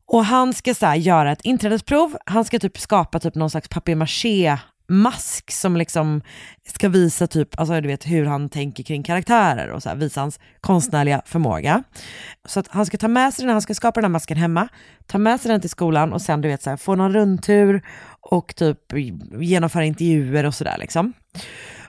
Och 0.07 0.25
han 0.25 0.53
ska 0.53 0.73
så 0.73 0.85
här, 0.85 0.95
göra 0.95 1.31
ett 1.31 1.41
inträdesprov, 1.41 2.17
han 2.25 2.45
ska 2.45 2.59
typ 2.59 2.77
skapa 2.77 3.19
typ 3.19 3.35
någon 3.35 3.49
slags 3.49 3.69
papier-maché 3.69 4.57
mask 4.87 5.51
som 5.51 5.77
liksom 5.77 6.21
ska 6.67 6.89
visa 6.89 7.27
typ, 7.27 7.59
alltså 7.59 7.81
du 7.81 7.87
vet 7.87 8.05
hur 8.05 8.25
han 8.25 8.49
tänker 8.49 8.83
kring 8.83 9.03
karaktärer 9.03 9.69
och 9.69 9.83
så 9.83 9.89
här, 9.89 9.95
visa 9.95 10.21
hans 10.21 10.39
konstnärliga 10.61 11.21
förmåga. 11.25 11.83
Så 12.47 12.59
att 12.59 12.67
han 12.67 12.85
ska 12.85 12.97
ta 12.97 13.07
med 13.07 13.33
sig 13.33 13.45
den, 13.45 13.51
han 13.51 13.61
ska 13.61 13.73
skapa 13.73 14.01
den 14.01 14.05
här 14.05 14.11
masken 14.11 14.37
hemma, 14.37 14.67
ta 15.05 15.17
med 15.17 15.41
sig 15.41 15.51
den 15.51 15.61
till 15.61 15.69
skolan 15.69 16.13
och 16.13 16.21
sen 16.21 16.41
du 16.41 16.47
vet 16.47 16.63
så 16.63 16.69
här, 16.69 16.77
få 16.77 16.95
någon 16.95 17.13
rundtur 17.13 17.81
och 18.21 18.55
typ 18.55 18.79
genomföra 19.39 19.85
intervjuer 19.85 20.43
och 20.43 20.55
sådär 20.55 20.77
liksom. 20.79 21.13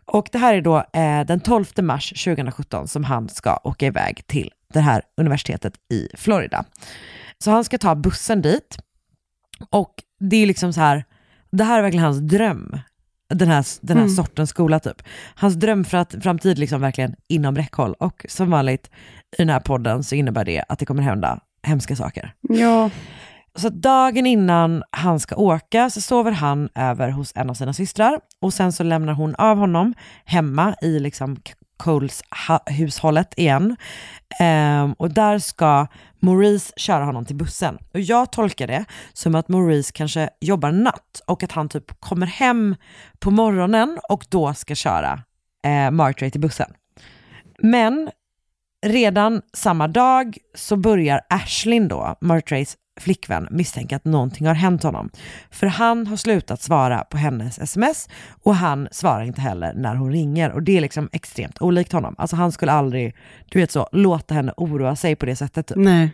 Och 0.05 0.29
det 0.33 0.39
här 0.39 0.55
är 0.55 0.61
då 0.61 0.77
eh, 0.93 1.27
den 1.27 1.41
12 1.41 1.65
mars 1.83 2.25
2017 2.25 2.89
som 2.89 3.05
han 3.05 3.29
ska 3.29 3.61
åka 3.65 3.87
iväg 3.87 4.27
till 4.27 4.51
det 4.73 4.81
här 4.81 5.03
universitetet 5.17 5.75
i 5.91 6.09
Florida. 6.15 6.65
Så 7.45 7.51
han 7.51 7.65
ska 7.65 7.79
ta 7.79 7.95
bussen 7.95 8.43
dit 8.43 8.79
och 9.71 9.95
det 10.21 10.37
är 10.37 10.47
liksom 10.47 10.73
så 10.73 10.81
här, 10.81 11.05
det 11.53 11.65
här 11.65 11.79
är 11.79 11.83
verkligen 11.83 12.05
hans 12.05 12.19
dröm. 12.19 12.79
Den 13.35 13.49
här, 13.49 13.65
den 13.81 13.97
här 13.97 14.05
Mm. 14.05 14.17
sortens 14.17 14.51
skola 14.51 14.81
typ. 14.81 15.03
Hans 15.35 15.55
dröm 15.55 15.85
för 15.85 15.99
att 15.99 16.15
framtid 16.23 16.59
liksom 16.59 16.81
verkligen 16.81 17.15
inom 17.29 17.57
räckhåll. 17.57 17.95
Och 17.99 18.27
som 18.29 18.51
vanligt 18.51 18.87
i 19.39 19.43
den 19.43 19.49
här 19.49 19.61
podden 19.61 20.05
så 20.05 20.15
innebär 20.15 20.45
det 20.45 20.65
att 20.69 20.79
det 20.79 20.87
kommer 20.87 21.03
hända 21.03 21.41
hemska 21.63 21.97
saker. 21.97 22.35
Ja. 22.41 22.91
Så 23.55 23.69
dagen 23.69 24.27
innan 24.27 24.83
han 24.91 25.21
ska 25.21 25.37
åka 25.37 25.91
så 25.91 26.01
sover 26.01 26.31
han 26.33 26.69
över 26.75 27.11
hos 27.11 27.33
en 27.35 27.51
av 27.51 27.55
sina 27.55 27.73
systrar 27.73 28.21
och 28.41 28.55
sen 28.55 28.73
så 28.73 28.83
lämnar 28.83 29.13
hon 29.13 29.35
av 29.35 29.59
honom 29.59 29.95
hemma 30.25 30.75
i 30.83 30.99
liksom 30.99 31.37
Coles-hushållet 31.77 33.35
igen. 33.37 33.77
Um, 34.41 34.93
och 34.93 35.11
där 35.11 35.39
ska 35.39 35.87
Maurice 36.21 36.73
köra 36.77 37.05
honom 37.05 37.25
till 37.25 37.37
bussen. 37.37 37.79
Och 37.93 38.01
jag 38.01 38.33
tolkar 38.33 38.67
det 38.67 38.85
som 39.13 39.35
att 39.35 39.49
Maurice 39.49 39.93
kanske 39.95 40.31
jobbar 40.41 40.73
natt 40.73 41.23
och 41.27 41.43
att 41.43 41.53
han 41.53 41.69
typ 41.69 42.01
kommer 42.01 42.27
hem 42.27 42.77
på 43.19 43.31
morgonen 43.31 43.99
och 44.09 44.25
då 44.29 44.55
ska 44.55 44.75
köra 44.75 45.23
eh, 45.65 45.91
Martray 45.91 46.31
till 46.31 46.41
bussen. 46.41 46.73
Men 47.59 48.11
redan 48.87 49.43
samma 49.53 49.89
dag 49.89 50.39
så 50.55 50.77
börjar 50.77 51.21
Ashlyn 51.29 51.89
då, 51.89 52.17
Martrays 52.21 52.77
flickvän, 52.97 53.49
misstänka 53.51 53.97
att 53.97 54.05
någonting 54.05 54.47
har 54.47 54.55
hänt 54.55 54.83
honom. 54.83 55.11
För 55.51 55.67
han 55.67 56.07
har 56.07 56.17
slutat 56.17 56.63
svara 56.63 57.05
på 57.05 57.17
hennes 57.17 57.59
sms 57.59 58.09
och 58.43 58.55
han 58.55 58.89
svarar 58.91 59.23
inte 59.23 59.41
heller 59.41 59.73
när 59.75 59.95
hon 59.95 60.13
ringer 60.13 60.53
och 60.53 60.63
det 60.63 60.77
är 60.77 60.81
liksom 60.81 61.09
extremt 61.13 61.63
olikt 61.63 61.93
honom. 61.93 62.15
Alltså 62.19 62.37
han 62.37 62.53
skulle 62.53 62.73
aldrig, 62.73 63.17
du 63.51 63.59
vet 63.59 63.71
så, 63.71 63.89
låta 63.93 64.35
henne 64.35 64.53
oroa 64.57 64.97
sig 64.97 65.17
på 65.17 65.27
det 65.27 65.37
sättet. 65.37 65.67
Typ. 65.67 65.77
Nej. 65.77 66.11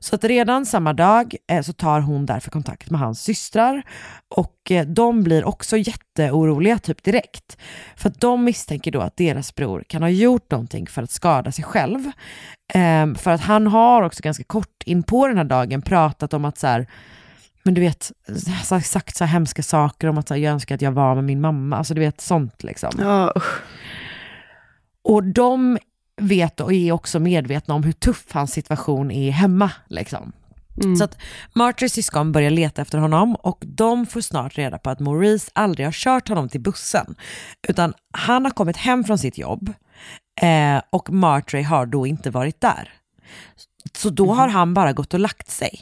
Så 0.00 0.14
att 0.14 0.24
redan 0.24 0.66
samma 0.66 0.92
dag 0.92 1.34
eh, 1.50 1.62
så 1.62 1.72
tar 1.72 2.00
hon 2.00 2.26
därför 2.26 2.50
kontakt 2.50 2.90
med 2.90 3.00
hans 3.00 3.22
systrar 3.22 3.82
och 4.28 4.70
eh, 4.70 4.86
de 4.86 5.22
blir 5.22 5.44
också 5.44 5.76
jätteoroliga 5.76 6.78
typ 6.78 7.02
direkt. 7.02 7.56
För 7.96 8.08
att 8.08 8.20
de 8.20 8.44
misstänker 8.44 8.90
då 8.90 9.00
att 9.00 9.16
deras 9.16 9.54
bror 9.54 9.84
kan 9.88 10.02
ha 10.02 10.08
gjort 10.08 10.50
någonting 10.50 10.86
för 10.86 11.02
att 11.02 11.10
skada 11.10 11.52
sig 11.52 11.64
själv. 11.64 12.10
Ehm, 12.74 13.14
för 13.14 13.30
att 13.30 13.40
han 13.40 13.66
har 13.66 14.02
också 14.02 14.20
ganska 14.22 14.44
kort 14.44 14.82
in 14.84 15.02
på 15.02 15.28
den 15.28 15.36
här 15.36 15.44
dagen 15.44 15.82
pratat 15.82 16.34
om 16.34 16.44
att 16.44 16.58
så 16.58 16.66
här, 16.66 16.86
men 17.62 17.74
du 17.74 17.80
vet, 17.80 18.12
sa- 18.64 18.80
sagt 18.80 19.16
så 19.16 19.24
här 19.24 19.32
hemska 19.32 19.62
saker 19.62 20.08
om 20.08 20.18
att 20.18 20.28
så 20.28 20.34
här, 20.34 20.40
jag 20.40 20.52
önskar 20.52 20.74
att 20.74 20.82
jag 20.82 20.92
var 20.92 21.14
med 21.14 21.24
min 21.24 21.40
mamma, 21.40 21.76
alltså 21.76 21.94
du 21.94 22.00
vet 22.00 22.20
sånt 22.20 22.62
liksom. 22.62 22.90
Usch. 23.36 23.62
Och 25.02 25.24
de 25.24 25.78
vet 26.18 26.60
och 26.60 26.72
är 26.72 26.92
också 26.92 27.18
medvetna 27.18 27.74
om 27.74 27.82
hur 27.82 27.92
tuff 27.92 28.24
hans 28.30 28.52
situation 28.52 29.10
är 29.10 29.30
hemma. 29.30 29.70
Liksom. 29.86 30.32
Så 30.98 31.04
att 31.04 31.18
Martys 31.52 31.92
syskon 31.92 32.32
börjar 32.32 32.50
leta 32.50 32.82
efter 32.82 32.98
honom 32.98 33.34
och 33.34 33.64
de 33.66 34.06
får 34.06 34.20
snart 34.20 34.58
reda 34.58 34.78
på 34.78 34.90
att 34.90 35.00
Maurice 35.00 35.50
aldrig 35.52 35.86
har 35.86 35.92
kört 35.92 36.28
honom 36.28 36.48
till 36.48 36.60
bussen. 36.60 37.14
Utan 37.68 37.94
han 38.12 38.44
har 38.44 38.50
kommit 38.50 38.76
hem 38.76 39.04
från 39.04 39.18
sitt 39.18 39.38
jobb 39.38 39.72
eh, 40.40 40.82
och 40.90 41.10
Martray 41.10 41.62
har 41.62 41.86
då 41.86 42.06
inte 42.06 42.30
varit 42.30 42.60
där. 42.60 42.92
Så 43.96 44.10
då 44.10 44.32
har 44.32 44.48
han 44.48 44.74
bara 44.74 44.92
gått 44.92 45.14
och 45.14 45.20
lagt 45.20 45.50
sig. 45.50 45.80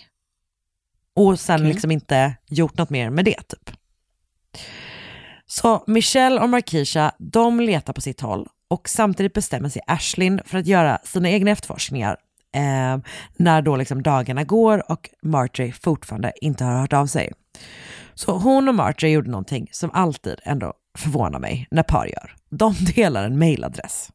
Och 1.14 1.40
sen 1.40 1.68
liksom 1.68 1.90
inte 1.90 2.36
gjort 2.48 2.78
något 2.78 2.90
mer 2.90 3.10
med 3.10 3.24
det 3.24 3.48
typ. 3.48 3.70
Så 5.46 5.84
Michelle 5.86 6.40
och 6.40 6.48
Markisha, 6.48 7.12
de 7.18 7.60
letar 7.60 7.92
på 7.92 8.00
sitt 8.00 8.20
håll 8.20 8.48
och 8.68 8.88
samtidigt 8.88 9.32
bestämmer 9.32 9.68
sig 9.68 9.82
Ashlyn 9.86 10.40
för 10.44 10.58
att 10.58 10.66
göra 10.66 10.98
sina 11.04 11.30
egna 11.30 11.50
efterforskningar 11.50 12.16
eh, 12.54 12.98
när 13.36 13.62
då 13.62 13.76
liksom 13.76 14.02
dagarna 14.02 14.44
går 14.44 14.90
och 14.92 15.10
Marjorie 15.22 15.72
fortfarande 15.72 16.32
inte 16.40 16.64
har 16.64 16.80
hört 16.80 16.92
av 16.92 17.06
sig. 17.06 17.32
Så 18.14 18.38
hon 18.38 18.68
och 18.68 18.74
Marjorie 18.74 19.12
gjorde 19.14 19.30
någonting 19.30 19.68
som 19.72 19.90
alltid 19.92 20.40
ändå 20.44 20.72
förvånar 20.98 21.38
mig 21.38 21.68
när 21.70 21.82
par 21.82 22.06
gör. 22.06 22.34
De 22.50 22.74
delar 22.96 23.24
en 23.24 23.38
mailadress. 23.38 24.10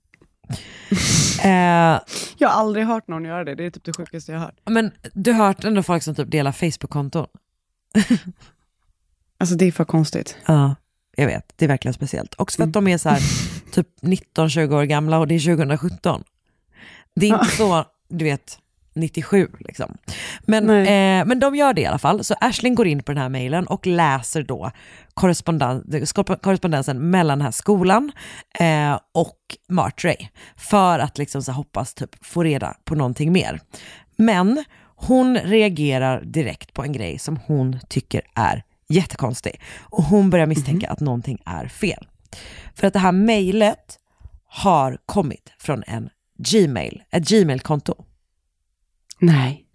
eh, 1.43 1.99
Jag 2.37 2.49
har 2.49 2.59
aldrig 2.59 2.85
hört 2.85 3.07
någon 3.07 3.25
göra 3.25 3.43
det, 3.43 3.55
det 3.55 3.65
är 3.65 3.69
typ 3.71 3.83
det 3.83 3.93
sjukaste 3.93 4.31
jag 4.31 4.39
har 4.39 4.45
hört. 4.45 4.59
men 4.65 4.91
du 5.13 5.31
har 5.31 5.45
hört 5.47 5.63
ändå 5.63 5.83
folk 5.83 6.03
som 6.03 6.15
typ 6.15 6.31
delar 6.31 6.51
Facebook-konton? 6.51 7.27
Alltså 9.37 9.55
det 9.55 9.65
är 9.65 9.71
för 9.71 9.85
konstigt. 9.85 10.37
Ja, 10.45 10.75
jag 11.15 11.27
vet. 11.27 11.53
Det 11.55 11.65
är 11.65 11.69
verkligen 11.69 11.93
speciellt. 11.93 12.35
Också 12.37 12.57
för 12.57 12.63
att 12.63 12.73
de 12.73 12.87
är 12.87 12.97
så 12.97 13.09
här 13.09 13.21
typ 13.71 13.87
19-20 14.01 14.75
år 14.75 14.83
gamla 14.83 15.19
och 15.19 15.27
det 15.27 15.35
är 15.35 15.39
2017. 15.39 16.23
Det 17.15 17.25
är 17.29 17.33
inte 17.33 17.55
så, 17.55 17.85
du 18.09 18.25
vet, 18.25 18.57
97 18.93 19.47
liksom. 19.59 19.97
Men, 20.41 20.69
eh, 20.69 21.25
men 21.25 21.39
de 21.39 21.55
gör 21.55 21.73
det 21.73 21.81
i 21.81 21.85
alla 21.85 21.97
fall, 21.97 22.23
så 22.23 22.35
Ashley 22.39 22.73
går 22.73 22.87
in 22.87 23.03
på 23.03 23.11
den 23.11 23.21
här 23.21 23.29
mejlen 23.29 23.67
och 23.67 23.87
läser 23.87 24.43
då 24.43 24.71
korrespondens, 25.13 26.13
korrespondensen 26.41 27.09
mellan 27.09 27.37
den 27.37 27.45
här 27.45 27.51
skolan 27.51 28.11
eh, 28.59 28.99
och 29.11 29.37
Martray 29.69 30.27
för 30.55 30.99
att 30.99 31.17
liksom 31.17 31.43
så 31.43 31.51
hoppas 31.51 31.93
typ 31.93 32.25
få 32.25 32.43
reda 32.43 32.75
på 32.83 32.95
någonting 32.95 33.31
mer. 33.31 33.59
Men 34.15 34.63
hon 34.95 35.37
reagerar 35.37 36.21
direkt 36.21 36.73
på 36.73 36.83
en 36.83 36.91
grej 36.91 37.19
som 37.19 37.39
hon 37.45 37.79
tycker 37.89 38.21
är 38.35 38.63
jättekonstig 38.91 39.61
och 39.79 40.03
hon 40.03 40.29
börjar 40.29 40.45
misstänka 40.45 40.89
att 40.89 40.99
någonting 40.99 41.41
är 41.45 41.67
fel. 41.67 42.07
För 42.75 42.87
att 42.87 42.93
det 42.93 42.99
här 42.99 43.11
mejlet 43.11 43.99
har 44.47 44.97
kommit 45.05 45.53
från 45.57 45.83
en 45.87 46.09
Gmail, 46.37 47.03
ett 47.11 47.29
Gmail-konto. 47.29 48.05
Nej. 49.19 49.65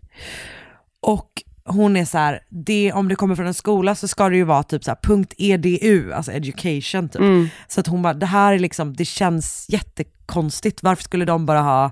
Och 1.01 1.43
hon 1.65 1.97
är 1.97 2.05
så 2.05 2.19
här, 2.19 2.41
det, 2.49 2.93
om 2.93 3.09
det 3.09 3.15
kommer 3.15 3.37
från 3.37 3.47
en 3.47 3.55
skola 3.55 3.95
så 3.95 4.09
ska 4.09 4.29
det 4.29 4.37
ju 4.37 4.45
vara 4.45 4.63
typ 4.63 4.85
så 4.85 4.91
här 4.91 5.27
.edu, 5.39 6.13
alltså 6.13 6.33
education 6.33 7.09
typ. 7.09 7.21
Mm. 7.21 7.49
Så 7.69 7.81
att 7.81 7.87
hon 7.87 8.03
bara, 8.03 8.15
det 8.15 8.27
här 8.27 8.53
är 8.53 8.59
liksom, 8.59 8.97
det 8.97 9.05
känns 9.05 9.67
jättekonstigt, 9.69 10.83
varför 10.83 11.03
skulle 11.03 11.25
de 11.25 11.47
bara 11.47 11.61
ha, 11.61 11.91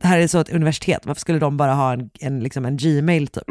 det 0.00 0.06
här 0.06 0.18
är 0.18 0.26
så 0.26 0.38
ett 0.38 0.50
universitet, 0.50 1.06
varför 1.06 1.20
skulle 1.20 1.38
de 1.38 1.56
bara 1.56 1.74
ha 1.74 1.92
en, 1.92 2.10
en, 2.20 2.40
liksom 2.40 2.64
en 2.64 2.76
gmail 2.76 3.28
typ? 3.28 3.44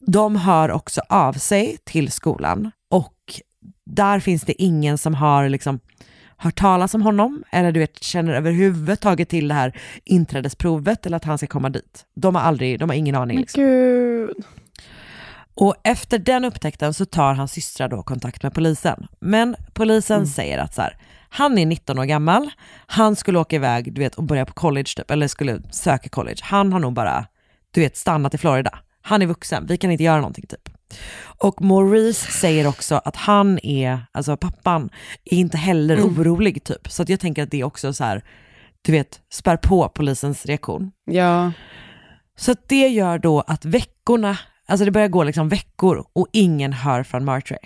De 0.00 0.36
hör 0.36 0.70
också 0.70 1.00
av 1.08 1.32
sig 1.32 1.76
till 1.84 2.12
skolan 2.12 2.70
och 2.90 3.14
där 3.86 4.20
finns 4.20 4.42
det 4.42 4.62
ingen 4.62 4.98
som 4.98 5.14
har 5.14 5.48
liksom 5.48 5.80
hört 6.36 6.58
talas 6.58 6.94
om 6.94 7.02
honom 7.02 7.44
eller 7.50 7.72
du 7.72 7.80
vet 7.80 8.02
känner 8.02 8.32
överhuvudtaget 8.34 9.28
till 9.28 9.48
det 9.48 9.54
här 9.54 9.76
inträdesprovet 10.04 11.06
eller 11.06 11.16
att 11.16 11.24
han 11.24 11.38
ska 11.38 11.46
komma 11.46 11.70
dit. 11.70 12.06
De 12.14 12.34
har 12.34 12.42
aldrig, 12.42 12.78
de 12.78 12.88
har 12.88 12.96
ingen 12.96 13.14
aning. 13.14 13.34
Men 13.36 13.40
Liksom. 13.42 13.62
gud. 13.62 14.30
Och 15.54 15.74
efter 15.84 16.18
den 16.18 16.44
upptäckten 16.44 16.94
så 16.94 17.04
tar 17.04 17.34
hans 17.34 17.52
systrar 17.52 17.88
då 17.88 18.02
kontakt 18.02 18.42
med 18.42 18.54
polisen. 18.54 19.06
Men 19.20 19.56
polisen 19.72 20.16
Mm. 20.16 20.26
säger 20.26 20.58
att 20.58 20.74
så 20.74 20.82
här, 20.82 20.96
han 21.30 21.58
är 21.58 21.66
19 21.66 21.98
år 21.98 22.04
gammal, 22.04 22.50
han 22.86 23.16
skulle 23.16 23.38
åka 23.38 23.56
iväg 23.56 23.92
du 23.94 24.00
vet, 24.00 24.14
och 24.14 24.24
börja 24.24 24.46
på 24.46 24.52
college 24.52 24.84
typ, 24.96 25.10
eller 25.10 25.28
skulle 25.28 25.62
söka 25.70 26.08
college. 26.08 26.38
Han 26.42 26.72
har 26.72 26.80
nog 26.80 26.92
bara 26.92 27.26
du 27.70 27.80
vet, 27.80 27.96
stannat 27.96 28.34
i 28.34 28.38
Florida. 28.38 28.78
Han 29.02 29.22
är 29.22 29.26
vuxen, 29.26 29.66
vi 29.66 29.76
kan 29.76 29.90
inte 29.90 30.04
göra 30.04 30.16
någonting 30.16 30.46
typ. 30.46 30.68
Och 31.22 31.62
Maurice 31.62 32.32
säger 32.32 32.66
också 32.66 33.00
att 33.04 33.16
han 33.16 33.58
är, 33.62 34.00
alltså 34.12 34.36
pappan, 34.36 34.90
är 35.24 35.36
inte 35.36 35.56
heller 35.56 35.96
Mm. 35.96 36.06
orolig 36.18 36.64
typ. 36.64 36.90
Så 36.90 37.02
att 37.02 37.08
jag 37.08 37.20
tänker 37.20 37.42
att 37.42 37.50
det 37.50 37.60
är 37.60 37.64
också 37.64 37.92
så 37.92 38.04
här, 38.04 38.22
du 38.82 38.92
vet, 38.92 39.20
spär 39.32 39.56
på 39.56 39.88
polisens 39.88 40.46
reaktion. 40.46 40.92
Ja. 41.04 41.52
Så 42.36 42.54
det 42.66 42.88
gör 42.88 43.18
då 43.18 43.40
att 43.40 43.64
veckorna, 43.64 44.38
alltså 44.68 44.84
det 44.84 44.90
börjar 44.90 45.08
gå 45.08 45.24
liksom 45.24 45.48
veckor 45.48 46.06
och 46.12 46.26
ingen 46.32 46.72
hör 46.72 47.02
från 47.02 47.24
Martray. 47.24 47.58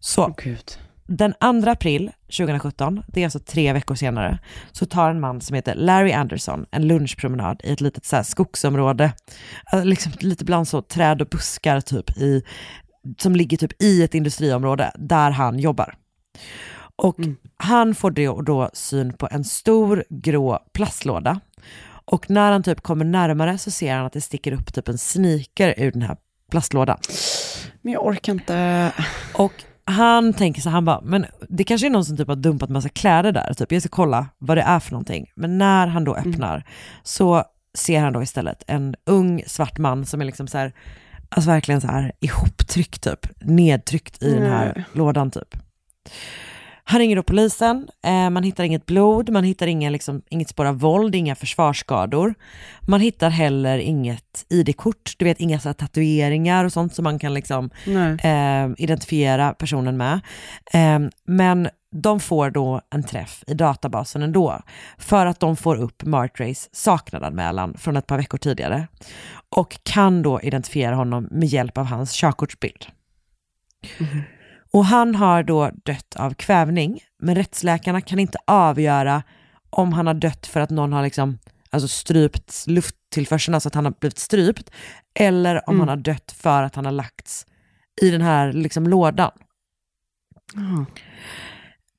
Så 0.00 0.34
den 1.10 1.34
2 1.62 1.70
april 1.70 2.10
2017, 2.26 3.02
det 3.08 3.20
är 3.20 3.24
alltså 3.24 3.38
tre 3.38 3.72
veckor 3.72 3.94
senare, 3.94 4.38
så 4.72 4.86
tar 4.86 5.10
en 5.10 5.20
man 5.20 5.40
som 5.40 5.54
heter 5.54 5.74
Larry 5.74 6.12
Anderson 6.12 6.66
en 6.70 6.86
lunchpromenad 6.86 7.60
i 7.64 7.72
ett 7.72 7.80
litet 7.80 8.04
så 8.04 8.24
skogsområde, 8.24 9.12
alltså 9.64 9.88
liksom 9.88 10.12
lite 10.20 10.44
bland 10.44 10.68
så 10.68 10.82
träd 10.82 11.22
och 11.22 11.28
buskar 11.28 11.80
typ 11.80 12.16
i, 12.16 12.42
som 13.18 13.36
ligger 13.36 13.56
typ 13.56 13.82
i 13.82 14.02
ett 14.02 14.14
industriområde 14.14 14.92
där 14.94 15.30
han 15.30 15.58
jobbar. 15.58 15.94
Och 16.96 17.16
han 17.56 17.94
får 17.94 18.10
då, 18.10 18.42
då 18.42 18.70
syn 18.72 19.12
på 19.12 19.28
en 19.30 19.44
stor 19.44 20.04
grå 20.08 20.58
plastlåda. 20.72 21.40
Och 22.04 22.30
när 22.30 22.52
han 22.52 22.62
typ 22.62 22.80
kommer 22.80 23.04
närmare 23.04 23.58
så 23.58 23.70
ser 23.70 23.94
han 23.94 24.06
att 24.06 24.12
det 24.12 24.20
sticker 24.20 24.52
upp 24.52 24.74
typ 24.74 24.88
en 24.88 24.98
sneaker 24.98 25.74
ur 25.76 25.92
den 25.92 26.02
här 26.02 26.16
plastlådan. 26.50 26.98
Men 27.82 27.92
jag 27.92 28.06
orkar 28.06 28.32
inte. 28.32 28.92
Och 29.34 29.52
han 29.90 30.32
tänker 30.32 30.60
så 30.62 30.70
han 30.70 30.84
bara, 30.84 31.00
men 31.00 31.26
det 31.48 31.64
kanske 31.64 31.86
är 31.86 31.90
någon 31.90 32.04
som 32.04 32.16
typ 32.16 32.28
har 32.28 32.36
dumpat 32.36 32.70
massa 32.70 32.88
kläder 32.88 33.32
där, 33.32 33.54
typ 33.54 33.72
jag 33.72 33.82
ska 33.82 33.88
kolla 33.88 34.26
vad 34.38 34.56
det 34.56 34.62
är 34.62 34.80
för 34.80 34.92
någonting. 34.92 35.30
Men 35.34 35.58
när 35.58 35.86
han 35.86 36.04
då 36.04 36.14
öppnar 36.14 36.64
så 37.02 37.44
ser 37.74 38.00
han 38.00 38.12
då 38.12 38.22
istället 38.22 38.64
en 38.66 38.94
ung 39.06 39.42
svart 39.46 39.78
man 39.78 40.06
som 40.06 40.20
är 40.20 40.24
liksom 40.24 40.46
så 40.46 40.58
här, 40.58 40.72
alltså 41.28 41.50
verkligen 41.50 41.80
så 41.80 41.86
här 41.86 42.12
ihoptryckt 42.20 43.02
typ, 43.02 43.26
nedtryckt 43.40 44.22
i 44.22 44.34
den 44.34 44.50
här 44.50 44.84
lådan 44.92 45.30
typ. 45.30 45.56
Han 46.90 47.00
ringer 47.00 47.16
då 47.16 47.22
polisen, 47.22 47.88
eh, 48.04 48.30
man 48.30 48.42
hittar 48.42 48.64
inget 48.64 48.86
blod, 48.86 49.30
man 49.30 49.44
hittar 49.44 49.66
inga, 49.66 49.90
liksom, 49.90 50.22
inget 50.28 50.48
spår 50.48 50.64
av 50.64 50.78
våld, 50.78 51.14
inga 51.14 51.34
försvarsskador. 51.34 52.34
Man 52.80 53.00
hittar 53.00 53.30
heller 53.30 53.78
inget 53.78 54.46
ID-kort, 54.48 55.14
du 55.18 55.24
vet 55.24 55.40
inga 55.40 55.60
så 55.60 55.72
tatueringar 55.72 56.64
och 56.64 56.72
sånt 56.72 56.94
som 56.94 57.02
man 57.02 57.18
kan 57.18 57.34
liksom, 57.34 57.70
eh, 58.22 58.84
identifiera 58.84 59.54
personen 59.54 59.96
med. 59.96 60.20
Eh, 60.72 60.98
men 61.26 61.68
de 61.92 62.20
får 62.20 62.50
då 62.50 62.80
en 62.90 63.02
träff 63.02 63.44
i 63.46 63.54
databasen 63.54 64.22
ändå, 64.22 64.62
för 64.98 65.26
att 65.26 65.40
de 65.40 65.56
får 65.56 65.76
upp 65.76 66.04
Martrays 66.04 66.68
saknadanmälan 66.72 67.74
från 67.78 67.96
ett 67.96 68.06
par 68.06 68.16
veckor 68.16 68.38
tidigare 68.38 68.86
och 69.56 69.78
kan 69.82 70.22
då 70.22 70.40
identifiera 70.40 70.94
honom 70.94 71.28
med 71.30 71.48
hjälp 71.48 71.78
av 71.78 71.84
hans 71.84 72.12
körkortsbild. 72.12 72.86
Och 74.72 74.84
han 74.84 75.14
har 75.14 75.42
då 75.42 75.70
dött 75.84 76.16
av 76.16 76.34
kvävning, 76.34 77.00
men 77.18 77.34
rättsläkarna 77.34 78.00
kan 78.00 78.18
inte 78.18 78.38
avgöra 78.46 79.22
om 79.70 79.92
han 79.92 80.06
har 80.06 80.14
dött 80.14 80.46
för 80.46 80.60
att 80.60 80.70
någon 80.70 80.92
har 80.92 81.02
liksom, 81.02 81.38
alltså 81.70 81.88
strypt 81.88 82.64
lufttillförseln, 82.66 83.54
alltså 83.54 83.68
att 83.68 83.74
han 83.74 83.84
har 83.84 83.94
blivit 84.00 84.18
strypt, 84.18 84.70
eller 85.14 85.68
om 85.68 85.74
Mm. 85.76 85.80
han 85.80 85.88
har 85.98 86.04
dött 86.04 86.32
för 86.38 86.62
att 86.62 86.74
han 86.74 86.84
har 86.84 86.92
lagts 86.92 87.46
i 88.02 88.10
den 88.10 88.20
här 88.22 88.52
liksom 88.52 88.86
lådan. 88.86 89.30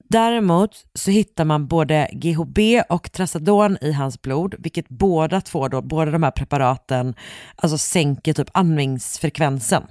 Däremot 0.10 0.72
så 0.94 1.12
hittar 1.12 1.46
man 1.46 1.68
både 1.68 2.10
GHB 2.14 2.60
och 2.90 3.12
Trazodon 3.12 3.78
i 3.82 3.92
hans 3.92 4.22
blod, 4.22 4.56
vilket 4.60 4.90
båda 4.90 5.42
två 5.42 5.68
då, 5.68 5.82
båda 5.82 6.12
de 6.12 6.24
här 6.24 6.32
preparaten, 6.32 7.16
alltså 7.56 7.78
sänker 7.78 8.34
typ 8.34 8.50
andningsfrekvensen. 8.54 9.84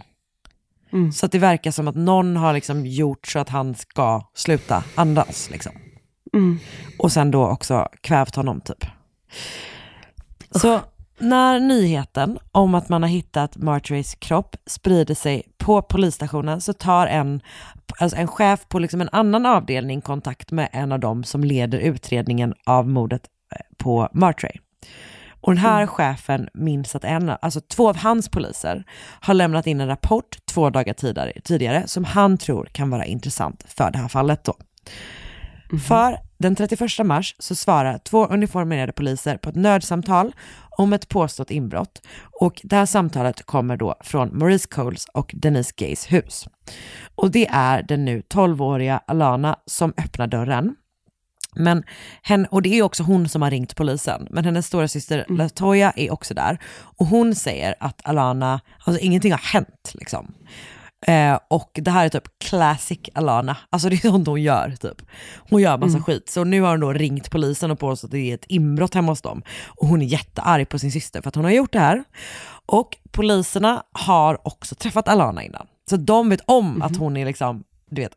Mm. 0.93 1.12
Så 1.12 1.26
att 1.26 1.32
det 1.32 1.38
verkar 1.38 1.70
som 1.70 1.88
att 1.88 1.97
någon 1.97 2.36
har 2.36 2.53
liksom 2.53 2.86
gjort 2.86 3.26
så 3.26 3.38
att 3.38 3.49
han 3.49 3.74
ska 3.74 4.28
sluta 4.34 4.84
andas. 4.95 5.51
Liksom. 5.51 5.72
Mm. 6.32 6.59
Och 6.99 7.12
sen 7.12 7.30
då 7.30 7.47
också 7.47 7.88
kvävt 8.01 8.36
honom 8.36 8.61
typ. 8.61 8.84
Så 10.51 10.80
när 11.18 11.61
nyheten 11.61 12.38
om 12.53 12.74
att 12.74 12.88
man 12.88 13.03
har 13.03 13.11
hittat 13.11 13.57
Marturays 13.57 14.14
kropp 14.14 14.57
sprider 14.66 15.14
sig 15.14 15.43
på 15.59 15.82
polisstationen 15.82 16.61
så 16.61 16.72
tar 16.72 17.07
en, 17.07 17.41
alltså 17.99 18.16
en 18.16 18.28
chef 18.28 18.68
på 18.68 18.78
liksom 18.78 19.01
en 19.01 19.09
annan 19.12 19.47
avdelning 19.47 20.01
kontakt 20.01 20.51
med 20.51 20.68
en 20.72 20.93
av 20.93 21.01
dem 21.01 21.24
som 21.24 21.45
leder 21.45 21.78
utredningen 21.78 22.55
av 22.66 22.88
mordet 22.88 23.22
eh, 23.53 23.76
på 23.76 24.09
Martray. 24.12 24.53
Och 25.41 25.55
den 25.55 25.62
här 25.62 25.86
chefen 25.86 26.49
minns 26.55 26.95
att 26.95 27.05
en, 27.05 27.32
alltså 27.43 27.61
två 27.61 27.88
av 27.88 27.97
hans 27.97 28.28
poliser 28.28 28.84
har 29.20 29.34
lämnat 29.34 29.66
in 29.66 29.80
en 29.80 29.86
rapport 29.86 30.36
två 30.47 30.70
dagar 30.70 30.95
tidigare, 30.95 31.32
tidigare 31.45 31.82
som 31.86 32.05
han 32.05 32.38
tror 32.38 32.68
kan 32.72 32.91
vara 32.91 33.05
intressant 33.05 33.64
för 33.68 33.91
det 33.91 33.99
här 33.99 34.09
fallet 34.09 34.45
då. 34.45 34.55
För 35.88 36.18
den 36.38 36.57
31 36.57 37.07
mars 37.07 37.36
så 37.38 37.55
svarar 37.55 37.99
två 37.99 38.26
uniformerade 38.26 38.93
poliser 38.93 39.36
på 39.36 39.51
ett 39.51 39.57
nödsamtal 39.57 40.32
om 40.70 40.93
ett 40.93 41.09
påstått 41.09 41.51
inbrott 41.51 42.03
och 42.41 42.61
det 42.64 42.76
här 42.76 42.86
samtalet 42.86 43.47
kommer 43.47 43.76
då 43.76 43.95
från 44.01 44.38
Maurice 44.38 44.68
Coles 44.70 45.07
och 45.14 45.30
Denise 45.34 45.72
Gays 45.76 46.12
hus. 46.12 46.49
Och 47.14 47.30
det 47.30 47.49
är 47.51 47.82
den 47.82 48.05
nu 48.05 48.20
12-åriga 48.20 49.01
Alana 49.07 49.57
som 49.66 49.93
öppnar 49.97 50.26
dörren. 50.26 50.76
Men 51.55 51.82
hen, 52.22 52.46
och 52.46 52.62
det 52.62 52.78
är 52.78 52.82
också 52.82 53.03
hon 53.03 53.28
som 53.28 53.42
har 53.42 53.51
ringt 53.51 53.76
polisen, 53.76 54.26
men 54.30 54.44
hennes 54.44 54.66
stora 54.66 54.88
syster 54.88 55.24
Latoya 55.28 55.92
är 55.96 56.12
också 56.12 56.34
där. 56.34 56.59
Och 56.78 57.07
hon 57.07 57.34
säger 57.34 57.74
att 57.80 58.01
Alana, 58.05 58.61
alltså 58.84 59.03
ingenting 59.03 59.32
har 59.32 59.38
hänt 59.38 59.90
liksom. 59.94 60.34
Eh, 61.07 61.38
och 61.48 61.70
det 61.74 61.90
här 61.90 62.05
är 62.05 62.09
typ 62.09 62.28
classic 62.44 62.98
Alana, 63.14 63.57
alltså 63.70 63.88
det 63.88 63.94
är 64.05 64.11
sånt 64.11 64.28
hon 64.28 64.42
gör 64.42 64.74
typ. 64.80 65.03
Hon 65.51 65.62
gör 65.62 65.78
massa 65.78 65.90
Mm. 65.96 66.03
skit, 66.05 66.30
så 66.30 66.44
nu 66.44 66.61
har 66.61 66.70
hon 66.70 66.80
då 66.80 66.92
ringt 66.92 67.30
polisen 67.30 67.70
och 67.70 67.78
påstått 67.78 68.09
att 68.09 68.12
det 68.12 68.30
är 68.30 68.34
ett 68.34 68.44
inbrott 68.48 68.94
hemma 68.94 69.12
hos 69.12 69.22
dem. 69.22 69.42
Och 69.66 69.88
hon 69.88 70.03
är 70.03 70.07
jättearg 70.07 70.68
på 70.68 70.78
sin 70.78 70.92
syster 70.92 71.22
för 71.22 71.28
att 71.28 71.34
hon 71.34 71.44
har 71.44 71.53
gjort 71.53 71.72
det 71.72 71.78
här. 71.78 72.05
Och 72.66 72.96
poliserna 73.11 73.82
har 73.92 74.46
också 74.48 74.74
träffat 74.74 75.09
Alana 75.09 75.42
innan. 75.42 75.66
Så 75.90 75.96
de 75.96 76.28
vet 76.28 76.40
om 76.44 76.82
att 76.82 76.96
hon 76.96 77.16
är 77.16 77.26
liksom, 77.26 77.64
du 77.90 78.03
vet, 78.03 78.12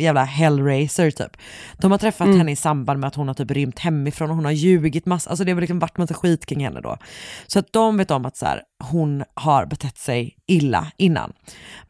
jävla 0.00 0.24
hellraiser 0.24 1.10
typ. 1.10 1.36
De 1.78 1.90
har 1.90 1.98
träffat 1.98 2.26
Mm. 2.26 2.38
henne 2.38 2.52
i 2.52 2.56
samband 2.56 3.00
med 3.00 3.08
att 3.08 3.14
hon 3.14 3.28
har 3.28 3.34
typ 3.34 3.50
rymt 3.50 3.78
hemifrån 3.78 4.30
och 4.30 4.36
hon 4.36 4.44
har 4.44 4.52
ljugit 4.52 5.06
massa, 5.06 5.30
alltså 5.30 5.44
det 5.44 5.52
har 5.52 5.60
liksom 5.60 5.78
varit 5.78 5.98
massa 5.98 6.14
skit 6.14 6.46
kring 6.46 6.64
henne 6.64 6.80
då. 6.80 6.96
Så 7.46 7.58
att 7.58 7.72
de 7.72 7.96
vet 7.96 8.10
om 8.10 8.26
att 8.26 8.36
så 8.36 8.46
här, 8.46 8.62
hon 8.84 9.24
har 9.34 9.66
betett 9.66 9.98
sig 9.98 10.36
illa 10.46 10.92
innan. 10.96 11.32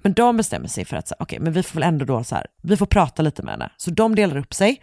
Men 0.03 0.13
de 0.13 0.37
bestämmer 0.37 0.69
sig 0.69 0.85
för 0.85 0.97
att, 0.97 1.13
okej 1.19 1.39
men 1.41 1.53
vi 1.53 1.63
får 1.63 1.75
väl 1.81 1.89
ändå 1.89 2.05
då 2.05 2.25
så 2.25 2.35
här, 2.35 2.47
vi 2.63 2.77
får 2.77 2.87
prata 2.87 3.23
lite 3.23 3.43
med 3.43 3.53
henne. 3.53 3.71
Så 3.77 3.91
de 3.91 4.15
delar 4.15 4.37
upp 4.37 4.55
sig. 4.55 4.81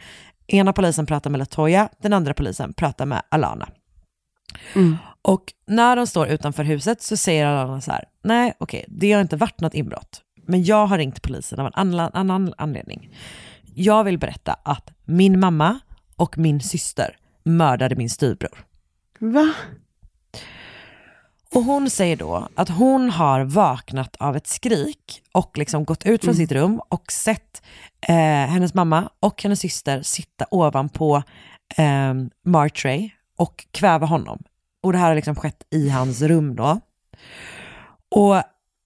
Ena 0.47 0.73
polisen 0.73 1.05
pratar 1.05 1.29
med 1.29 1.39
Latoya, 1.39 1.89
den 2.01 2.13
andra 2.13 2.33
polisen 2.33 2.73
pratar 2.73 3.05
med 3.05 3.21
Alana. 3.29 3.69
Och 5.21 5.43
när 5.67 5.95
de 5.95 6.07
står 6.07 6.27
utanför 6.27 6.63
huset 6.63 7.01
så 7.01 7.17
säger 7.17 7.45
alla 7.45 7.81
så 7.81 7.91
här, 7.91 8.03
nej 8.23 8.53
okej, 8.57 8.85
det 8.87 9.11
har 9.11 9.21
inte 9.21 9.35
varit 9.35 9.59
något 9.59 9.73
inbrott. 9.73 10.21
Men 10.47 10.63
jag 10.63 10.87
har 10.87 10.97
ringt 10.97 11.21
polisen 11.21 11.59
av 11.59 11.65
en 11.65 11.73
annan, 11.75 12.09
annan 12.13 12.53
anledning. 12.57 13.09
Jag 13.75 14.03
vill 14.03 14.17
berätta 14.17 14.53
att 14.53 14.91
min 15.05 15.39
mamma 15.39 15.79
och 16.15 16.37
min 16.37 16.61
syster 16.61 17.17
mördade 17.43 17.95
min 17.95 18.09
styvbror. 18.09 18.65
Va? 19.19 19.53
Och 21.55 21.63
hon 21.63 21.89
säger 21.89 22.15
då 22.15 22.49
att 22.55 22.69
hon 22.69 23.09
har 23.09 23.43
vaknat 23.43 24.15
av 24.15 24.35
ett 24.35 24.47
skrik 24.47 25.21
och 25.31 25.57
liksom 25.57 25.85
gått 25.85 26.05
ut 26.05 26.21
från 26.21 26.33
Mm. 26.33 26.47
sitt 26.47 26.51
rum 26.51 26.81
och 26.89 27.11
sett 27.11 27.61
eh, 28.07 28.15
hennes 28.49 28.73
mamma 28.73 29.09
och 29.19 29.43
hennes 29.43 29.59
syster 29.59 30.01
sitta 30.01 30.45
ovanpå 30.51 31.23
eh, 31.77 32.13
Martray 32.45 33.09
och 33.37 33.65
kväva 33.71 34.05
honom. 34.05 34.43
Och 34.83 34.91
det 34.91 34.97
här 34.97 35.07
har 35.07 35.15
liksom 35.15 35.35
skett 35.35 35.63
i 35.71 35.89
hans 35.89 36.21
rum 36.21 36.55
då. 36.55 36.79
Och 38.15 38.35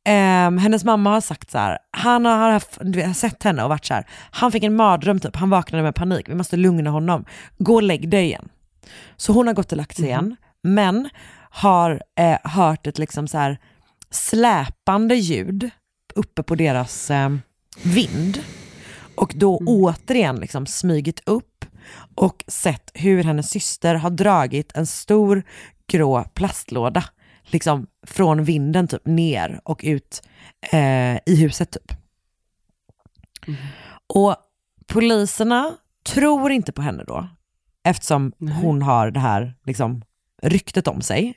ehm, 0.10 0.58
hennes 0.58 0.84
mamma 0.84 1.10
har 1.10 1.22
sagt 1.22 1.52
så 1.52 1.58
här, 1.58 1.78
han 1.92 2.26
har, 2.26 2.52
haft, 2.52 2.78
vet, 2.82 3.18
sett 3.18 3.44
henne 3.44 3.64
och 3.64 3.70
varit 3.70 3.86
så 3.86 3.94
här, 3.94 4.08
han 4.32 4.52
fick 4.52 4.64
en 4.64 4.76
mardröm 4.76 5.20
typ, 5.20 5.36
han 5.36 5.50
vaknade 5.50 5.84
med 5.84 5.96
panik, 5.96 6.30
vi 6.30 6.36
måste 6.36 6.58
lugna 6.58 6.90
honom. 6.90 7.26
Gå 7.58 7.76
och 7.76 7.84
lägg 7.84 8.10
dig 8.10 8.26
igen. 8.26 8.50
Så 9.18 9.34
hon 9.34 9.48
har 9.48 9.54
gått 9.54 9.72
och 9.72 9.78
lagt 9.78 9.96
sig 9.96 10.06
igen, 10.06 10.36
men 10.64 11.10
har 11.50 12.04
eh, 12.16 12.38
hört 12.44 12.88
ett 12.88 12.98
liksom 12.98 13.28
så 13.28 13.38
här 13.38 13.58
släpande 14.12 15.16
ljud 15.16 15.70
uppe 16.16 16.44
på 16.44 16.56
deras 16.56 17.12
eh, 17.12 17.30
vind. 17.84 18.40
Och 19.16 19.34
då 19.36 19.58
återigen 19.58 20.36
liksom 20.36 20.66
smygit 20.66 21.22
upp 21.26 21.66
och 22.16 22.44
sett 22.48 22.92
hur 22.94 23.24
hennes 23.24 23.50
syster 23.50 23.96
har 23.96 24.10
dragit 24.10 24.72
en 24.76 24.86
stor 24.86 25.44
grå 25.88 26.24
plastlåda 26.34 27.04
liksom 27.52 27.88
från 28.08 28.44
vinden 28.44 28.88
typ 28.88 29.06
ner 29.06 29.62
och 29.64 29.82
ut 29.84 30.22
eh, 30.72 31.16
i 31.16 31.36
huset 31.36 31.72
typ. 31.72 31.98
Och 34.08 34.36
poliserna 34.88 35.72
tror 36.06 36.52
inte 36.52 36.72
på 36.72 36.82
henne 36.82 37.04
då, 37.08 37.28
eftersom 37.84 38.32
hon 38.62 38.82
har 38.82 39.12
det 39.12 39.20
här 39.20 39.54
liksom, 39.66 40.02
ryktet 40.42 40.88
om 40.88 41.02
sig. 41.02 41.34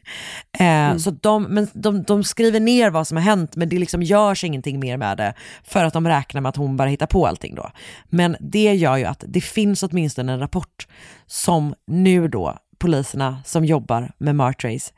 Eh, 0.59 0.97
Så 0.97 1.11
de, 1.11 1.43
men 1.43 1.69
de, 1.75 2.03
de 2.03 2.25
skriver 2.25 2.61
ner 2.61 2.91
vad 2.91 3.07
som 3.07 3.17
har 3.17 3.25
hänt, 3.25 3.57
men 3.57 3.69
det 3.69 3.79
liksom 3.79 4.03
görs 4.03 4.45
ingenting 4.45 4.81
mer 4.81 4.97
med 4.97 5.17
det, 5.17 5.35
för 5.65 5.85
att 5.85 5.93
de 5.93 6.09
räknar 6.09 6.41
med 6.41 6.49
att 6.49 6.57
hon 6.57 6.77
bara 6.77 6.89
hittar 6.89 7.07
på 7.07 7.27
allting 7.27 7.55
då. 7.55 7.71
Men 8.05 8.37
det 8.41 8.75
gör 8.75 8.97
ju 8.97 9.05
att 9.05 9.25
det 9.29 9.41
finns 9.41 9.83
åtminstone 9.83 10.33
en 10.33 10.41
rapport 10.41 10.87
som 11.27 11.75
nu 11.87 12.29
då 12.29 12.59
poliserna 12.79 13.43
som 13.45 13.65
jobbar 13.65 14.13
med 14.19 14.37
Martrays 14.37 14.93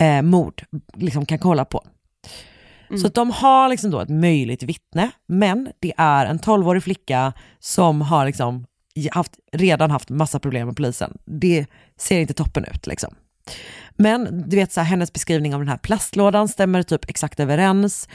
eh, 0.00 0.22
mord 0.22 0.64
liksom 0.94 1.26
kan 1.26 1.38
kolla 1.38 1.64
på. 1.64 1.84
Så 3.00 3.06
att 3.06 3.14
de 3.14 3.30
har 3.30 3.68
liksom 3.68 3.90
då 3.90 4.00
ett 4.00 4.08
möjligt 4.08 4.62
vittne, 4.62 5.10
men 5.26 5.68
det 5.78 5.92
är 5.96 6.26
en 6.26 6.38
12-årig 6.38 6.82
flicka 6.82 7.32
som 7.58 8.00
har 8.00 8.26
liksom 8.26 8.66
haft, 9.12 9.32
redan 9.52 9.90
haft 9.90 10.10
massa 10.10 10.38
problem 10.40 10.66
med 10.66 10.76
polisen. 10.76 11.18
Det 11.24 11.66
ser 11.98 12.20
inte 12.20 12.34
toppen 12.34 12.64
ut 12.64 12.86
liksom. 12.86 13.14
Men 13.96 14.48
du 14.48 14.56
vet, 14.56 14.72
så 14.72 14.80
här, 14.80 14.86
hennes 14.86 15.12
beskrivning 15.12 15.54
av 15.54 15.60
den 15.60 15.68
här 15.68 15.76
plastlådan 15.76 16.48
stämmer 16.48 16.82
typ 16.82 17.10
exakt 17.10 17.40
överens 17.40 18.08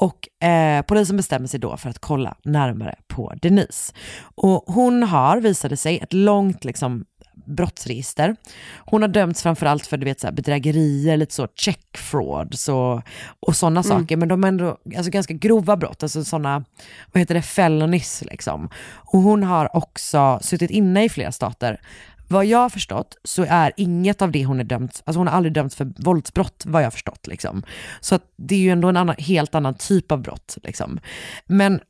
och 0.00 0.46
eh, 0.46 0.82
polisen 0.82 1.16
bestämmer 1.16 1.46
sig 1.46 1.60
då 1.60 1.76
för 1.76 1.90
att 1.90 1.98
kolla 1.98 2.36
närmare 2.44 2.96
på 3.08 3.34
Denise. 3.42 3.92
Och 4.34 4.64
hon 4.66 5.02
har, 5.02 5.40
visade 5.40 5.76
sig, 5.76 5.98
ett 5.98 6.12
långt 6.12 6.64
liksom, 6.64 7.04
brottsregister. 7.34 8.36
Hon 8.76 9.02
har 9.02 9.08
dömts 9.08 9.42
framförallt 9.42 9.86
för 9.86 9.96
du 9.96 10.04
vet, 10.04 10.20
så 10.20 10.26
här, 10.26 10.34
bedrägerier, 10.34 11.16
lite 11.16 11.34
så 11.34 11.48
check 11.54 11.96
frauds 11.96 12.68
och, 12.68 13.02
och 13.40 13.56
sådana 13.56 13.80
Mm. 13.80 14.00
saker, 14.00 14.16
men 14.16 14.28
de 14.28 14.44
är 14.44 14.48
ändå 14.48 14.78
alltså, 14.96 15.10
ganska 15.10 15.34
grova 15.34 15.76
brott, 15.76 16.02
alltså 16.02 16.24
sådana, 16.24 16.64
vad 17.12 17.20
heter 17.20 17.34
det, 17.34 17.42
felonies 17.42 18.22
liksom. 18.26 18.68
Och 18.94 19.20
hon 19.20 19.42
har 19.42 19.76
också 19.76 20.38
suttit 20.42 20.70
inne 20.70 21.04
i 21.04 21.08
flera 21.08 21.32
stater. 21.32 21.80
Vad 22.28 22.46
jag 22.46 22.58
har 22.58 22.68
förstått 22.68 23.16
så 23.24 23.46
är 23.48 23.72
inget 23.76 24.22
av 24.22 24.30
det 24.30 24.44
hon 24.44 24.60
är 24.60 24.64
dömt, 24.64 25.02
alltså 25.04 25.20
hon 25.20 25.28
har 25.28 25.34
aldrig 25.34 25.52
dömts 25.52 25.76
för 25.76 25.92
våldsbrott 25.96 26.62
vad 26.66 26.82
jag 26.82 26.86
har 26.86 26.90
förstått 26.90 27.26
liksom. 27.26 27.62
Så 28.00 28.14
att 28.14 28.22
det 28.36 28.54
är 28.54 28.58
ju 28.58 28.70
ändå 28.70 28.88
en 28.88 28.96
annan, 28.96 29.16
helt 29.18 29.54
annan 29.54 29.74
typ 29.74 30.12
av 30.12 30.22
brott 30.22 30.58
liksom. 30.62 31.00
Men 31.46 31.80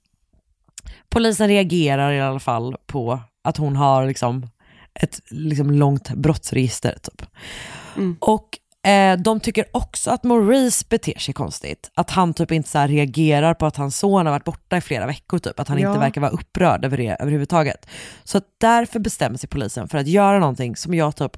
polisen 1.09 1.49
reagerar 1.49 2.12
i 2.12 2.20
alla 2.20 2.40
fall 2.40 2.76
på 2.86 3.20
att 3.45 3.57
hon 3.57 3.76
har 3.76 4.07
liksom 4.07 4.47
ett 4.95 5.20
liksom 5.30 5.70
långt 5.70 6.11
brottsregister 6.14 6.99
typ. 7.03 7.26
Och 8.18 8.59
eh, 8.90 9.18
de 9.18 9.40
tycker 9.40 9.64
också 9.72 10.11
att 10.11 10.24
Maurice 10.24 10.84
beter 10.88 11.18
sig 11.18 11.34
konstigt. 11.34 11.90
Att 11.95 12.11
han 12.11 12.34
typ 12.34 12.53
inte 12.53 12.68
så 12.68 12.86
reagerar 12.86 13.55
på 13.55 13.66
att 13.66 13.76
hans 13.76 13.99
son 13.99 14.26
har 14.26 14.32
varit 14.32 14.45
borta 14.45 14.76
i 14.76 14.80
flera 14.80 15.07
veckor 15.07 15.38
typ. 15.38 15.61
Att 15.61 15.68
han 15.68 15.78
Ja. 15.78 15.88
inte 15.88 16.01
verkar 16.01 16.20
vara 16.20 16.30
upprörd 16.30 16.84
över 16.84 16.97
det 16.97 17.16
överhuvudtaget. 17.20 17.86
Så 18.24 18.40
därför 18.59 18.99
bestämmer 19.01 19.38
sig 19.38 19.49
polisen 19.49 19.88
för 19.88 19.99
att 19.99 20.07
göra 20.07 20.38
någonting 20.38 20.76
som 20.76 20.95
jag 20.95 21.16
typ, 21.16 21.36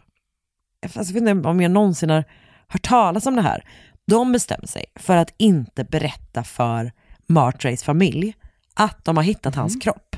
alltså 0.83 0.99
jag 1.15 1.21
vet 1.21 1.29
inte 1.31 1.49
om 1.49 1.61
jag 1.61 1.71
någonsin 1.71 2.11
har 2.11 2.25
hört 2.69 2.83
talas 2.83 3.27
om 3.27 3.37
det 3.37 3.43
här. 3.43 3.65
De 4.07 4.33
bestämmer 4.33 4.67
sig 4.67 4.85
för 4.95 5.17
att 5.17 5.35
inte 5.37 5.85
berätta 5.85 6.45
för 6.45 6.93
Martrays 7.27 7.83
familj 7.85 8.35
att 8.75 9.05
de 9.05 9.17
har 9.17 9.25
hittat 9.25 9.55
hans 9.55 9.77
kropp. 9.83 10.17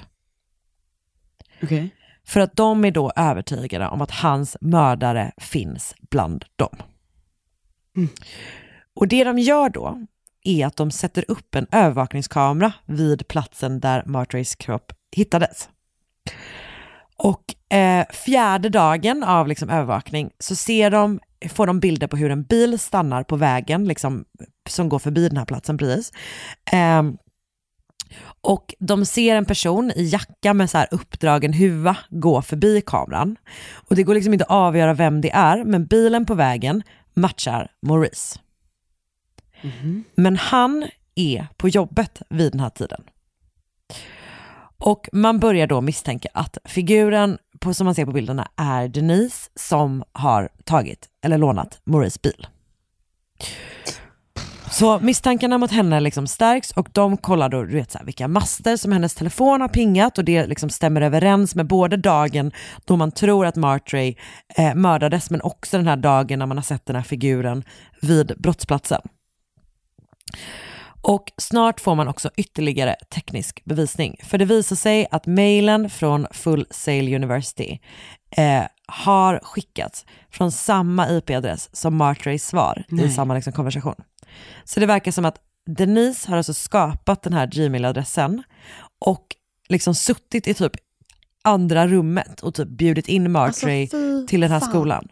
Okej. 1.62 1.90
För 2.26 2.40
att 2.40 2.56
de 2.56 2.84
är 2.84 2.90
då 2.90 3.12
övertygade 3.16 3.88
om 3.88 4.02
att 4.02 4.10
hans 4.10 4.56
mördare 4.60 5.32
finns 5.36 5.94
bland 6.10 6.44
dem. 6.56 6.76
Och 8.94 9.08
det 9.08 9.24
de 9.24 9.38
gör 9.38 9.68
då 9.68 10.06
är 10.42 10.66
att 10.66 10.76
de 10.76 10.90
sätter 10.90 11.24
upp 11.28 11.54
en 11.54 11.66
övervakningskamera 11.72 12.72
vid 12.86 13.28
platsen 13.28 13.80
där 13.80 14.02
Martrays 14.06 14.54
kropp 14.56 14.92
hittades. 15.16 15.68
Och 17.16 17.74
eh, 17.76 18.06
fjärde 18.10 18.68
dagen 18.68 19.24
av 19.24 19.48
liksom, 19.48 19.70
övervakning 19.70 20.30
så 20.38 20.56
ser 20.56 20.90
de, 20.90 21.20
får 21.50 21.66
de 21.66 21.80
bilder 21.80 22.06
på 22.06 22.16
hur 22.16 22.30
en 22.30 22.42
bil 22.42 22.78
stannar 22.78 23.22
på 23.22 23.36
vägen 23.36 23.84
liksom, 23.84 24.24
som 24.68 24.88
går 24.88 24.98
förbi 24.98 25.28
den 25.28 25.36
här 25.36 25.44
platsen 25.44 25.78
precis. 25.78 26.12
Ehm, 26.72 27.16
och 28.46 28.74
de 28.78 29.04
ser 29.04 29.36
en 29.36 29.44
person 29.44 29.92
i 29.96 30.04
jacka 30.04 30.54
med 30.54 30.70
så 30.70 30.78
här 30.78 30.88
uppdragen 30.90 31.52
huva 31.52 31.96
gå 32.10 32.42
förbi 32.42 32.82
kameran. 32.86 33.36
Och 33.72 33.96
det 33.96 34.02
går 34.02 34.14
liksom 34.14 34.32
inte 34.32 34.44
att 34.44 34.50
avgöra 34.50 34.94
vem 34.94 35.20
det 35.20 35.30
är, 35.30 35.64
men 35.64 35.86
bilen 35.86 36.26
på 36.26 36.34
vägen 36.34 36.82
matchar 37.14 37.68
Maurice. 37.82 38.38
Men 40.14 40.36
han 40.36 40.86
är 41.14 41.46
på 41.56 41.68
jobbet 41.68 42.22
vid 42.28 42.52
den 42.52 42.60
här 42.60 42.70
tiden. 42.70 43.02
Och 44.78 45.08
man 45.12 45.38
börjar 45.38 45.66
då 45.66 45.80
misstänka 45.80 46.28
att 46.34 46.58
figuren 46.64 47.38
på, 47.60 47.74
som 47.74 47.84
man 47.84 47.94
ser 47.94 48.04
på 48.04 48.12
bilderna 48.12 48.48
är 48.56 48.88
Denise 48.88 49.50
som 49.54 50.04
har 50.12 50.48
tagit 50.64 51.08
eller 51.22 51.38
lånat 51.38 51.80
Maurice 51.84 52.20
bil. 52.22 52.46
Så 54.70 54.98
misstankarna 55.00 55.58
mot 55.58 55.70
henne 55.70 56.00
liksom 56.00 56.26
stärks 56.26 56.70
och 56.70 56.88
de 56.92 57.16
kollar 57.16 57.48
då 57.48 57.62
du 57.62 57.74
vet, 57.74 57.90
så 57.90 57.98
här, 57.98 58.04
vilka 58.04 58.28
master 58.28 58.76
som 58.76 58.92
hennes 58.92 59.14
telefon 59.14 59.60
har 59.60 59.68
pingat 59.68 60.18
och 60.18 60.24
det 60.24 60.46
liksom 60.46 60.70
stämmer 60.70 61.00
överens 61.00 61.54
med 61.54 61.66
både 61.66 61.96
dagen 61.96 62.52
då 62.84 62.96
man 62.96 63.12
tror 63.12 63.46
att 63.46 63.56
Martray 63.56 64.14
eh, 64.56 64.74
mördades 64.74 65.30
men 65.30 65.42
också 65.42 65.76
den 65.76 65.86
här 65.86 65.96
dagen 65.96 66.38
när 66.38 66.46
man 66.46 66.56
har 66.58 66.62
sett 66.62 66.86
den 66.86 66.96
här 66.96 67.02
figuren 67.02 67.64
vid 68.02 68.32
brottsplatsen. 68.38 69.00
Och 71.00 71.32
snart 71.36 71.80
får 71.80 71.94
man 71.94 72.08
också 72.08 72.30
ytterligare 72.36 72.96
teknisk 73.14 73.64
bevisning. 73.64 74.16
För 74.22 74.38
det 74.38 74.44
visar 74.44 74.76
sig 74.76 75.06
att 75.10 75.26
mejlen 75.26 75.90
från 75.90 76.26
Full 76.30 76.66
Sail 76.70 77.14
University 77.14 77.78
eh, 78.36 78.62
har 78.86 79.40
skickats 79.42 80.06
från 80.30 80.52
samma 80.52 81.10
IP-adress 81.10 81.68
som 81.72 81.96
Martrays 81.96 82.46
svar 82.46 82.84
i 82.88 82.94
Nej. 82.94 83.10
samma 83.10 83.34
liksom, 83.34 83.52
konversation. 83.52 83.94
Så 84.64 84.80
det 84.80 84.86
verkar 84.86 85.12
som 85.12 85.24
att 85.24 85.38
Denise 85.66 86.28
har 86.30 86.36
alltså 86.36 86.54
skapat 86.54 87.22
den 87.22 87.32
här 87.32 87.46
Gmail-adressen 87.46 88.42
och 88.98 89.26
liksom 89.68 89.94
suttit 89.94 90.48
i 90.48 90.54
typ 90.54 90.72
andra 91.44 91.86
rummet 91.86 92.40
och 92.40 92.54
typ 92.54 92.68
bjudit 92.68 93.08
in 93.08 93.32
Martray 93.32 93.82
Alltså, 93.82 94.26
till 94.26 94.40
den 94.40 94.50
här 94.50 94.60
fan. 94.60 94.68
skolan. 94.68 95.08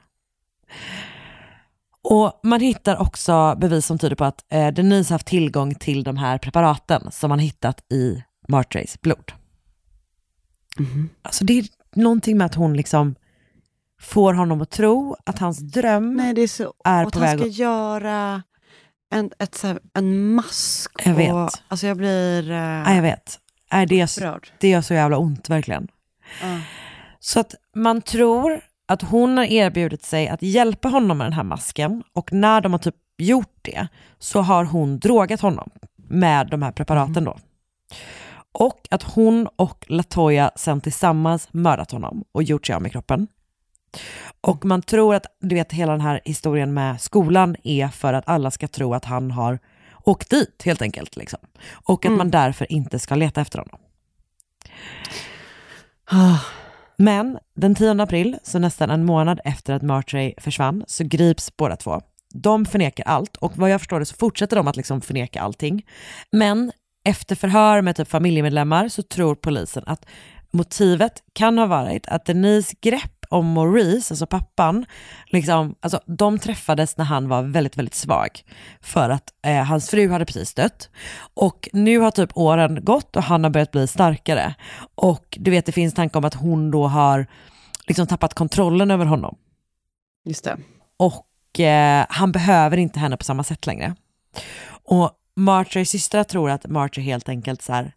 Och 2.03 2.41
man 2.43 2.61
hittar 2.61 2.97
också 2.97 3.55
bevis 3.59 3.87
som 3.87 3.99
tyder 3.99 4.17
på 4.17 4.25
att 4.25 4.45
eh, 4.53 4.69
Denise 4.69 5.15
haft 5.15 5.27
tillgång 5.27 5.75
till 5.75 6.05
de 6.05 6.17
här 6.17 6.39
preparaten 6.39 7.11
som 7.13 7.29
man 7.29 7.39
hittat 7.39 7.93
i 7.93 8.23
Martrays 8.49 9.01
blod. 9.01 9.33
Alltså 11.23 11.45
det 11.45 11.59
är 11.59 11.67
någonting 11.95 12.39
med 12.39 12.45
att 12.45 12.55
hon 12.55 12.77
liksom 12.77 13.15
får 14.01 14.33
honom 14.35 14.61
att 14.61 14.71
tro 14.71 15.17
att 15.27 15.39
hans 15.39 15.59
dröm 15.59 16.17
Nej, 16.17 16.43
är 16.43 16.47
så... 16.47 16.73
är 16.85 17.03
och 17.03 17.09
att 17.09 17.13
på 17.13 17.19
han 17.19 17.29
väg 17.29 17.39
ska 17.39 17.47
att... 17.49 17.55
göra 17.59 18.43
en, 19.15 19.31
ett, 19.39 19.63
här, 19.63 19.79
en 19.95 20.35
mask. 20.35 20.93
Jag 21.05 21.15
vet. 21.15 21.33
Och, 21.33 21.51
alltså 21.69 21.87
jag 21.87 21.97
blir... 21.97 22.51
Uh, 22.51 22.57
Ja, 22.57 22.95
jag 22.95 23.03
vet. 23.03 23.39
Nej, 23.73 23.87
det, 23.87 23.97
gör, 23.97 24.09
upprörd. 24.19 24.49
det 24.59 24.69
gör 24.69 24.81
så 24.81 24.95
jävla 24.95 25.19
ont 25.19 25.51
verkligen. 25.51 25.89
Ja. 26.43 26.61
Så 27.21 27.41
att 27.41 27.55
man 27.75 28.03
tror 28.03 28.61
att 28.87 29.03
hon 29.03 29.37
har 29.37 29.45
erbjudit 29.45 30.05
sig 30.05 30.29
att 30.29 30.43
hjälpa 30.43 30.89
honom 30.89 31.19
med 31.19 31.27
den 31.27 31.33
här 31.33 31.43
masken 31.43 32.03
och 32.13 32.33
när 32.33 32.61
de 32.61 32.73
har 32.73 32.79
typ 32.79 32.95
gjort 33.19 33.59
det 33.63 33.89
så 34.19 34.41
har 34.41 34.65
hon 34.65 34.99
drogat 34.99 35.41
honom 35.41 35.71
med 35.97 36.49
de 36.51 36.63
här 36.63 36.73
preparaten 36.73 37.25
då. 37.25 37.39
Och 38.53 38.89
att 38.91 39.03
hon 39.03 39.49
och 39.57 39.85
Latoya 39.89 40.51
sen 40.57 40.81
tillsammans 40.81 41.49
mördat 41.53 41.91
honom 41.91 42.25
och 42.33 42.43
gjort 42.43 42.67
sig 42.67 42.75
av 42.75 42.83
med 42.83 42.93
kroppen. 42.93 43.27
Och 44.41 44.65
man 44.65 44.83
tror 44.83 45.15
att, 45.15 45.27
du 45.41 45.55
vet 45.55 45.73
hela 45.73 45.93
den 45.93 46.01
här 46.01 46.21
historien 46.25 46.75
med 46.75 47.01
skolan 47.01 47.57
är 47.65 47.89
för 47.89 48.13
att 48.13 48.29
alla 48.29 48.51
ska 48.51 48.69
tro 48.69 48.95
att 48.95 49.05
han 49.05 49.31
har 49.31 49.59
åkt 50.05 50.31
dit 50.31 50.63
helt 50.65 50.83
enkelt. 50.83 51.17
Liksom. 51.17 51.39
Och 51.73 52.07
att 52.07 52.13
man 52.13 52.31
därför 52.31 52.73
inte 52.73 52.99
ska 52.99 53.15
leta 53.15 53.41
efter 53.41 53.59
honom. 53.59 53.79
Men 56.97 57.39
den 57.55 57.75
10 57.75 58.03
april, 58.03 58.37
så 58.43 58.59
nästan 58.59 58.91
en 58.91 59.05
månad 59.05 59.41
efter 59.45 59.75
att 59.75 59.83
Martray 59.83 60.35
försvann, 60.39 60.85
så 60.87 61.05
grips 61.05 61.57
båda 61.57 61.77
två. 61.77 62.01
De 62.35 62.67
förnekar 62.67 63.05
allt 63.05 63.37
och 63.37 63.57
vad 63.57 63.71
jag 63.71 63.81
förstår 63.81 63.99
det 64.01 64.07
så 64.07 64.15
fortsätter 64.15 64.57
de 64.57 64.69
att 64.69 64.77
liksom 64.77 65.01
förneka 65.01 65.41
allting. 65.41 65.87
Men 66.31 66.73
efter 67.05 67.37
förhör 67.37 67.81
med 67.81 67.97
typ 67.97 68.09
familjemedlemmar 68.09 68.89
så 68.89 69.03
tror 69.03 69.35
polisen 69.35 69.85
att 69.87 70.07
motivet 70.51 71.23
kan 71.33 71.59
ha 71.59 71.67
varit 71.67 72.07
att 72.07 72.25
Denise 72.25 72.77
grepp 72.81 73.14
om 73.35 73.53
Maurice, 73.53 74.13
alltså 74.13 74.27
pappan, 74.27 74.87
liksom, 75.27 75.75
alltså, 75.81 76.01
de 76.07 76.39
träffades 76.39 76.97
när 76.97 77.05
han 77.05 77.29
var 77.29 77.43
väldigt, 77.43 77.77
väldigt 77.77 77.95
svag. 77.95 78.29
För 78.81 79.11
att 79.11 79.33
eh, 79.47 79.65
hans 79.65 79.91
fru 79.91 80.11
hade 80.11 80.25
precis 80.25 80.55
dött. 80.55 80.91
Och 81.35 81.69
nu 81.73 81.99
har 81.99 82.11
typ 82.11 82.37
åren 82.37 82.85
gått 82.85 83.17
och 83.17 83.23
han 83.23 83.45
har 83.45 83.51
börjat 83.51 83.71
bli 83.71 83.87
starkare. 83.87 84.55
Och 84.95 85.39
du 85.41 85.51
vet, 85.51 85.67
det 85.67 85.73
finns 85.73 85.95
tankar 85.95 86.19
om 86.19 86.25
att 86.25 86.35
hon 86.35 86.71
då 86.71 86.87
har 86.87 87.27
liksom 87.87 88.07
tappat 88.07 88.35
kontrollen 88.35 88.91
över 88.91 89.05
honom. 89.05 89.37
Just 90.25 90.45
det. 90.45 90.57
Och 90.97 91.61
eh, 91.61 92.07
han 92.09 92.33
behöver 92.33 92.77
inte 92.77 93.01
henne 93.01 93.17
på 93.17 93.25
samma 93.25 93.45
sätt 93.45 93.67
längre. 93.67 93.95
Och 94.67 95.11
Martrays 95.37 95.91
systrar 95.91 96.25
tror 96.25 96.51
att 96.51 96.67
Martray 96.67 97.05
helt 97.05 97.29
enkelt 97.29 97.63
så 97.63 97.73
här, 97.73 97.93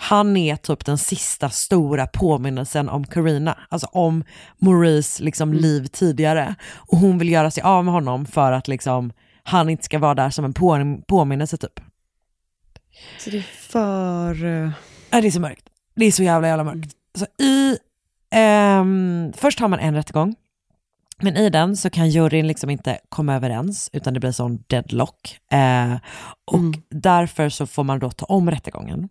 han 0.00 0.36
är 0.36 0.56
typ 0.56 0.84
den 0.84 0.98
sista 0.98 1.50
stora 1.50 2.06
påminnelsen 2.06 2.88
om 2.88 3.04
Karina, 3.06 3.58
alltså 3.68 3.86
om 3.86 4.24
Maurice 4.58 5.22
liksom 5.22 5.52
liv 5.52 5.86
tidigare. 5.86 6.54
Och 6.74 6.98
hon 6.98 7.18
vill 7.18 7.28
göra 7.32 7.50
sig 7.50 7.62
av 7.62 7.84
med 7.84 7.94
honom 7.94 8.26
för 8.26 8.52
att 8.52 8.68
liksom 8.68 9.12
han 9.42 9.68
inte 9.70 9.84
ska 9.84 9.98
vara 9.98 10.14
där 10.14 10.30
som 10.30 10.44
en 10.44 10.54
på, 10.54 10.98
påminnelse 11.08 11.56
typ. 11.56 11.80
Så 13.18 13.30
det 13.30 13.38
är 13.38 13.42
för... 13.42 14.44
eh, 14.44 14.70
Ja, 15.10 15.20
det 15.20 15.26
är 15.26 15.30
så 15.30 15.40
mörkt. 15.40 15.64
Det 15.96 16.04
är 16.04 16.12
så 16.12 16.22
jävla 16.22 16.48
jävla 16.48 16.64
mörkt. 16.64 16.90
Så 17.14 17.44
i, 17.44 17.78
ehm, 18.30 19.32
först 19.36 19.60
har 19.60 19.68
man 19.68 19.78
en 19.78 19.94
rättegång, 19.94 20.34
men 21.22 21.36
i 21.36 21.50
den 21.50 21.76
så 21.76 21.90
kan 21.90 22.10
juryn 22.10 22.46
liksom 22.46 22.70
inte 22.70 22.98
komma 23.08 23.34
överens, 23.34 23.90
utan 23.92 24.14
det 24.14 24.20
blir 24.20 24.32
sån 24.32 24.64
deadlock. 24.66 25.38
Eh, 25.52 25.92
och 26.44 26.74
därför 26.90 27.48
så 27.48 27.66
får 27.66 27.84
man 27.84 27.98
då 27.98 28.10
ta 28.10 28.26
om 28.26 28.50
rättegången. 28.50 29.08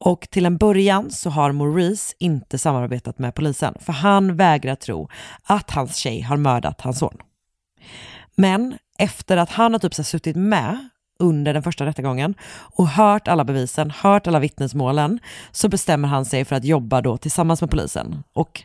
Och 0.00 0.28
till 0.30 0.46
en 0.46 0.56
början 0.56 1.10
så 1.10 1.30
har 1.30 1.52
Maurice 1.52 2.14
inte 2.18 2.58
samarbetat 2.58 3.18
med 3.18 3.34
polisen, 3.34 3.74
för 3.80 3.92
han 3.92 4.36
vägrar 4.36 4.74
tro 4.74 5.08
att 5.42 5.70
hans 5.70 5.96
tjej 5.96 6.20
har 6.20 6.36
mördat 6.36 6.80
hans 6.80 6.98
son. 6.98 7.16
Men 8.36 8.78
efter 8.98 9.36
att 9.36 9.50
han 9.50 9.72
har 9.72 9.78
typ 9.78 9.94
så 9.94 10.04
suttit 10.04 10.36
med 10.36 10.88
under 11.18 11.54
den 11.54 11.62
första 11.62 11.86
rättegången 11.86 12.34
och 12.50 12.88
hört 12.88 13.28
alla 13.28 13.44
bevisen, 13.44 13.90
hört 13.90 14.26
alla 14.26 14.38
vittnesmålen, 14.38 15.18
så 15.52 15.68
bestämmer 15.68 16.08
han 16.08 16.24
sig 16.24 16.44
för 16.44 16.56
att 16.56 16.64
jobba 16.64 17.00
då 17.00 17.16
tillsammans 17.16 17.60
med 17.60 17.70
polisen. 17.70 18.22
Och 18.32 18.62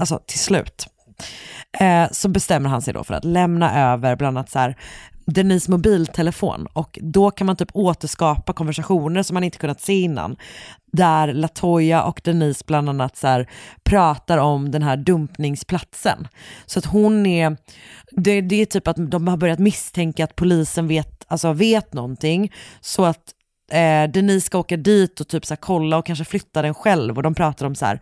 alltså 0.00 0.20
till 0.26 0.38
slut 0.38 0.86
eh, 1.80 2.06
så 2.12 2.28
bestämmer 2.28 2.70
han 2.70 2.82
sig 2.82 2.94
då 2.94 3.04
för 3.04 3.14
att 3.14 3.24
lämna 3.24 3.92
över 3.92 4.16
bland 4.16 4.38
annat 4.38 4.50
så 4.50 4.58
här 4.58 4.76
Denise 5.26 5.70
mobiltelefon 5.70 6.66
och 6.72 6.98
då 7.02 7.30
kan 7.30 7.46
man 7.46 7.56
typ 7.56 7.70
återskapa 7.72 8.52
konversationer 8.52 9.22
som 9.22 9.34
man 9.34 9.44
inte 9.44 9.58
kunnat 9.58 9.80
se 9.80 10.00
innan. 10.00 10.36
Där 10.92 11.32
Latoya 11.32 12.02
och 12.02 12.20
Denise 12.24 12.64
bland 12.66 12.88
annat 12.88 13.16
så 13.16 13.26
här 13.26 13.50
pratar 13.84 14.38
om 14.38 14.70
den 14.70 14.82
här 14.82 14.96
dumpningsplatsen. 14.96 16.28
Så 16.66 16.78
att 16.78 16.84
hon 16.84 17.26
är, 17.26 17.56
det, 18.10 18.40
det 18.40 18.62
är 18.62 18.66
typ 18.66 18.88
att 18.88 19.10
de 19.10 19.28
har 19.28 19.36
börjat 19.36 19.58
misstänka 19.58 20.24
att 20.24 20.36
polisen 20.36 20.88
vet, 20.88 21.24
alltså 21.28 21.52
vet 21.52 21.92
någonting. 21.92 22.52
Så 22.80 23.04
att 23.04 23.34
eh, 23.72 24.10
Denise 24.10 24.46
ska 24.46 24.58
åka 24.58 24.76
dit 24.76 25.20
och 25.20 25.28
typ 25.28 25.46
så 25.46 25.54
här 25.54 25.60
kolla 25.60 25.98
och 25.98 26.06
kanske 26.06 26.24
flytta 26.24 26.62
den 26.62 26.74
själv 26.74 27.16
och 27.16 27.22
de 27.22 27.34
pratar 27.34 27.66
om 27.66 27.74
så 27.74 27.86
här 27.86 28.00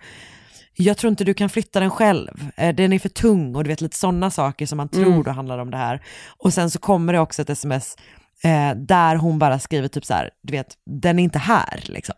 jag 0.77 0.97
tror 0.97 1.11
inte 1.11 1.25
du 1.25 1.35
kan 1.35 1.49
flytta 1.49 1.81
den 1.81 1.91
själv, 1.91 2.51
Eh, 2.57 2.75
den 2.75 2.93
är 2.93 2.99
för 2.99 3.09
tung 3.09 3.55
och 3.57 3.65
du 3.65 3.69
vet 3.69 3.81
lite 3.81 3.97
sådana 3.97 4.31
saker 4.31 4.67
som 4.67 4.77
man 4.77 4.89
tror 4.89 5.07
Mm. 5.07 5.23
då 5.23 5.31
handlar 5.31 5.59
om 5.59 5.71
det 5.71 5.77
här. 5.77 6.03
Och 6.39 6.53
sen 6.55 6.71
så 6.71 6.79
kommer 6.79 7.13
det 7.13 7.19
också 7.21 7.43
ett 7.43 7.51
sms 7.51 7.97
eh, 8.45 8.71
där 8.77 9.17
hon 9.17 9.39
bara 9.39 9.59
skriver 9.59 9.89
typ 9.89 10.05
så 10.05 10.15
här, 10.15 10.31
du 10.43 10.53
vet, 10.53 10.75
den 10.87 11.19
är 11.19 11.23
inte 11.23 11.39
här 11.39 11.85
liksom. 11.87 12.15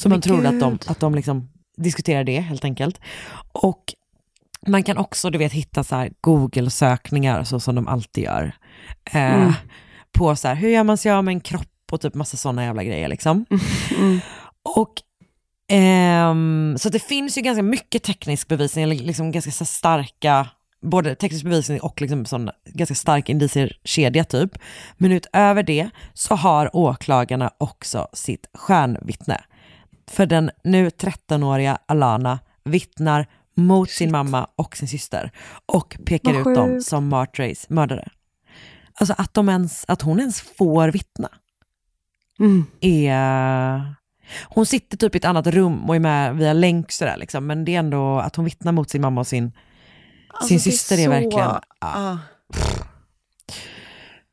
Så 0.00 0.08
man 0.08 0.20
tror 0.20 0.46
att 0.46 0.60
de, 0.60 0.78
att 0.86 1.00
de 1.00 1.14
liksom 1.14 1.48
diskuterar 1.76 2.24
det 2.24 2.40
helt 2.40 2.64
enkelt. 2.64 3.00
Och 3.52 3.82
man 4.66 4.82
kan 4.82 4.96
också 4.98 5.30
du 5.30 5.38
vet 5.38 5.52
hitta 5.52 5.84
så 5.84 5.96
här 5.96 6.10
Google-sökningar 6.20 7.44
så 7.44 7.60
som 7.60 7.74
de 7.74 7.88
alltid 7.88 8.24
gör. 8.24 8.52
Eh, 9.04 9.34
Mm. 9.34 9.52
På 10.12 10.36
så 10.36 10.48
här, 10.48 10.54
hur 10.54 10.68
gör 10.68 10.84
man 10.84 10.98
sig 10.98 11.12
av 11.12 11.24
med 11.24 11.32
en 11.32 11.40
kropp 11.40 11.68
och 11.92 12.00
typ 12.00 12.14
massa 12.14 12.36
sådana 12.36 12.64
jävla 12.64 12.84
grejer 12.84 13.08
liksom. 13.08 13.46
Och 14.76 14.92
ehm, 15.68 16.76
så 16.78 16.88
det 16.88 16.98
finns 16.98 17.38
ju 17.38 17.42
ganska 17.42 17.62
mycket 17.62 18.02
teknisk 18.02 18.48
bevisning, 18.48 18.84
eller 18.84 18.94
liksom 18.96 19.32
ganska 19.32 19.64
starka, 19.64 20.48
både 20.82 21.14
teknisk 21.14 21.44
bevisning 21.44 21.80
och 21.80 22.00
liksom 22.00 22.24
sån 22.24 22.50
ganska 22.64 22.94
stark 22.94 23.28
indicierkedja 23.28 24.24
typ. 24.24 24.58
Men 24.96 25.12
utöver 25.12 25.62
det 25.62 25.90
så 26.14 26.34
har 26.34 26.76
åklagarna 26.76 27.50
också 27.58 28.08
sitt 28.12 28.46
stjärnvittne. 28.54 29.44
För 30.06 30.26
den 30.26 30.50
nu 30.64 30.88
13-åriga 30.88 31.78
Alana 31.86 32.38
vittnar 32.64 33.26
mot 33.56 33.90
sin 33.90 34.10
mamma 34.12 34.48
och 34.56 34.76
sin 34.76 34.88
syster 34.88 35.30
och 35.66 35.96
pekar 36.06 36.32
Vad 36.32 36.40
ut 36.40 36.56
dem 36.56 36.80
som 36.80 37.08
Martrays 37.08 37.68
mördare. 37.68 38.08
Alltså 38.94 39.14
att, 39.18 39.34
de 39.34 39.48
ens, 39.48 39.84
att 39.88 40.02
hon 40.02 40.20
ens 40.20 40.40
får 40.40 40.88
vittna 40.88 41.28
Mm. 42.38 42.66
är... 42.80 43.94
Hon 44.44 44.66
sitter 44.66 44.96
typ 44.96 45.14
i 45.14 45.18
ett 45.18 45.24
annat 45.24 45.46
rum 45.46 45.88
och 45.88 45.96
är 45.96 46.00
med 46.00 46.36
via 46.36 46.52
länk 46.52 46.92
sådär 46.92 47.16
liksom, 47.16 47.46
men 47.46 47.64
det 47.64 47.74
är 47.74 47.78
ändå 47.78 48.18
att 48.18 48.36
hon 48.36 48.44
vittnar 48.44 48.72
mot 48.72 48.90
sin 48.90 49.00
mamma 49.02 49.20
och 49.20 49.26
sin, 49.26 49.52
Alltså, 50.28 50.48
sin 50.48 50.56
är 50.56 50.60
syster 50.60 50.98
är 50.98 51.04
så- 51.04 51.10
verkligen... 51.10 51.50
Ah. 51.78 52.16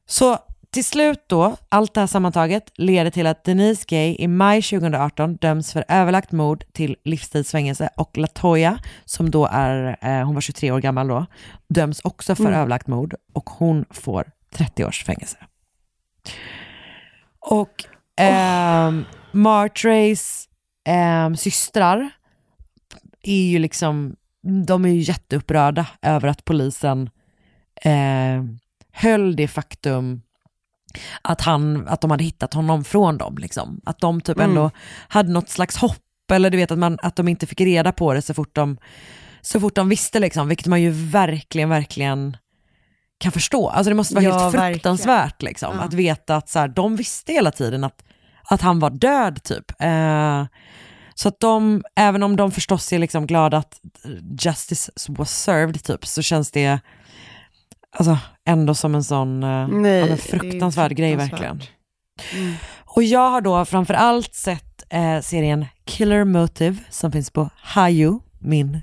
Så 0.06 0.38
till 0.72 0.86
slut 0.86 1.24
då, 1.28 1.56
allt 1.70 1.94
det 1.94 2.00
här 2.00 2.08
sammantaget 2.08 2.72
leder 2.76 3.12
till 3.12 3.28
att 3.28 3.44
Denise 3.44 3.84
Gay 3.88 4.16
i 4.20 4.28
maj 4.28 4.62
2018 4.62 5.36
döms 5.36 5.74
för 5.74 5.86
överlagt 5.88 6.32
mord 6.32 6.64
till 6.74 6.96
livstidsfängelse 7.04 7.90
och 7.98 8.18
Latoya, 8.18 8.80
som 9.06 9.32
då 9.32 9.46
är, 9.52 9.98
eh, 10.02 10.26
hon 10.26 10.34
var 10.34 10.42
23 10.42 10.72
år 10.72 10.80
gammal 10.80 11.08
då, 11.08 11.26
döms 11.68 12.02
också 12.04 12.36
för 12.36 12.44
Mm. 12.44 12.60
överlagt 12.60 12.88
mord 12.88 13.16
och 13.34 13.50
hon 13.50 13.86
får 13.90 14.32
30 14.54 14.86
års 14.86 15.04
fängelse. 15.06 15.38
Och 17.40 17.84
ehm, 18.18 19.06
Martrays 19.32 20.50
ehm, 20.86 21.38
systrar 21.38 22.10
är 23.24 23.44
ju 23.44 23.60
liksom, 23.60 24.16
de 24.68 24.86
är 24.86 24.90
ju 24.90 25.00
jätteupprörda 25.02 25.86
över 26.02 26.28
att 26.28 26.46
polisen 26.46 27.10
eh, 27.82 28.44
höll 28.92 29.36
det 29.36 29.48
faktum 29.48 30.22
att, 31.22 31.42
han, 31.42 31.88
att 31.88 32.02
de 32.02 32.12
hade 32.12 32.24
hittat 32.24 32.54
honom 32.54 32.84
från 32.84 33.18
dem. 33.18 33.38
Liksom. 33.38 33.82
Att 33.86 34.00
de 34.00 34.22
typ 34.22 34.38
Mm. 34.38 34.50
ändå 34.50 34.72
hade 35.08 35.32
något 35.32 35.50
slags 35.50 35.78
hopp, 35.78 36.32
eller 36.32 36.50
du 36.50 36.58
vet 36.58 36.72
att, 36.72 36.78
man, 36.80 36.98
att 37.02 37.16
de 37.16 37.28
inte 37.28 37.48
fick 37.48 37.62
reda 37.62 37.92
på 37.92 38.14
det 38.14 38.22
så 38.22 38.34
fort 38.34 38.56
de, 38.56 38.78
så 39.42 39.60
fort 39.60 39.76
de 39.76 39.90
visste, 39.90 40.20
liksom, 40.20 40.48
vilket 40.48 40.68
man 40.68 40.82
ju 40.82 40.90
verkligen, 40.92 41.70
verkligen 41.70 42.38
kan 43.18 43.32
förstå. 43.32 43.70
Alltså 43.70 43.90
det 43.90 43.96
måste 43.96 44.16
vara 44.16 44.24
Ja, 44.26 44.40
helt 44.40 44.56
fruktansvärt 44.56 45.42
liksom, 45.42 45.76
Ja. 45.78 45.84
att 45.84 45.94
veta 45.94 46.36
att 46.36 46.50
så 46.50 46.60
här, 46.60 46.68
de 46.68 46.96
visste 46.96 47.34
hela 47.34 47.52
tiden 47.52 47.84
att, 47.84 48.04
att 48.44 48.62
han 48.62 48.80
var 48.80 48.90
död 48.90 49.44
typ. 49.44 49.82
Eh, 49.82 50.46
så 51.16 51.28
att 51.28 51.40
de, 51.40 51.84
även 51.96 52.24
om 52.24 52.36
de 52.36 52.52
förstås 52.52 52.94
är 52.94 53.00
liksom 53.00 53.28
glada 53.28 53.58
att 53.58 53.80
justice 54.40 54.92
was 55.08 55.44
served 55.44 55.84
typ, 55.84 56.06
så 56.06 56.22
känns 56.22 56.52
det 56.52 56.80
alltså, 57.98 58.18
ändå 58.46 58.76
som 58.76 58.96
en 58.96 59.04
sån 59.04 59.44
eh, 59.44 59.68
Nej, 59.68 60.00
ja, 60.00 60.08
är 60.08 60.16
fruktansvärd 60.16 60.96
grej 60.96 61.16
verkligen. 61.16 61.62
Mm. 62.34 62.54
Och 62.96 63.04
jag 63.04 63.30
har 63.30 63.42
då 63.42 63.66
framförallt 63.66 64.36
sett 64.36 64.84
eh, 64.90 65.22
serien 65.22 65.66
Killer 65.86 66.24
Motive 66.24 66.78
som 66.90 67.12
finns 67.12 67.32
på 67.32 67.50
Hayu, 67.56 68.20
min, 68.40 68.82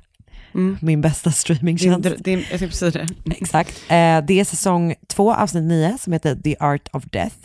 min 0.80 1.00
bästa 1.00 1.30
streamingtjänst. 1.30 2.02
Din, 2.02 2.38
din, 2.38 2.44
jag 2.61 2.72
säga 2.72 2.90
det. 2.90 3.06
Exakt. 3.34 3.82
Eh, 3.88 4.20
det 4.26 4.40
är 4.40 4.44
säsong 4.44 4.94
två, 5.06 5.34
avsnitt 5.34 5.64
nio, 5.64 5.98
som 5.98 6.12
heter 6.12 6.34
The 6.34 6.56
Art 6.61 6.88
of 6.92 7.04
Death. 7.04 7.36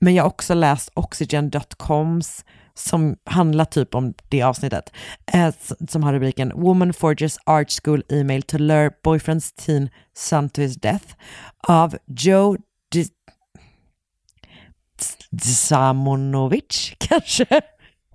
Men 0.00 0.14
jag 0.14 0.24
har 0.24 0.28
också 0.28 0.54
läst 0.54 0.90
Oxygen.coms 0.94 2.44
som 2.74 3.16
handlar 3.24 3.64
typ 3.64 3.94
om 3.94 4.14
det 4.28 4.42
avsnittet, 4.42 4.92
eh, 5.32 5.54
som 5.88 6.02
har 6.02 6.12
rubriken 6.12 6.52
Woman 6.54 6.92
forges 6.92 7.38
art 7.44 7.72
school 7.84 8.02
email 8.08 8.42
to 8.42 8.58
lure 8.58 8.90
boyfriend's 9.04 9.54
teen 9.66 9.88
son 10.16 10.48
to 10.50 10.60
his 10.60 10.76
death 10.76 11.04
av 11.68 11.96
Joe 12.06 12.56
Di- 12.92 13.08
Samonovic 15.42 16.94
kanske 16.98 17.46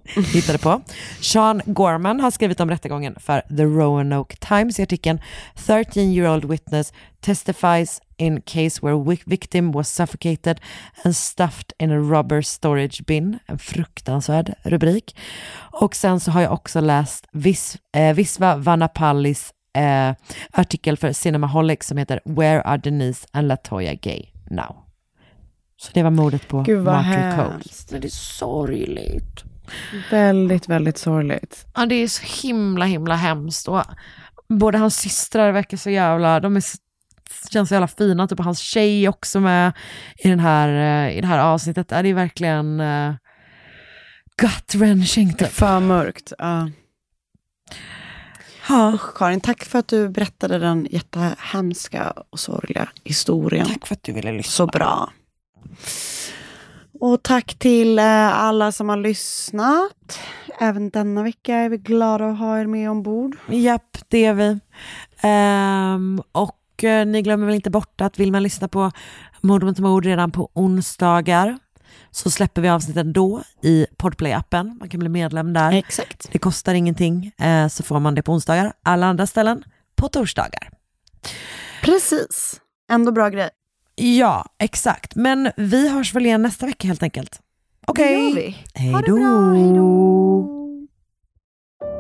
hittade 0.06 0.58
på. 0.58 0.82
Sean 1.20 1.62
Gorman 1.66 2.20
har 2.20 2.32
skrivit 2.32 2.60
om 2.60 2.70
rättegången 2.70 3.16
för 3.20 3.42
The 3.42 3.64
Roanoke 3.64 4.36
Times 4.36 4.80
i 4.80 4.84
artikeln 4.84 5.22
13 5.56 6.04
year 6.04 6.34
old 6.34 6.46
witness 6.46 6.94
testifies 7.22 8.02
in 8.18 8.42
case 8.42 8.80
where 8.82 9.18
victim 9.26 9.72
was 9.72 9.90
suffocated 9.90 10.62
and 11.04 11.16
stuffed 11.16 11.74
in 11.80 11.92
a 11.92 11.98
rubber 11.98 12.42
storage 12.42 13.06
bin. 13.06 13.40
En 13.46 13.60
fruktansvärd 13.60 14.54
rubrik. 14.64 15.16
Och 15.58 15.96
sen 15.96 16.20
så 16.20 16.32
har 16.32 16.42
jag 16.42 16.54
också 16.54 16.82
läst 16.82 17.28
Vis, 17.32 17.78
eh, 17.96 18.14
Visva 18.14 18.56
Vanapallis 18.56 19.54
eh, 19.78 20.14
artikel 20.52 20.98
för 20.98 21.14
Cinemaholic 21.14 21.84
som 21.84 21.98
heter 21.98 22.20
Where 22.26 22.62
are 22.62 22.78
Denise 22.78 23.28
and 23.32 23.48
Latoya 23.48 23.94
gay 23.94 24.26
now? 24.50 24.76
Så 25.78 25.92
det 25.94 26.04
var 26.04 26.12
mordet 26.12 26.48
på 26.48 26.62
Gud, 26.62 26.84
vad 26.84 26.94
Martin 26.96 27.32
Cole. 27.36 27.52
hemskt. 27.52 27.92
Men 27.92 28.02
det 28.02 28.08
är 28.08 28.10
sorgligt. 28.10 29.44
Väldigt, 30.12 30.70
väldigt 30.70 30.98
sorgligt. 30.98 31.66
Ja, 31.76 31.86
det 31.86 31.96
är 31.96 32.08
så 32.08 32.24
himla, 32.48 32.86
himla 32.86 33.16
hemskt. 33.16 33.68
Och 33.68 33.84
både 34.50 34.78
hans 34.78 34.98
systrar 34.98 35.52
verkar 35.52 35.78
så 35.78 35.90
jävla, 35.90 36.40
de 36.40 36.56
är, 36.56 36.62
så- 36.62 36.78
känns 37.52 37.70
så 37.70 37.76
jävla 37.76 37.88
fina, 37.88 38.28
typ 38.28 38.40
hans 38.40 38.60
tjej 38.60 39.10
också 39.10 39.40
med 39.40 39.74
i, 40.18 40.30
den 40.30 40.40
här, 40.40 40.70
eh, 41.08 41.18
i 41.18 41.22
det 41.22 41.28
här 41.28 41.40
avsnittet. 41.40 41.88
Ja, 41.92 42.02
det 42.02 42.10
är 42.10 42.14
verkligen 42.14 42.80
uh, 42.80 43.14
gut-wrenching 44.42 45.34
typ. 45.34 45.48
För 45.52 45.80
mörkt. 45.80 46.34
Ja. 46.38 46.70
Usch, 48.94 49.14
Karin, 49.18 49.42
tack 49.42 49.64
för 49.64 49.80
att 49.80 49.88
du 49.88 50.10
berättade 50.10 50.60
den 50.60 50.88
jättehemska 50.92 52.14
och 52.30 52.40
sorgliga 52.40 52.90
historien. 53.04 53.66
Tack 53.66 53.88
för 53.88 53.96
att 53.96 54.04
du 54.04 54.12
ville 54.14 54.32
lyssna. 54.32 54.52
Så 54.52 54.68
bra. 54.68 55.12
Och 57.06 57.24
tack 57.24 57.56
till 57.60 58.00
eh, 58.00 58.40
alla 58.40 58.72
som 58.72 58.90
har 58.90 58.98
lyssnat. 58.98 60.20
Även 60.60 60.90
denna 60.90 61.24
vecka 61.24 61.56
är 61.56 61.70
vi 61.70 61.78
glada 61.78 62.30
att 62.30 62.38
ha 62.38 62.60
er 62.60 62.66
med 62.66 62.92
ombord. 62.92 63.38
Japp, 63.50 63.98
det 64.08 64.26
är 64.26 64.34
vi. 64.34 64.60
Ehm, 65.22 66.22
och 66.32 66.84
eh, 66.84 67.06
ni 67.06 67.22
glömmer 67.22 67.46
väl 67.46 67.56
inte 67.56 67.70
bort 67.70 68.02
att 68.02 68.20
vill 68.20 68.32
man 68.32 68.44
lyssna 68.44 68.68
på 68.68 68.92
Mord 69.42 69.64
mot 69.64 69.80
mord 69.80 70.06
redan 70.06 70.32
på 70.32 70.50
onsdagar 70.54 71.58
så 72.12 72.32
släpper 72.32 72.62
vi 72.62 72.70
avsnitten 72.70 73.14
då 73.14 73.44
i 73.62 73.86
Podplay-appen. 73.98 74.80
Man 74.80 74.90
kan 74.90 75.00
bli 75.00 75.10
medlem 75.10 75.54
där. 75.54 75.72
Exakt. 75.72 76.30
Det 76.32 76.40
kostar 76.40 76.74
ingenting, 76.74 77.32
eh, 77.38 77.68
så 77.68 77.84
får 77.84 78.00
man 78.00 78.16
det 78.16 78.24
på 78.24 78.32
onsdagar. 78.32 78.74
Alla 78.84 79.06
andra 79.06 79.28
ställen 79.28 79.64
på 79.96 80.10
torsdagar. 80.10 80.70
Precis. 81.82 82.62
Ändå 82.92 83.12
bra 83.12 83.30
grej. 83.30 83.50
Ja, 83.96 84.46
exakt. 84.60 85.16
Men 85.16 85.52
vi 85.58 85.90
hörs 85.90 86.14
väl 86.14 86.26
igen 86.26 86.42
nästa 86.42 86.66
vecka 86.66 86.88
helt 86.88 87.04
enkelt. 87.04 87.40
Okej. 87.88 88.34
Vi. 88.36 88.58
Hej 88.74 88.94
då. 89.08 89.18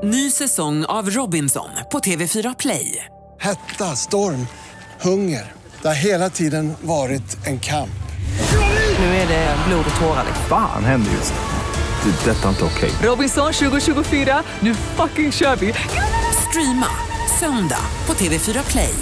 Ny 0.03 0.31
säsong 0.31 0.85
av 0.85 1.09
Robinson 1.09 1.69
på 1.91 1.99
TV4 1.99 2.55
Play. 2.59 3.05
Hetta, 3.39 3.95
storm, 3.95 4.47
hunger. 5.01 5.51
Det 5.81 5.87
har 5.87 5.95
hela 5.95 6.29
tiden 6.29 6.73
varit 6.81 7.47
en 7.47 7.59
kamp. 7.59 7.89
Nu 8.99 9.05
är 9.05 9.27
det 9.27 9.55
blod 9.67 9.85
och 9.95 10.01
tårar. 10.01 10.25
Fan 10.49 10.85
händer 10.85 11.11
just 11.11 11.33
nu. 11.33 12.11
Det. 12.11 12.31
är 12.31 12.35
Detta 12.35 12.45
är 12.45 12.49
inte 12.49 12.63
okej. 12.63 12.91
Robinson 13.09 13.53
2024, 13.53 14.43
nu 14.59 14.75
fucking 14.75 15.31
kör 15.31 15.55
vi! 15.55 15.73
Streama 16.49 16.87
söndag 17.39 17.85
på 18.05 18.13
TV4 18.13 18.71
Play. 18.71 18.93